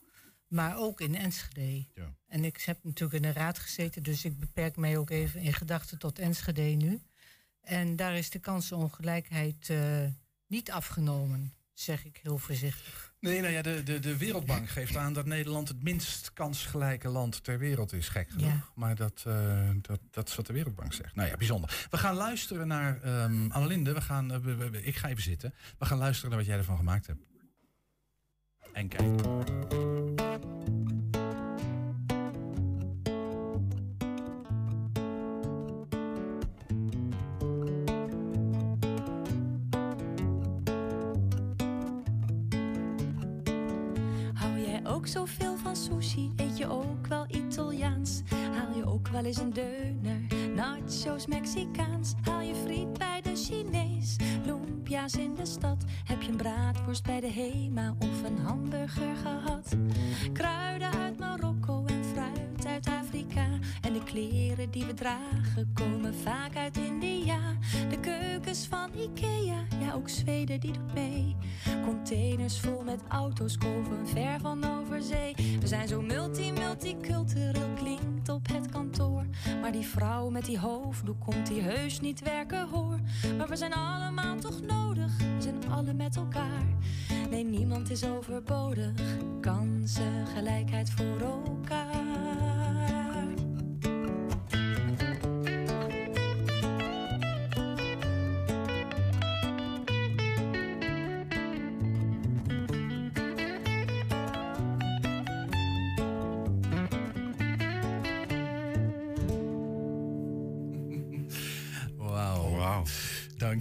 Maar 0.48 0.78
ook 0.78 1.00
in 1.00 1.14
Enschede. 1.14 1.86
Ja. 1.94 2.14
En 2.26 2.44
ik 2.44 2.60
heb 2.60 2.84
natuurlijk 2.84 3.24
in 3.24 3.32
de 3.32 3.38
raad 3.38 3.58
gezeten, 3.58 4.02
dus 4.02 4.24
ik 4.24 4.38
beperk 4.38 4.76
mij 4.76 4.98
ook 4.98 5.10
even 5.10 5.40
in 5.40 5.52
gedachten 5.52 5.98
tot 5.98 6.18
Enschede 6.18 6.62
nu. 6.62 7.02
En 7.60 7.96
daar 7.96 8.16
is 8.16 8.30
de 8.30 8.38
kansenongelijkheid 8.38 9.70
eh, 9.70 10.06
niet 10.46 10.70
afgenomen, 10.70 11.54
zeg 11.72 12.04
ik 12.04 12.20
heel 12.22 12.38
voorzichtig. 12.38 13.13
Nee, 13.24 13.40
nou 13.40 13.52
ja, 13.52 13.62
de, 13.62 13.82
de, 13.82 13.98
de 13.98 14.16
Wereldbank 14.16 14.68
geeft 14.68 14.96
aan 14.96 15.12
dat 15.12 15.26
Nederland 15.26 15.68
het 15.68 15.82
minst 15.82 16.32
kansgelijke 16.32 17.08
land 17.08 17.44
ter 17.44 17.58
wereld 17.58 17.92
is. 17.92 18.08
Gek 18.08 18.28
genoeg. 18.30 18.46
Ja. 18.46 18.64
Maar 18.74 18.94
dat, 18.94 19.24
eh, 19.26 19.68
dat, 19.80 20.00
dat 20.10 20.28
is 20.28 20.34
wat 20.34 20.46
de 20.46 20.52
Wereldbank 20.52 20.92
zegt. 20.92 21.14
Nou 21.14 21.28
ja, 21.28 21.36
bijzonder. 21.36 21.86
We 21.90 21.96
gaan 21.98 22.14
luisteren 22.14 22.66
naar 22.66 23.00
Annelinde. 23.48 23.92
We 23.92 24.00
gaan, 24.00 24.32
eh, 24.32 24.38
we- 24.38 24.56
we- 24.56 24.82
ik 24.84 24.96
ga 24.96 25.08
even 25.08 25.22
zitten. 25.22 25.54
We 25.78 25.84
gaan 25.84 25.98
luisteren 25.98 26.30
naar 26.30 26.38
wat 26.38 26.48
jij 26.48 26.58
ervan 26.58 26.76
gemaakt 26.76 27.06
hebt. 27.06 27.20
En 28.72 28.88
kijk. 28.88 29.20
Zoveel 45.14 45.56
van 45.56 45.76
sushi? 45.76 46.32
Eet 46.36 46.58
je 46.58 46.68
ook 46.68 47.06
wel 47.06 47.26
Italiaans? 47.28 48.22
Haal 48.52 48.76
je 48.76 48.86
ook 48.86 49.08
wel 49.08 49.24
eens 49.24 49.36
een 49.36 49.52
deuner? 49.52 50.20
Nachos 50.54 51.26
Mexicaans? 51.26 52.14
Haal 52.22 52.40
je 52.40 52.54
friet 52.54 52.98
bij 52.98 53.20
de 53.22 53.36
Chinees? 53.36 54.16
Lumpia's 54.44 55.14
in 55.14 55.34
de 55.34 55.46
stad? 55.46 55.84
Heb 56.04 56.22
je 56.22 56.28
een 56.28 56.36
braadworst 56.36 57.02
bij 57.02 57.20
de 57.20 57.26
Hema 57.26 57.94
of 57.98 58.22
een 58.22 58.38
hamburger 58.38 59.16
gehad? 59.16 59.76
Kruiden 60.32 60.92
uit 60.92 61.18
Marokko 61.18 61.53
kleren 64.14 64.70
die 64.70 64.84
we 64.84 64.94
dragen 64.94 65.70
komen 65.72 66.14
vaak 66.14 66.56
uit 66.56 66.76
India. 66.76 67.38
De 67.90 68.00
keukens 68.00 68.66
van 68.66 68.90
Ikea, 68.94 69.64
ja 69.80 69.92
ook 69.94 70.08
Zweden 70.08 70.60
die 70.60 70.72
doet 70.72 70.94
mee. 70.94 71.36
Containers 71.84 72.60
vol 72.60 72.82
met 72.82 73.00
auto's 73.08 73.58
komen 73.58 74.08
ver 74.08 74.40
van 74.40 74.64
over 74.64 75.02
zee. 75.02 75.34
We 75.60 75.66
zijn 75.66 75.88
zo 75.88 76.02
multi-multicultureel 76.02 77.68
klinkt 77.76 78.28
op 78.28 78.48
het 78.52 78.70
kantoor. 78.70 79.24
Maar 79.60 79.72
die 79.72 79.86
vrouw 79.86 80.30
met 80.30 80.44
die 80.44 80.58
hoofddoek 80.58 81.20
komt 81.20 81.46
die 81.46 81.60
heus 81.60 82.00
niet 82.00 82.22
werken 82.22 82.68
hoor. 82.68 82.98
Maar 83.38 83.48
we 83.48 83.56
zijn 83.56 83.72
allemaal 83.72 84.36
toch 84.38 84.60
nodig, 84.60 85.18
we 85.18 85.42
zijn 85.42 85.70
alle 85.70 85.92
met 85.92 86.16
elkaar. 86.16 86.66
Nee, 87.30 87.44
niemand 87.44 87.90
is 87.90 88.04
overbodig. 88.04 88.92
Kansen, 89.40 90.26
gelijkheid 90.26 90.90
voor 90.90 91.20
elkaar. 91.20 92.33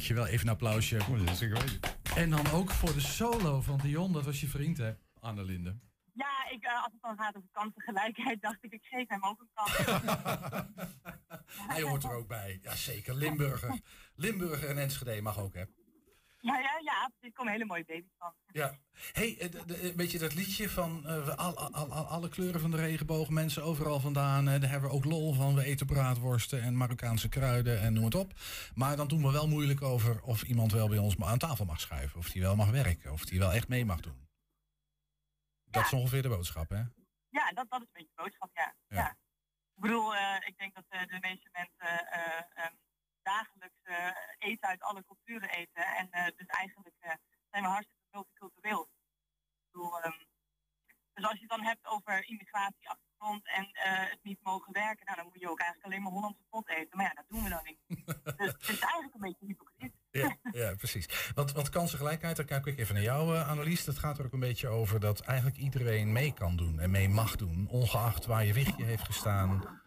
Dankjewel. 0.03 0.33
Even 0.33 0.47
een 0.47 0.53
applausje. 0.53 0.97
En 2.15 2.29
dan 2.29 2.51
ook 2.51 2.71
voor 2.71 2.93
de 2.93 2.99
solo 2.99 3.61
van 3.61 3.79
Dion. 3.79 4.13
Dat 4.13 4.25
was 4.25 4.41
je 4.41 4.47
vriend, 4.47 4.77
hè, 4.77 4.91
Annelinde. 5.19 5.77
Ja, 6.13 6.49
ik, 6.51 6.63
eh, 6.63 6.83
als 6.83 6.91
het 6.91 7.01
dan 7.01 7.17
gaat 7.17 7.35
over 7.35 7.49
kansengelijkheid, 7.51 8.41
dacht 8.41 8.57
ik, 8.61 8.71
ik 8.71 8.83
geef 8.83 9.07
hem 9.07 9.23
ook 9.23 9.39
een 9.39 9.49
kans. 9.53 9.77
Hij 11.73 11.81
hoort 11.81 12.03
er 12.03 12.11
ook 12.11 12.27
bij. 12.27 12.59
Jazeker. 12.61 13.15
Limburger. 13.15 13.79
Limburger 14.15 14.69
en 14.69 14.77
Enschede 14.77 15.21
mag 15.21 15.39
ook, 15.39 15.53
hè? 15.53 15.63
Ja, 16.43 16.59
ja, 16.59 16.79
ja, 16.83 17.11
er 17.19 17.31
komen 17.33 17.51
hele 17.51 17.65
mooie 17.65 17.85
baby's 17.85 18.15
van. 18.17 18.33
Ja. 18.51 18.77
hey, 19.11 19.37
eh, 19.39 19.95
weet 19.95 20.11
je 20.11 20.19
dat 20.19 20.33
liedje 20.33 20.69
van 20.69 21.07
eh, 21.07 21.25
we 21.25 21.35
al, 21.35 21.57
al, 21.57 21.91
al- 21.91 22.05
alle 22.05 22.29
kleuren 22.29 22.61
van 22.61 22.71
de 22.71 22.77
regenboog, 22.77 23.29
mensen 23.29 23.63
overal 23.63 23.99
vandaan. 23.99 24.47
eh, 24.47 24.61
daar 24.61 24.69
hebben 24.69 24.89
we 24.89 24.95
ook 24.95 25.05
lol 25.05 25.33
van. 25.33 25.55
We 25.55 25.63
eten 25.63 25.85
braadworsten 25.85 26.61
en 26.61 26.77
Marokkaanse 26.77 27.29
kruiden 27.29 27.81
en 27.81 27.93
noem 27.93 28.03
het 28.05 28.15
op. 28.15 28.33
Maar 28.75 28.95
dan 28.95 29.07
doen 29.07 29.21
we 29.23 29.31
wel 29.31 29.47
moeilijk 29.47 29.81
over 29.81 30.21
of 30.23 30.43
iemand 30.43 30.71
wel 30.71 30.87
bij 30.89 30.97
ons 30.97 31.15
aan 31.19 31.37
tafel 31.37 31.65
mag 31.65 31.79
schuiven. 31.79 32.19
Of 32.19 32.29
die 32.29 32.41
wel 32.41 32.55
mag 32.55 32.69
werken. 32.69 33.11
Of 33.11 33.25
die 33.25 33.39
wel 33.39 33.51
echt 33.53 33.67
mee 33.67 33.85
mag 33.85 33.99
doen. 34.01 34.27
Dat 35.63 35.85
is 35.85 35.93
ongeveer 35.93 36.21
de 36.21 36.29
boodschap, 36.29 36.69
hè? 36.69 36.81
Ja, 37.29 37.51
dat, 37.53 37.65
dat 37.69 37.81
is 37.81 37.87
een 37.87 37.93
beetje 37.93 38.11
de 38.15 38.21
boodschap, 38.23 38.49
ja. 38.53 38.75
ja. 38.87 39.09
Ik 39.75 39.81
bedoel, 39.81 40.15
eh, 40.15 40.35
ik 40.45 40.57
denk 40.57 40.73
dat 40.73 40.83
eh, 40.89 40.99
de 41.07 41.17
meeste 41.21 41.49
mensen 41.51 42.07
eh, 42.11 42.63
ehm, 42.63 42.73
dagelijks 43.23 43.81
eh, 43.83 44.09
eten 44.37 44.67
uit 44.69 44.81
alle 44.81 45.03
culturen 45.05 45.49
eten. 45.49 45.85
En 45.85 46.11
eh, 46.11 46.25
dus 46.35 46.47
eigenlijk 46.47 46.95
eh, 46.99 47.13
zijn 47.51 47.63
we 47.63 47.69
hartstikke 47.69 48.03
multicultureel. 48.11 48.81
Ik 48.81 49.71
bedoel, 49.71 50.01
ehm, 50.01 50.19
dus 51.13 51.25
als 51.25 51.33
je 51.33 51.39
het 51.39 51.49
dan 51.49 51.63
hebt 51.63 51.85
over 51.85 52.27
immigratieachtergrond 52.27 53.47
en 53.47 53.69
het 54.09 54.23
niet 54.23 54.43
mogen 54.43 54.73
werken, 54.73 55.05
nou, 55.05 55.17
dan 55.17 55.25
moet 55.25 55.39
je 55.39 55.49
ook 55.49 55.59
eigenlijk 55.59 55.89
alleen 55.89 56.03
maar 56.03 56.11
Hollandse 56.11 56.43
pot 56.49 56.69
eten. 56.69 56.97
Maar 56.97 57.05
ja, 57.05 57.13
dat 57.13 57.25
doen 57.27 57.43
we 57.43 57.49
dan 57.49 57.63
niet. 57.63 57.79
dus 58.37 58.51
het 58.51 58.69
is 58.69 58.79
eigenlijk 58.79 59.13
een 59.13 59.19
beetje 59.19 59.45
hypocriet. 59.45 59.93
Ja, 60.11 60.37
ja 60.61 60.75
precies. 60.75 61.31
Want, 61.35 61.51
want 61.51 61.69
kansengelijkheid, 61.69 62.35
daar 62.35 62.45
kijk 62.45 62.65
ik 62.65 62.79
even 62.79 62.93
naar 62.93 63.03
jou, 63.03 63.35
eh, 63.35 63.49
Annelies. 63.49 63.85
Dat 63.85 63.99
gaat 63.99 64.17
er 64.17 64.25
ook 64.25 64.33
een 64.33 64.39
beetje 64.39 64.67
over 64.67 64.99
dat 64.99 65.19
eigenlijk 65.19 65.57
iedereen 65.57 66.11
mee 66.11 66.33
kan 66.33 66.55
doen 66.55 66.79
en 66.79 66.91
mee 66.91 67.09
mag 67.09 67.35
doen. 67.35 67.67
Ongeacht 67.67 68.25
waar 68.25 68.45
je 68.45 68.53
wichtje 68.53 68.83
heeft 68.83 69.03
gestaan, 69.03 69.81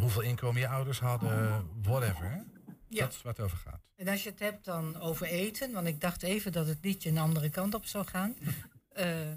hoeveel 0.00 0.22
inkomen 0.22 0.60
je 0.60 0.68
ouders 0.68 1.00
hadden, 1.00 1.68
whatever. 1.82 2.44
Ja. 2.90 3.04
Dat 3.04 3.12
is 3.12 3.22
waar 3.22 3.32
het 3.32 3.42
over 3.44 3.58
gaat. 3.58 3.80
En 3.96 4.08
als 4.08 4.22
je 4.22 4.30
het 4.30 4.38
hebt 4.38 4.64
dan 4.64 5.00
over 5.00 5.26
eten, 5.26 5.72
want 5.72 5.86
ik 5.86 6.00
dacht 6.00 6.22
even 6.22 6.52
dat 6.52 6.66
het 6.66 6.78
liedje 6.82 7.10
een 7.10 7.18
andere 7.18 7.50
kant 7.50 7.74
op 7.74 7.86
zou 7.86 8.06
gaan. 8.06 8.34
Eh, 8.90 9.32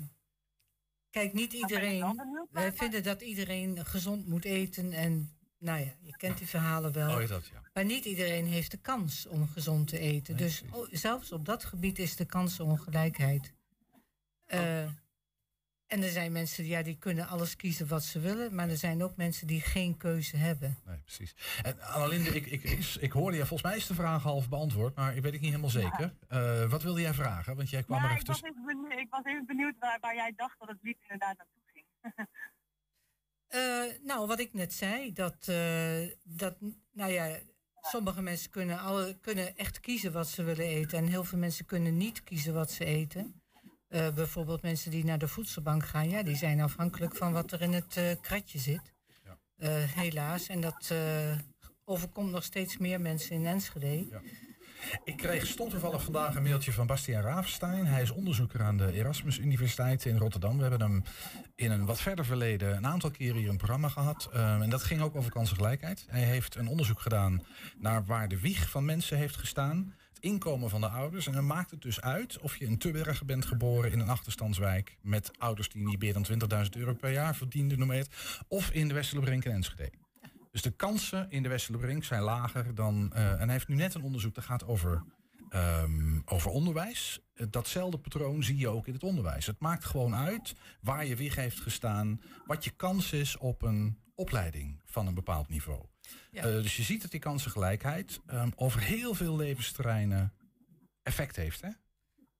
kijk, 1.09 1.33
niet 1.33 1.53
iedereen. 1.53 2.21
Wij 2.51 2.73
vinden 2.73 3.03
dat 3.03 3.21
iedereen 3.21 3.85
gezond 3.85 4.27
moet 4.27 4.45
eten. 4.45 4.91
En 4.91 5.31
nou 5.57 5.79
ja, 5.79 5.93
je 5.99 6.17
kent 6.17 6.37
die 6.37 6.47
verhalen 6.47 6.91
wel. 6.91 7.15
Oh, 7.15 7.21
ja, 7.21 7.27
dat 7.27 7.47
ja. 7.47 7.61
Maar 7.73 7.85
niet 7.85 8.05
iedereen 8.05 8.45
heeft 8.45 8.71
de 8.71 8.77
kans 8.77 9.25
om 9.25 9.47
gezond 9.47 9.87
te 9.87 9.99
eten. 9.99 10.37
dus 10.37 10.63
oh, 10.71 10.87
zelfs 10.91 11.31
op 11.31 11.45
dat 11.45 11.63
gebied 11.63 11.99
is 11.99 12.15
de 12.15 12.25
kansenongelijkheid. 12.25 13.53
Eh, 14.45 14.87
En 15.93 16.03
er 16.03 16.09
zijn 16.09 16.31
mensen 16.31 16.65
ja, 16.65 16.81
die 16.81 16.97
kunnen 16.97 17.27
alles 17.27 17.55
kiezen 17.55 17.87
wat 17.87 18.03
ze 18.03 18.19
willen. 18.19 18.55
Maar 18.55 18.69
er 18.69 18.77
zijn 18.77 19.03
ook 19.03 19.15
mensen 19.15 19.47
die 19.47 19.61
geen 19.61 19.97
keuze 19.97 20.37
hebben. 20.37 20.77
Nee, 20.85 20.97
precies. 20.97 21.35
En 21.63 21.81
Annelinde, 21.81 22.29
ik, 22.29 22.45
ik, 22.45 22.63
ik, 22.63 22.95
ik 22.99 23.11
hoorde 23.11 23.37
je, 23.37 23.45
volgens 23.45 23.69
mij 23.69 23.77
is 23.77 23.87
de 23.87 23.93
vraag 23.93 24.23
half 24.23 24.49
beantwoord, 24.49 24.95
maar 24.95 25.15
ik 25.15 25.21
weet 25.21 25.31
het 25.31 25.41
niet 25.41 25.49
helemaal 25.49 25.69
zeker. 25.69 26.13
Eh, 26.27 26.69
wat 26.69 26.83
wilde 26.83 27.01
jij 27.01 27.13
vragen? 27.13 27.55
Want 27.55 27.69
jij 27.69 27.83
kwam 27.83 27.97
Ja, 27.97 28.03
er 28.03 28.11
ik 28.11 28.15
even 28.15 28.27
was, 28.27 28.39
tussen. 28.41 28.57
even 28.57 28.81
benieuwd, 28.81 28.99
ik 28.99 29.09
was 29.09 29.23
even 29.25 29.45
benieuwd 29.45 29.75
waar, 29.79 29.97
waar 30.01 30.15
jij 30.15 30.33
dacht 30.35 30.59
dat 30.59 30.67
het 30.67 30.77
lied 30.81 30.97
inderdaad 31.01 31.37
naartoe 31.37 31.61
ging. 31.73 31.85
Eh, 33.47 33.83
nou, 34.03 34.27
wat 34.27 34.39
ik 34.39 34.53
net 34.53 34.73
zei, 34.73 35.11
dat, 35.11 35.47
eh, 35.47 36.07
dat 36.23 36.55
nou 36.91 37.11
ja, 37.11 37.39
sommige 37.81 38.21
mensen 38.21 38.49
kunnen, 38.49 38.79
alle, 38.79 39.17
kunnen 39.21 39.57
echt 39.57 39.79
kiezen 39.79 40.11
wat 40.11 40.27
ze 40.27 40.43
willen 40.43 40.65
eten. 40.65 40.97
En 40.97 41.07
heel 41.07 41.23
veel 41.23 41.37
mensen 41.39 41.65
kunnen 41.65 41.97
niet 41.97 42.23
kiezen 42.23 42.53
wat 42.53 42.71
ze 42.71 42.85
eten. 42.85 43.42
Eh, 43.93 44.09
bijvoorbeeld 44.09 44.61
mensen 44.61 44.91
die 44.91 45.05
naar 45.05 45.17
de 45.17 45.27
voedselbank 45.27 45.85
gaan, 45.85 46.09
ja, 46.09 46.23
die 46.23 46.35
zijn 46.35 46.61
afhankelijk 46.61 47.15
van 47.15 47.33
wat 47.33 47.51
er 47.51 47.61
in 47.61 47.73
het 47.73 47.97
eh, 47.97 48.05
kratje 48.21 48.59
zit. 48.59 48.93
Eh, 49.57 49.69
helaas. 49.71 50.47
En 50.47 50.61
dat 50.61 50.93
overkomt 51.85 52.31
nog 52.31 52.43
steeds 52.43 52.77
meer 52.77 53.01
mensen 53.01 53.35
in 53.35 53.45
Enschede. 53.45 54.21
Ik 55.03 55.17
kreeg 55.17 55.45
stond 55.45 55.71
toevallig 55.71 56.03
vandaag 56.03 56.35
een 56.35 56.43
mailtje 56.43 56.71
van 56.71 56.87
Bastiaan 56.87 57.23
Raafstein. 57.23 57.85
Hij 57.85 58.01
is 58.01 58.11
onderzoeker 58.11 58.61
aan 58.61 58.77
de 58.77 58.93
Erasmus 58.93 59.37
Universiteit 59.37 60.05
in 60.05 60.17
Rotterdam. 60.17 60.55
We 60.55 60.61
hebben 60.61 60.81
hem 60.81 61.03
in 61.55 61.71
een 61.71 61.85
wat 61.85 62.01
verder 62.01 62.25
verleden 62.25 62.75
een 62.75 62.87
aantal 62.87 63.11
keren 63.11 63.37
hier 63.37 63.49
een 63.49 63.57
programma 63.57 63.87
gehad. 63.87 64.29
Ehm, 64.33 64.61
en 64.61 64.69
dat 64.69 64.83
ging 64.83 65.01
ook 65.01 65.15
over 65.15 65.31
kansengelijkheid. 65.31 66.05
Hij 66.09 66.23
heeft 66.23 66.55
een 66.55 66.67
onderzoek 66.67 66.99
gedaan 66.99 67.43
naar 67.77 68.05
waar 68.05 68.27
de 68.27 68.39
wieg 68.39 68.69
van 68.69 68.85
mensen 68.85 69.17
heeft 69.17 69.37
gestaan. 69.37 69.93
Inkomen 70.23 70.69
van 70.69 70.81
de 70.81 70.87
ouders. 70.87 71.27
En 71.27 71.33
dan 71.33 71.45
maakt 71.45 71.71
het 71.71 71.81
dus 71.81 72.01
uit 72.01 72.39
of 72.39 72.55
je 72.55 72.65
in 72.65 72.77
Tubbergen 72.77 73.25
bent 73.25 73.45
geboren 73.45 73.91
in 73.91 73.99
een 73.99 74.09
achterstandswijk... 74.09 74.97
met 75.01 75.31
ouders 75.37 75.69
die 75.69 75.83
niet 75.83 75.99
meer 75.99 76.13
dan 76.13 76.25
20.000 76.63 76.69
euro 76.77 76.93
per 76.93 77.11
jaar 77.11 77.35
verdienden, 77.35 77.79
noem 77.79 77.89
het. 77.89 78.09
Of 78.47 78.69
in 78.71 78.87
de 78.87 78.93
Westerlebrink 78.93 79.45
en 79.45 79.51
Enschede. 79.51 79.91
Dus 80.51 80.61
de 80.61 80.71
kansen 80.71 81.31
in 81.31 81.43
de 81.43 81.49
Westerlebrink 81.49 82.03
zijn 82.03 82.21
lager 82.21 82.75
dan... 82.75 83.11
eh, 83.13 83.31
en 83.31 83.39
hij 83.39 83.51
heeft 83.51 83.67
nu 83.67 83.75
net 83.75 83.93
een 83.93 84.03
onderzoek 84.03 84.35
dat 84.35 84.43
gaat 84.43 84.65
over, 84.65 85.03
ehm, 85.49 86.19
over 86.25 86.51
onderwijs. 86.51 87.19
Datzelfde 87.49 87.97
patroon 87.97 88.43
zie 88.43 88.57
je 88.57 88.67
ook 88.67 88.87
in 88.87 88.93
het 88.93 89.03
onderwijs. 89.03 89.45
Het 89.45 89.59
maakt 89.59 89.85
gewoon 89.85 90.15
uit 90.15 90.55
waar 90.81 91.05
je 91.05 91.15
wieg 91.15 91.35
heeft 91.35 91.59
gestaan... 91.59 92.21
wat 92.45 92.63
je 92.63 92.71
kans 92.71 93.13
is 93.13 93.37
op 93.37 93.61
een 93.61 93.97
opleiding 94.15 94.81
van 94.85 95.07
een 95.07 95.13
bepaald 95.13 95.49
niveau. 95.49 95.85
Ja. 96.31 96.43
Eh, 96.43 96.51
dus 96.51 96.77
je 96.77 96.83
ziet 96.83 97.01
dat 97.01 97.11
die 97.11 97.19
kansengelijkheid 97.19 98.19
ehm, 98.25 98.49
over 98.55 98.81
heel 98.81 99.13
veel 99.13 99.35
levensterreinen 99.35 100.33
effect 101.03 101.35
heeft. 101.35 101.61
Hè? 101.61 101.69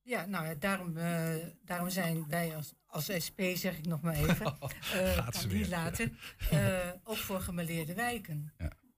Ja, 0.01 0.25
nou 0.25 0.45
ja, 0.45 0.53
daarom, 0.53 0.97
eh, 0.97 1.35
daarom 1.65 1.89
zijn 1.89 2.27
wij 2.27 2.55
als, 2.55 2.73
als 2.85 3.09
SP, 3.25 3.39
zeg 3.55 3.77
ik 3.77 3.85
nog 3.85 4.01
maar 4.01 4.15
even, 4.15 4.57
Gaat 5.15 5.35
ze 5.35 5.47
kan 5.47 5.57
niet 5.57 5.67
laten, 5.67 6.17
eh, 6.49 6.89
ook 7.03 7.17
voor 7.17 7.41
gemeleerde 7.41 7.93
wijken. 7.93 8.53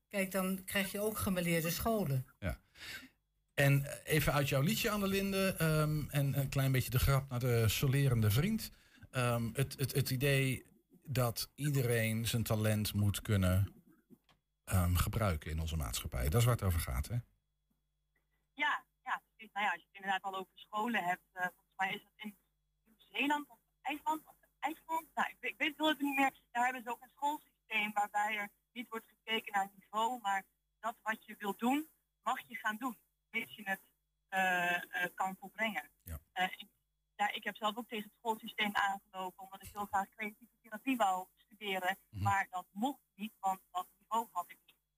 Kijk, 0.09 0.31
dan 0.31 0.63
krijg 0.65 0.91
je 0.91 0.99
ook 0.99 1.17
gemeleerde 1.17 1.69
scholen. 1.69 2.25
Ja. 2.39 2.59
En 3.53 3.85
even 4.03 4.33
uit 4.33 4.49
jouw 4.49 4.61
liedje, 4.61 4.89
Annelinde, 4.89 5.55
ehm 5.57 6.09
en 6.09 6.39
een 6.39 6.49
klein 6.49 6.71
beetje 6.71 6.89
de 6.89 6.99
grap 6.99 7.29
naar 7.29 7.39
de 7.39 7.67
solerende 7.67 8.31
vriend. 8.31 8.71
Ehm, 9.11 9.49
het, 9.53 9.75
het, 9.77 9.93
het 9.93 10.09
idee 10.09 10.65
dat 11.03 11.49
iedereen 11.55 12.27
zijn 12.27 12.43
talent 12.43 12.93
moet 12.93 13.21
kunnen 13.21 13.74
ehm, 14.65 14.95
gebruiken 14.95 15.51
in 15.51 15.59
onze 15.59 15.75
maatschappij. 15.75 16.23
Dat 16.29 16.39
is 16.39 16.45
waar 16.45 16.55
het 16.55 16.63
over 16.63 16.79
gaat, 16.79 17.07
hè? 17.07 17.17
Ja, 18.53 18.85
ja, 19.03 19.21
precies. 19.27 19.53
Nou 19.53 19.65
ja, 19.65 19.71
als 19.71 19.81
je 19.81 19.87
het 19.87 19.95
inderdaad 19.95 20.21
al 20.23 20.35
over 20.35 20.51
scholen 20.59 21.03
hebt, 21.03 21.23
eh, 21.31 21.41
volgens 21.43 21.75
mij 21.75 21.93
is 21.93 22.01
het 22.03 22.11
in 22.15 22.37
Nieuw-Zeeland 22.83 23.49
of 23.49 23.57
IJsland, 23.81 24.27
of 24.27 24.35
IJsland, 24.59 25.07
nou, 25.13 25.29
ik, 25.29 25.37
weet- 25.39 25.51
ik 25.51 25.57
weet 25.57 25.67
het 25.67 25.77
wel 25.77 25.91
even 25.91 26.05
niet 26.05 26.15
meer. 26.19 26.33
Daar 26.51 26.63
hebben 26.63 26.83
ze 26.83 26.89
ook 26.89 27.01
een 27.01 27.11
schoolsysteem 27.15 27.91
waarbij 27.93 28.37
er 28.37 28.49
niet 28.71 28.89
wordt 28.89 29.05
gekeken 29.07 29.53
naar 29.53 29.69
niveau, 29.73 30.19
maar 30.21 30.43
dat 30.79 30.95
wat 31.01 31.25
je 31.25 31.35
wilt 31.39 31.59
doen, 31.59 31.89
mag 32.23 32.39
je 32.47 32.55
gaan 32.55 32.77
doen, 32.77 32.97
mits 33.29 33.55
je 33.55 33.63
het 33.63 33.81
eh, 34.27 35.03
eh, 35.03 35.09
kan 35.13 35.35
volbrengen. 35.39 35.89
Eh, 36.31 36.43
ik, 36.57 36.67
ja, 37.15 37.31
ik 37.31 37.43
heb 37.43 37.55
zelf 37.55 37.77
ook 37.77 37.87
tegen 37.87 38.03
het 38.09 38.17
schoolsysteem 38.17 38.75
aangelopen, 38.75 39.43
omdat 39.43 39.63
ik 39.63 39.71
heel 39.71 39.85
graag 39.85 40.09
creatieve 40.09 40.53
therapie 40.61 40.97
wou 40.97 41.27
studeren, 41.37 41.97
maar 42.09 42.47
dat 42.49 42.65
mocht 42.71 43.01
niet, 43.13 43.33
want 43.39 43.61
dat 43.71 43.87
niveau 44.09 44.27
had 44.31 44.51
ik 44.51 44.57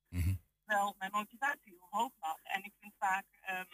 niet 0.10 0.38
terwijl 0.66 0.96
mijn 0.98 1.12
motivatie 1.12 1.78
heel 1.80 1.88
hoog 1.90 2.12
lag. 2.20 2.38
En 2.44 2.64
ik 2.64 2.74
vind 2.80 2.94
vaak 3.00 3.26
ehm, 3.42 3.66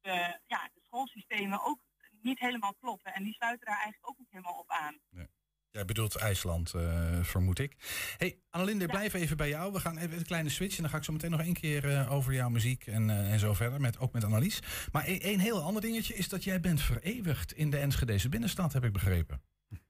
de, 0.00 0.40
ja, 0.46 0.70
de 0.74 0.80
schoolsystemen 0.82 1.64
ook 1.64 1.78
niet 2.22 2.38
helemaal 2.38 2.74
kloppen. 2.74 3.14
En 3.14 3.22
die 3.22 3.34
sluiten 3.34 3.66
daar 3.66 3.80
eigenlijk 3.80 4.08
ook 4.08 4.18
niet 4.18 4.30
helemaal 4.30 4.58
op 4.58 4.70
aan. 4.70 4.98
Ja, 5.10 5.26
Jij 5.70 5.84
bedoelt 5.84 6.16
IJsland, 6.16 6.74
eh, 6.74 7.22
vermoed 7.22 7.58
ik. 7.58 7.76
hey, 8.16 8.38
Annelinde, 8.50 8.86
blijf 8.86 9.14
even 9.14 9.36
bij 9.36 9.48
jou. 9.48 9.72
We 9.72 9.80
gaan 9.80 9.98
even 9.98 10.16
een 10.18 10.24
kleine 10.24 10.48
switch 10.48 10.76
en 10.76 10.82
dan 10.82 10.90
ga 10.90 10.96
ik 10.96 11.04
zo 11.04 11.12
meteen 11.12 11.30
nog 11.30 11.40
één 11.40 11.54
keer 11.54 11.90
eh, 11.92 12.12
over 12.12 12.32
jouw 12.32 12.48
muziek 12.48 12.86
en, 12.86 13.10
eh, 13.10 13.32
en 13.32 13.38
zo 13.38 13.54
verder, 13.54 13.80
met, 13.80 13.98
ook 13.98 14.12
met 14.12 14.24
Annelies. 14.24 14.60
Maar 14.92 15.04
één 15.04 15.20
één 15.20 15.38
heel 15.38 15.62
ander 15.62 15.82
dingetje 15.82 16.14
is 16.14 16.28
dat 16.28 16.44
jij 16.44 16.60
bent 16.60 16.80
vereeuwigd 16.80 17.52
in 17.52 17.70
de 17.70 17.78
Enschedeze 17.78 18.28
binnenstad, 18.28 18.72
heb 18.72 18.84
ik 18.84 18.92
begrepen. 18.92 19.42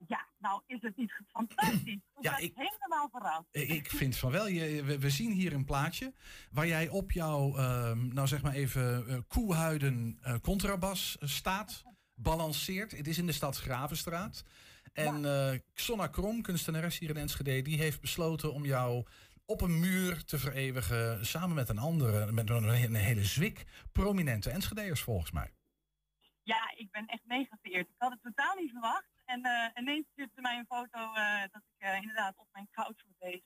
Ja, 0.07 0.27
nou 0.39 0.63
is 0.67 0.83
het 0.83 0.97
niet 0.97 1.13
fantastisch. 1.29 2.01
ja, 2.21 2.37
ik 2.37 2.55
ben 2.55 2.65
helemaal 2.79 3.09
verrast. 3.09 3.47
Eh, 3.51 3.56
Ik 3.67 3.91
vind 3.91 4.17
van 4.17 4.31
wel. 4.31 4.49
Je, 4.49 4.85
we, 4.85 4.99
we 4.99 5.11
zien 5.11 5.33
hier 5.33 5.53
een 5.53 5.65
plaatje 5.65 6.13
waar 6.51 6.67
jij 6.67 6.89
op 6.89 7.13
jouw, 7.13 7.57
ehm, 7.57 8.09
nou 8.09 8.27
zeg 8.27 8.43
maar 8.43 8.53
even, 8.53 9.09
eh, 9.09 9.19
koehuiden 9.29 10.19
eh, 10.23 10.35
contrabas 10.43 11.17
eh, 11.19 11.29
staat, 11.29 11.85
balanceert. 12.15 12.97
Het 12.97 13.07
is 13.07 13.19
in 13.19 13.27
de 13.27 13.33
stad 13.33 13.57
Gravenstraat. 13.57 14.45
En 14.93 15.63
Xonna 15.75 16.07
Krom, 16.07 16.43
kunstenares 16.43 16.99
hier 16.99 17.11
in 17.11 17.17
Enschede, 17.17 17.63
die 17.63 17.79
heeft 17.79 18.01
besloten 18.01 18.53
om 18.53 18.65
jou 18.65 19.05
op 19.45 19.61
een 19.61 19.81
muur 19.81 20.25
te 20.25 20.39
vereeuwigen, 20.39 21.27
samen 21.27 21.55
met 21.55 21.69
een 21.69 21.79
andere, 21.79 22.33
met 22.33 22.51
een 22.51 22.95
hele 22.95 23.25
zwik 23.25 23.65
prominente 23.93 24.51
Enschedeers 24.51 25.01
volgens 25.01 25.31
mij. 25.31 25.53
Ja, 26.43 26.73
ik 26.77 26.91
ben 26.91 27.07
echt 27.07 27.23
mega 27.25 27.59
vereerd. 27.63 27.89
Ik 27.89 27.95
had 27.99 28.11
het 28.11 28.23
totaal 28.23 28.55
niet 28.55 28.71
verwacht. 28.71 29.16
En 29.27 29.43
eh, 29.43 29.71
ineens 29.83 30.07
stuurde 30.13 30.41
mij 30.41 30.59
een 30.59 30.67
foto 30.67 31.15
eh, 31.15 31.41
dat 31.41 31.63
ik 31.77 31.87
eh, 31.87 31.97
inderdaad 31.97 32.37
op 32.37 32.49
mijn 32.53 32.69
couch 32.71 32.97
voor 33.03 33.15
deze 33.19 33.43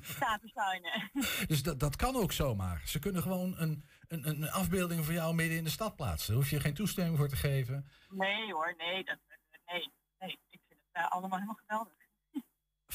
sta 0.00 0.38
te. 0.38 1.10
Dus 1.48 1.62
dat, 1.62 1.80
dat 1.80 1.96
kan 1.96 2.16
ook 2.16 2.32
zomaar. 2.32 2.82
Ze 2.84 2.98
kunnen 2.98 3.22
gewoon 3.22 3.58
een, 3.58 3.84
een, 4.08 4.28
een 4.28 4.50
afbeelding 4.50 5.04
van 5.04 5.14
jou 5.14 5.34
midden 5.34 5.56
in 5.56 5.64
de 5.64 5.70
stad 5.70 5.96
plaatsen. 5.96 6.28
Daar 6.32 6.42
hoef 6.42 6.50
je 6.50 6.60
geen 6.60 6.74
toestemming 6.74 7.16
voor 7.18 7.28
te 7.28 7.36
geven. 7.36 7.88
Nee 8.08 8.52
hoor, 8.52 8.74
nee, 8.76 9.04
dat, 9.04 9.18
nee, 9.66 9.92
nee. 10.18 10.38
Ik 10.48 10.60
vind 10.68 10.80
het 10.92 11.10
allemaal 11.10 11.38
helemaal 11.38 11.60
geweldig. 11.66 11.92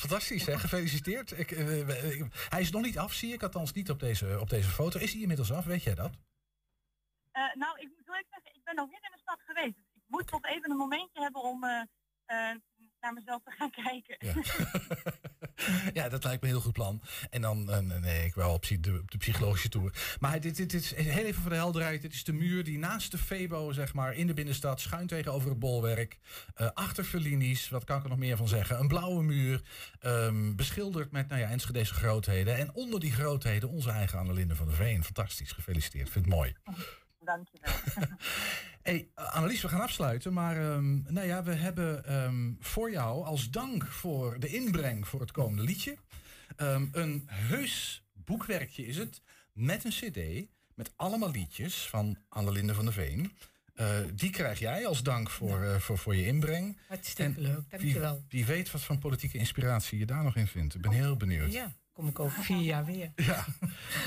Fantastisch, 0.03 0.45
hè? 0.45 0.59
Gefeliciteerd. 0.59 1.31
Ik, 1.31 1.51
ik- 1.51 2.47
hij 2.49 2.61
is 2.61 2.71
nog 2.71 2.81
niet 2.81 2.97
af, 2.97 3.13
zie 3.13 3.33
ik. 3.33 3.43
Althans 3.43 3.73
niet 3.73 3.89
op 3.89 3.99
deze, 3.99 4.39
op 4.39 4.49
deze 4.49 4.69
foto. 4.69 4.99
Is 4.99 5.11
hij 5.11 5.21
inmiddels 5.21 5.51
af? 5.51 5.65
Weet 5.65 5.83
jij 5.83 5.95
dat? 5.95 6.11
Nou, 7.53 7.79
ik 7.79 7.87
moet 7.89 8.07
eerlijk 8.07 8.27
zeggen, 8.29 8.55
ik 8.55 8.63
ben 8.63 8.75
nog 8.75 8.89
niet 8.89 9.03
in 9.03 9.11
de 9.11 9.17
stad 9.19 9.39
geweest. 9.45 9.77
Moet 10.13 10.31
nog 10.31 10.45
even 10.45 10.71
een 10.71 10.77
momentje 10.77 11.21
hebben 11.21 11.41
om 11.41 11.63
eh, 11.63 11.81
eh, 12.25 12.55
naar 13.03 13.13
mezelf 13.13 13.41
te 13.43 13.51
gaan 13.51 13.71
kijken. 13.71 14.17
Ja, 15.93 16.09
dat 16.13 16.23
lijkt 16.23 16.41
me 16.41 16.47
een 16.47 16.53
heel 16.53 16.63
goed 16.63 16.73
plan. 16.73 17.01
En 17.29 17.41
dan, 17.41 17.71
eh, 17.71 17.79
nee, 17.79 18.25
ik 18.25 18.33
wel 18.33 18.53
op, 18.53 18.67
de, 18.67 18.79
de 19.05 19.17
psychologische 19.17 19.69
toer. 19.69 20.17
Maar 20.19 20.39
dit, 20.39 20.55
dit, 20.55 20.73
is 20.73 20.95
heel 20.95 21.25
even 21.25 21.41
voor 21.41 21.51
de 21.51 21.57
helderheid. 21.57 22.01
Dit 22.01 22.13
is 22.13 22.23
de 22.23 22.33
muur 22.33 22.63
die 22.63 22.77
naast 22.77 23.11
de 23.11 23.17
Febo, 23.17 23.71
zeg 23.71 23.93
maar, 23.93 24.13
in 24.13 24.27
de 24.27 24.33
binnenstad, 24.33 24.79
schuin 24.81 25.07
tegenover 25.07 25.49
het 25.49 25.59
bolwerk. 25.59 26.19
eh, 26.53 26.69
achter 26.73 27.03
Fellini's, 27.03 27.69
wat 27.69 27.83
kan 27.83 27.97
ik 27.97 28.03
er 28.03 28.09
nog 28.09 28.17
meer 28.17 28.37
van 28.37 28.47
zeggen? 28.47 28.79
Een 28.79 28.87
blauwe 28.87 29.23
muur, 29.23 29.61
ehm, 29.99 30.55
beschilderd 30.55 31.11
met, 31.11 31.27
nou 31.27 31.41
ja, 31.41 31.49
Enschedeze 31.49 31.93
grootheden. 31.93 32.57
En 32.57 32.73
onder 32.73 32.99
die 32.99 33.11
grootheden 33.11 33.69
onze 33.69 33.89
eigen 33.89 34.19
Annelinde 34.19 34.55
van 34.55 34.67
der 34.67 34.75
Veen. 34.75 35.03
Fantastisch, 35.03 35.51
gefeliciteerd. 35.51 36.09
Vind 36.09 36.25
het 36.25 36.33
mooi. 36.33 36.55
Dankjewel. 37.25 37.73
Hey, 38.83 39.09
Annelies, 39.13 39.61
we 39.61 39.67
gaan 39.67 39.81
afsluiten. 39.81 40.33
Maar 40.33 40.57
ehm, 40.57 41.13
nou 41.13 41.27
ja, 41.27 41.43
we 41.43 41.53
hebben 41.53 42.05
ehm, 42.05 42.51
voor 42.59 42.91
jou 42.91 43.25
als 43.25 43.49
dank 43.49 43.85
voor 43.85 44.39
de 44.39 44.47
inbreng 44.47 45.07
voor 45.07 45.19
het 45.19 45.31
komende 45.31 45.63
liedje... 45.63 45.97
ehm, 46.55 46.87
een 46.91 47.23
heus 47.25 48.03
boekwerkje 48.13 48.85
is 48.85 48.97
het, 48.97 49.21
met 49.53 49.83
een 49.83 49.91
cd... 49.91 50.49
met 50.75 50.93
allemaal 50.95 51.31
liedjes 51.31 51.87
van 51.89 52.17
Annelinde 52.29 52.73
van 52.73 52.85
der 52.85 52.93
Veen. 52.93 53.31
Eh, 53.73 53.87
die 54.13 54.29
krijg 54.29 54.59
jij 54.59 54.87
als 54.87 55.03
dank 55.03 55.29
voor, 55.29 55.63
eh, 55.63 55.75
voor, 55.75 55.97
voor 55.97 56.15
je 56.15 56.25
inbreng. 56.25 56.77
Hartstikke 56.87 57.23
En 57.23 57.41
leuk, 57.41 57.69
dankjewel. 57.69 58.13
Wie, 58.13 58.23
wie 58.29 58.45
weet 58.45 58.71
wat 58.71 58.81
voor 58.81 58.97
politieke 58.97 59.37
inspiratie 59.37 59.99
je 59.99 60.05
daar 60.05 60.23
nog 60.23 60.35
in 60.35 60.47
vindt. 60.47 60.75
Ik 60.75 60.81
ben 60.81 60.91
heel 60.91 61.17
benieuwd. 61.17 61.51
Ja, 61.51 61.75
kom 61.93 62.07
ik 62.07 62.19
over 62.19 62.43
vier 62.43 62.61
jaar 62.61 62.85
weer. 62.85 63.11
Ja. 63.25 63.45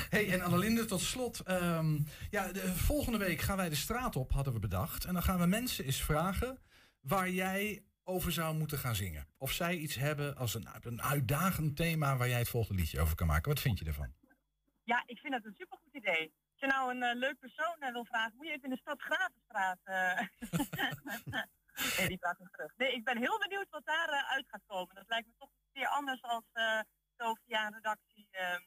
Hey, 0.09 0.31
en 0.33 0.41
Annelinde, 0.41 0.85
tot 0.85 1.01
slot. 1.01 1.39
ehm, 1.39 1.97
ja, 2.29 2.51
de, 2.51 2.75
volgende 2.75 3.17
week 3.17 3.41
gaan 3.41 3.57
wij 3.57 3.69
de 3.69 3.75
straat 3.75 4.15
op, 4.15 4.31
hadden 4.31 4.53
we 4.53 4.59
bedacht. 4.59 5.05
En 5.05 5.13
dan 5.13 5.23
gaan 5.23 5.39
we 5.39 5.45
mensen 5.45 5.85
eens 5.85 6.01
vragen 6.03 6.59
waar 7.01 7.29
jij 7.29 7.83
over 8.03 8.31
zou 8.31 8.55
moeten 8.55 8.77
gaan 8.77 8.95
zingen. 8.95 9.27
Of 9.37 9.51
zij 9.51 9.75
iets 9.75 9.95
hebben 9.95 10.35
als 10.37 10.53
een, 10.53 10.67
een 10.81 11.01
uitdagend 11.01 11.75
thema 11.75 12.17
waar 12.17 12.29
jij 12.29 12.39
het 12.39 12.49
volgende 12.49 12.81
liedje 12.81 12.99
over 13.01 13.15
kan 13.15 13.27
maken. 13.27 13.49
Wat 13.51 13.59
vind 13.61 13.79
je 13.79 13.85
ervan? 13.85 14.13
Ja, 14.83 15.03
ik 15.05 15.17
vind 15.19 15.33
dat 15.33 15.45
een 15.45 15.55
supergoed 15.57 15.93
idee. 15.93 16.33
Als 16.51 16.59
je 16.59 16.67
nou 16.67 16.95
een 16.95 17.03
eh, 17.03 17.15
leuk 17.15 17.39
persoon 17.39 17.75
eh, 17.79 17.91
wil 17.91 18.05
vragen, 18.05 18.33
moet 18.35 18.45
je 18.45 18.51
even 18.51 18.63
in 18.63 18.69
de 18.69 18.77
stad 18.81 19.01
Gravenstraat. 19.01 19.79
eh 19.83 20.19
nee, 21.97 22.07
die 22.07 22.17
praat 22.17 22.37
terug. 22.51 22.71
Nee, 22.77 22.93
ik 22.93 23.03
ben 23.03 23.17
heel 23.17 23.39
benieuwd 23.39 23.67
wat 23.69 23.85
daar 23.85 24.09
eh, 24.09 24.31
uit 24.31 24.45
gaat 24.47 24.63
komen. 24.65 24.95
Dat 24.95 25.07
lijkt 25.07 25.27
me 25.27 25.33
toch 25.37 25.49
weer 25.73 25.87
anders 25.87 26.21
als 26.21 26.43
eh, 26.53 26.79
zo 27.17 27.33
via 27.45 27.65
een 27.67 27.73
redactie, 27.73 28.27
eh, 28.31 28.59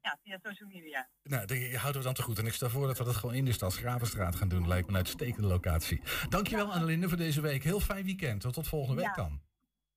ja, 0.00 0.18
via 0.22 0.38
social 0.42 0.68
media. 0.68 1.08
Nou, 1.22 1.46
die 1.46 1.76
houden 1.76 2.00
we 2.00 2.06
dan 2.06 2.14
te 2.16 2.22
goed. 2.22 2.38
En 2.38 2.46
ik 2.46 2.52
stel 2.52 2.70
voor 2.70 2.86
dat 2.86 2.98
we 2.98 3.04
dat 3.04 3.16
gewoon 3.16 3.34
in 3.34 3.44
de 3.44 3.52
stad 3.52 3.74
Gravenstraat 3.74 4.36
gaan 4.36 4.48
doen. 4.48 4.68
Lijkt 4.68 4.86
me 4.86 4.92
een 4.92 4.98
uitstekende 4.98 5.48
locatie. 5.48 6.00
Dankjewel 6.28 6.72
Annelinde 6.72 7.08
voor 7.08 7.16
deze 7.16 7.40
week. 7.40 7.62
Heel 7.64 7.80
fijn 7.80 8.04
weekend. 8.04 8.40
Tot, 8.40 8.52
tot 8.54 8.68
volgende 8.68 9.02
week 9.02 9.16
Ja. 9.16 9.22
dan. 9.22 9.40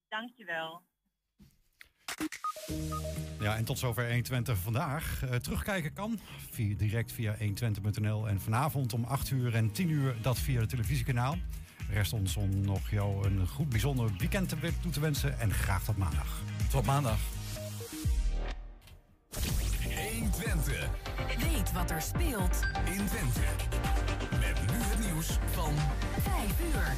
Dankjewel. 0.08 0.88
Ja, 3.40 3.56
en 3.56 3.66
tot 3.66 3.80
zover 3.80 4.08
120 4.10 4.58
vandaag. 4.58 5.24
Eh, 5.24 5.36
terugkijken 5.36 5.94
kan 5.94 6.20
via, 6.52 6.76
direct 6.76 7.12
via 7.12 7.36
120.nl. 7.38 8.28
En 8.28 8.42
vanavond 8.42 8.94
om 8.94 9.04
8 9.04 9.30
uur 9.30 9.56
en 9.56 9.72
10 9.72 9.90
uur 9.90 10.22
dat 10.22 10.40
via 10.40 10.60
het 10.60 10.70
televisiekanaal. 10.70 11.38
Rest 11.90 12.14
ons 12.14 12.36
om 12.36 12.62
nog 12.62 12.90
jou 12.90 13.28
een 13.28 13.48
goed 13.48 13.70
bijzonder 13.70 14.12
weekend 14.18 14.50
te, 14.50 14.80
toe 14.82 14.92
te 14.92 15.00
wensen. 15.00 15.40
En 15.40 15.52
graag 15.52 15.84
tot 15.84 15.98
maandag. 15.98 16.42
Tot 16.72 16.86
maandag. 16.86 17.20
120. 19.32 20.90
Weet 21.40 21.72
wat 21.72 21.92
er 21.92 22.02
speelt 22.02 22.60
in 22.86 23.06
Twente. 23.06 23.42
Met 24.32 24.72
nu 24.72 24.78
het 24.78 25.00
nieuws 25.00 25.28
van 25.52 25.74
5 26.20 26.62
uur. 26.74 26.96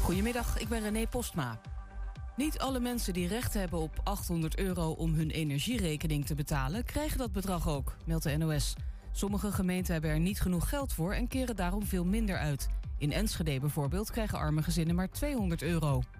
Goedemiddag, 0.00 0.58
ik 0.58 0.68
ben 0.68 0.80
René 0.80 1.06
Postma. 1.06 1.60
Niet 2.36 2.58
alle 2.58 2.80
mensen 2.80 3.12
die 3.12 3.28
recht 3.28 3.54
hebben 3.54 3.78
op 3.78 4.00
800 4.02 4.58
euro 4.58 4.90
om 4.90 5.14
hun 5.14 5.30
energierekening 5.30 6.26
te 6.26 6.34
betalen, 6.34 6.84
krijgen 6.84 7.18
dat 7.18 7.32
bedrag 7.32 7.68
ook, 7.68 7.96
meldt 8.04 8.24
de 8.24 8.36
NOS. 8.36 8.74
Sommige 9.12 9.52
gemeenten 9.52 9.92
hebben 9.92 10.10
er 10.10 10.20
niet 10.20 10.40
genoeg 10.40 10.68
geld 10.68 10.92
voor 10.92 11.12
en 11.12 11.28
keren 11.28 11.56
daarom 11.56 11.86
veel 11.86 12.04
minder 12.04 12.38
uit. 12.38 12.68
In 12.98 13.12
Enschede 13.12 13.60
bijvoorbeeld 13.60 14.10
krijgen 14.10 14.38
arme 14.38 14.62
gezinnen 14.62 14.94
maar 14.94 15.10
200 15.10 15.62
euro. 15.62 16.02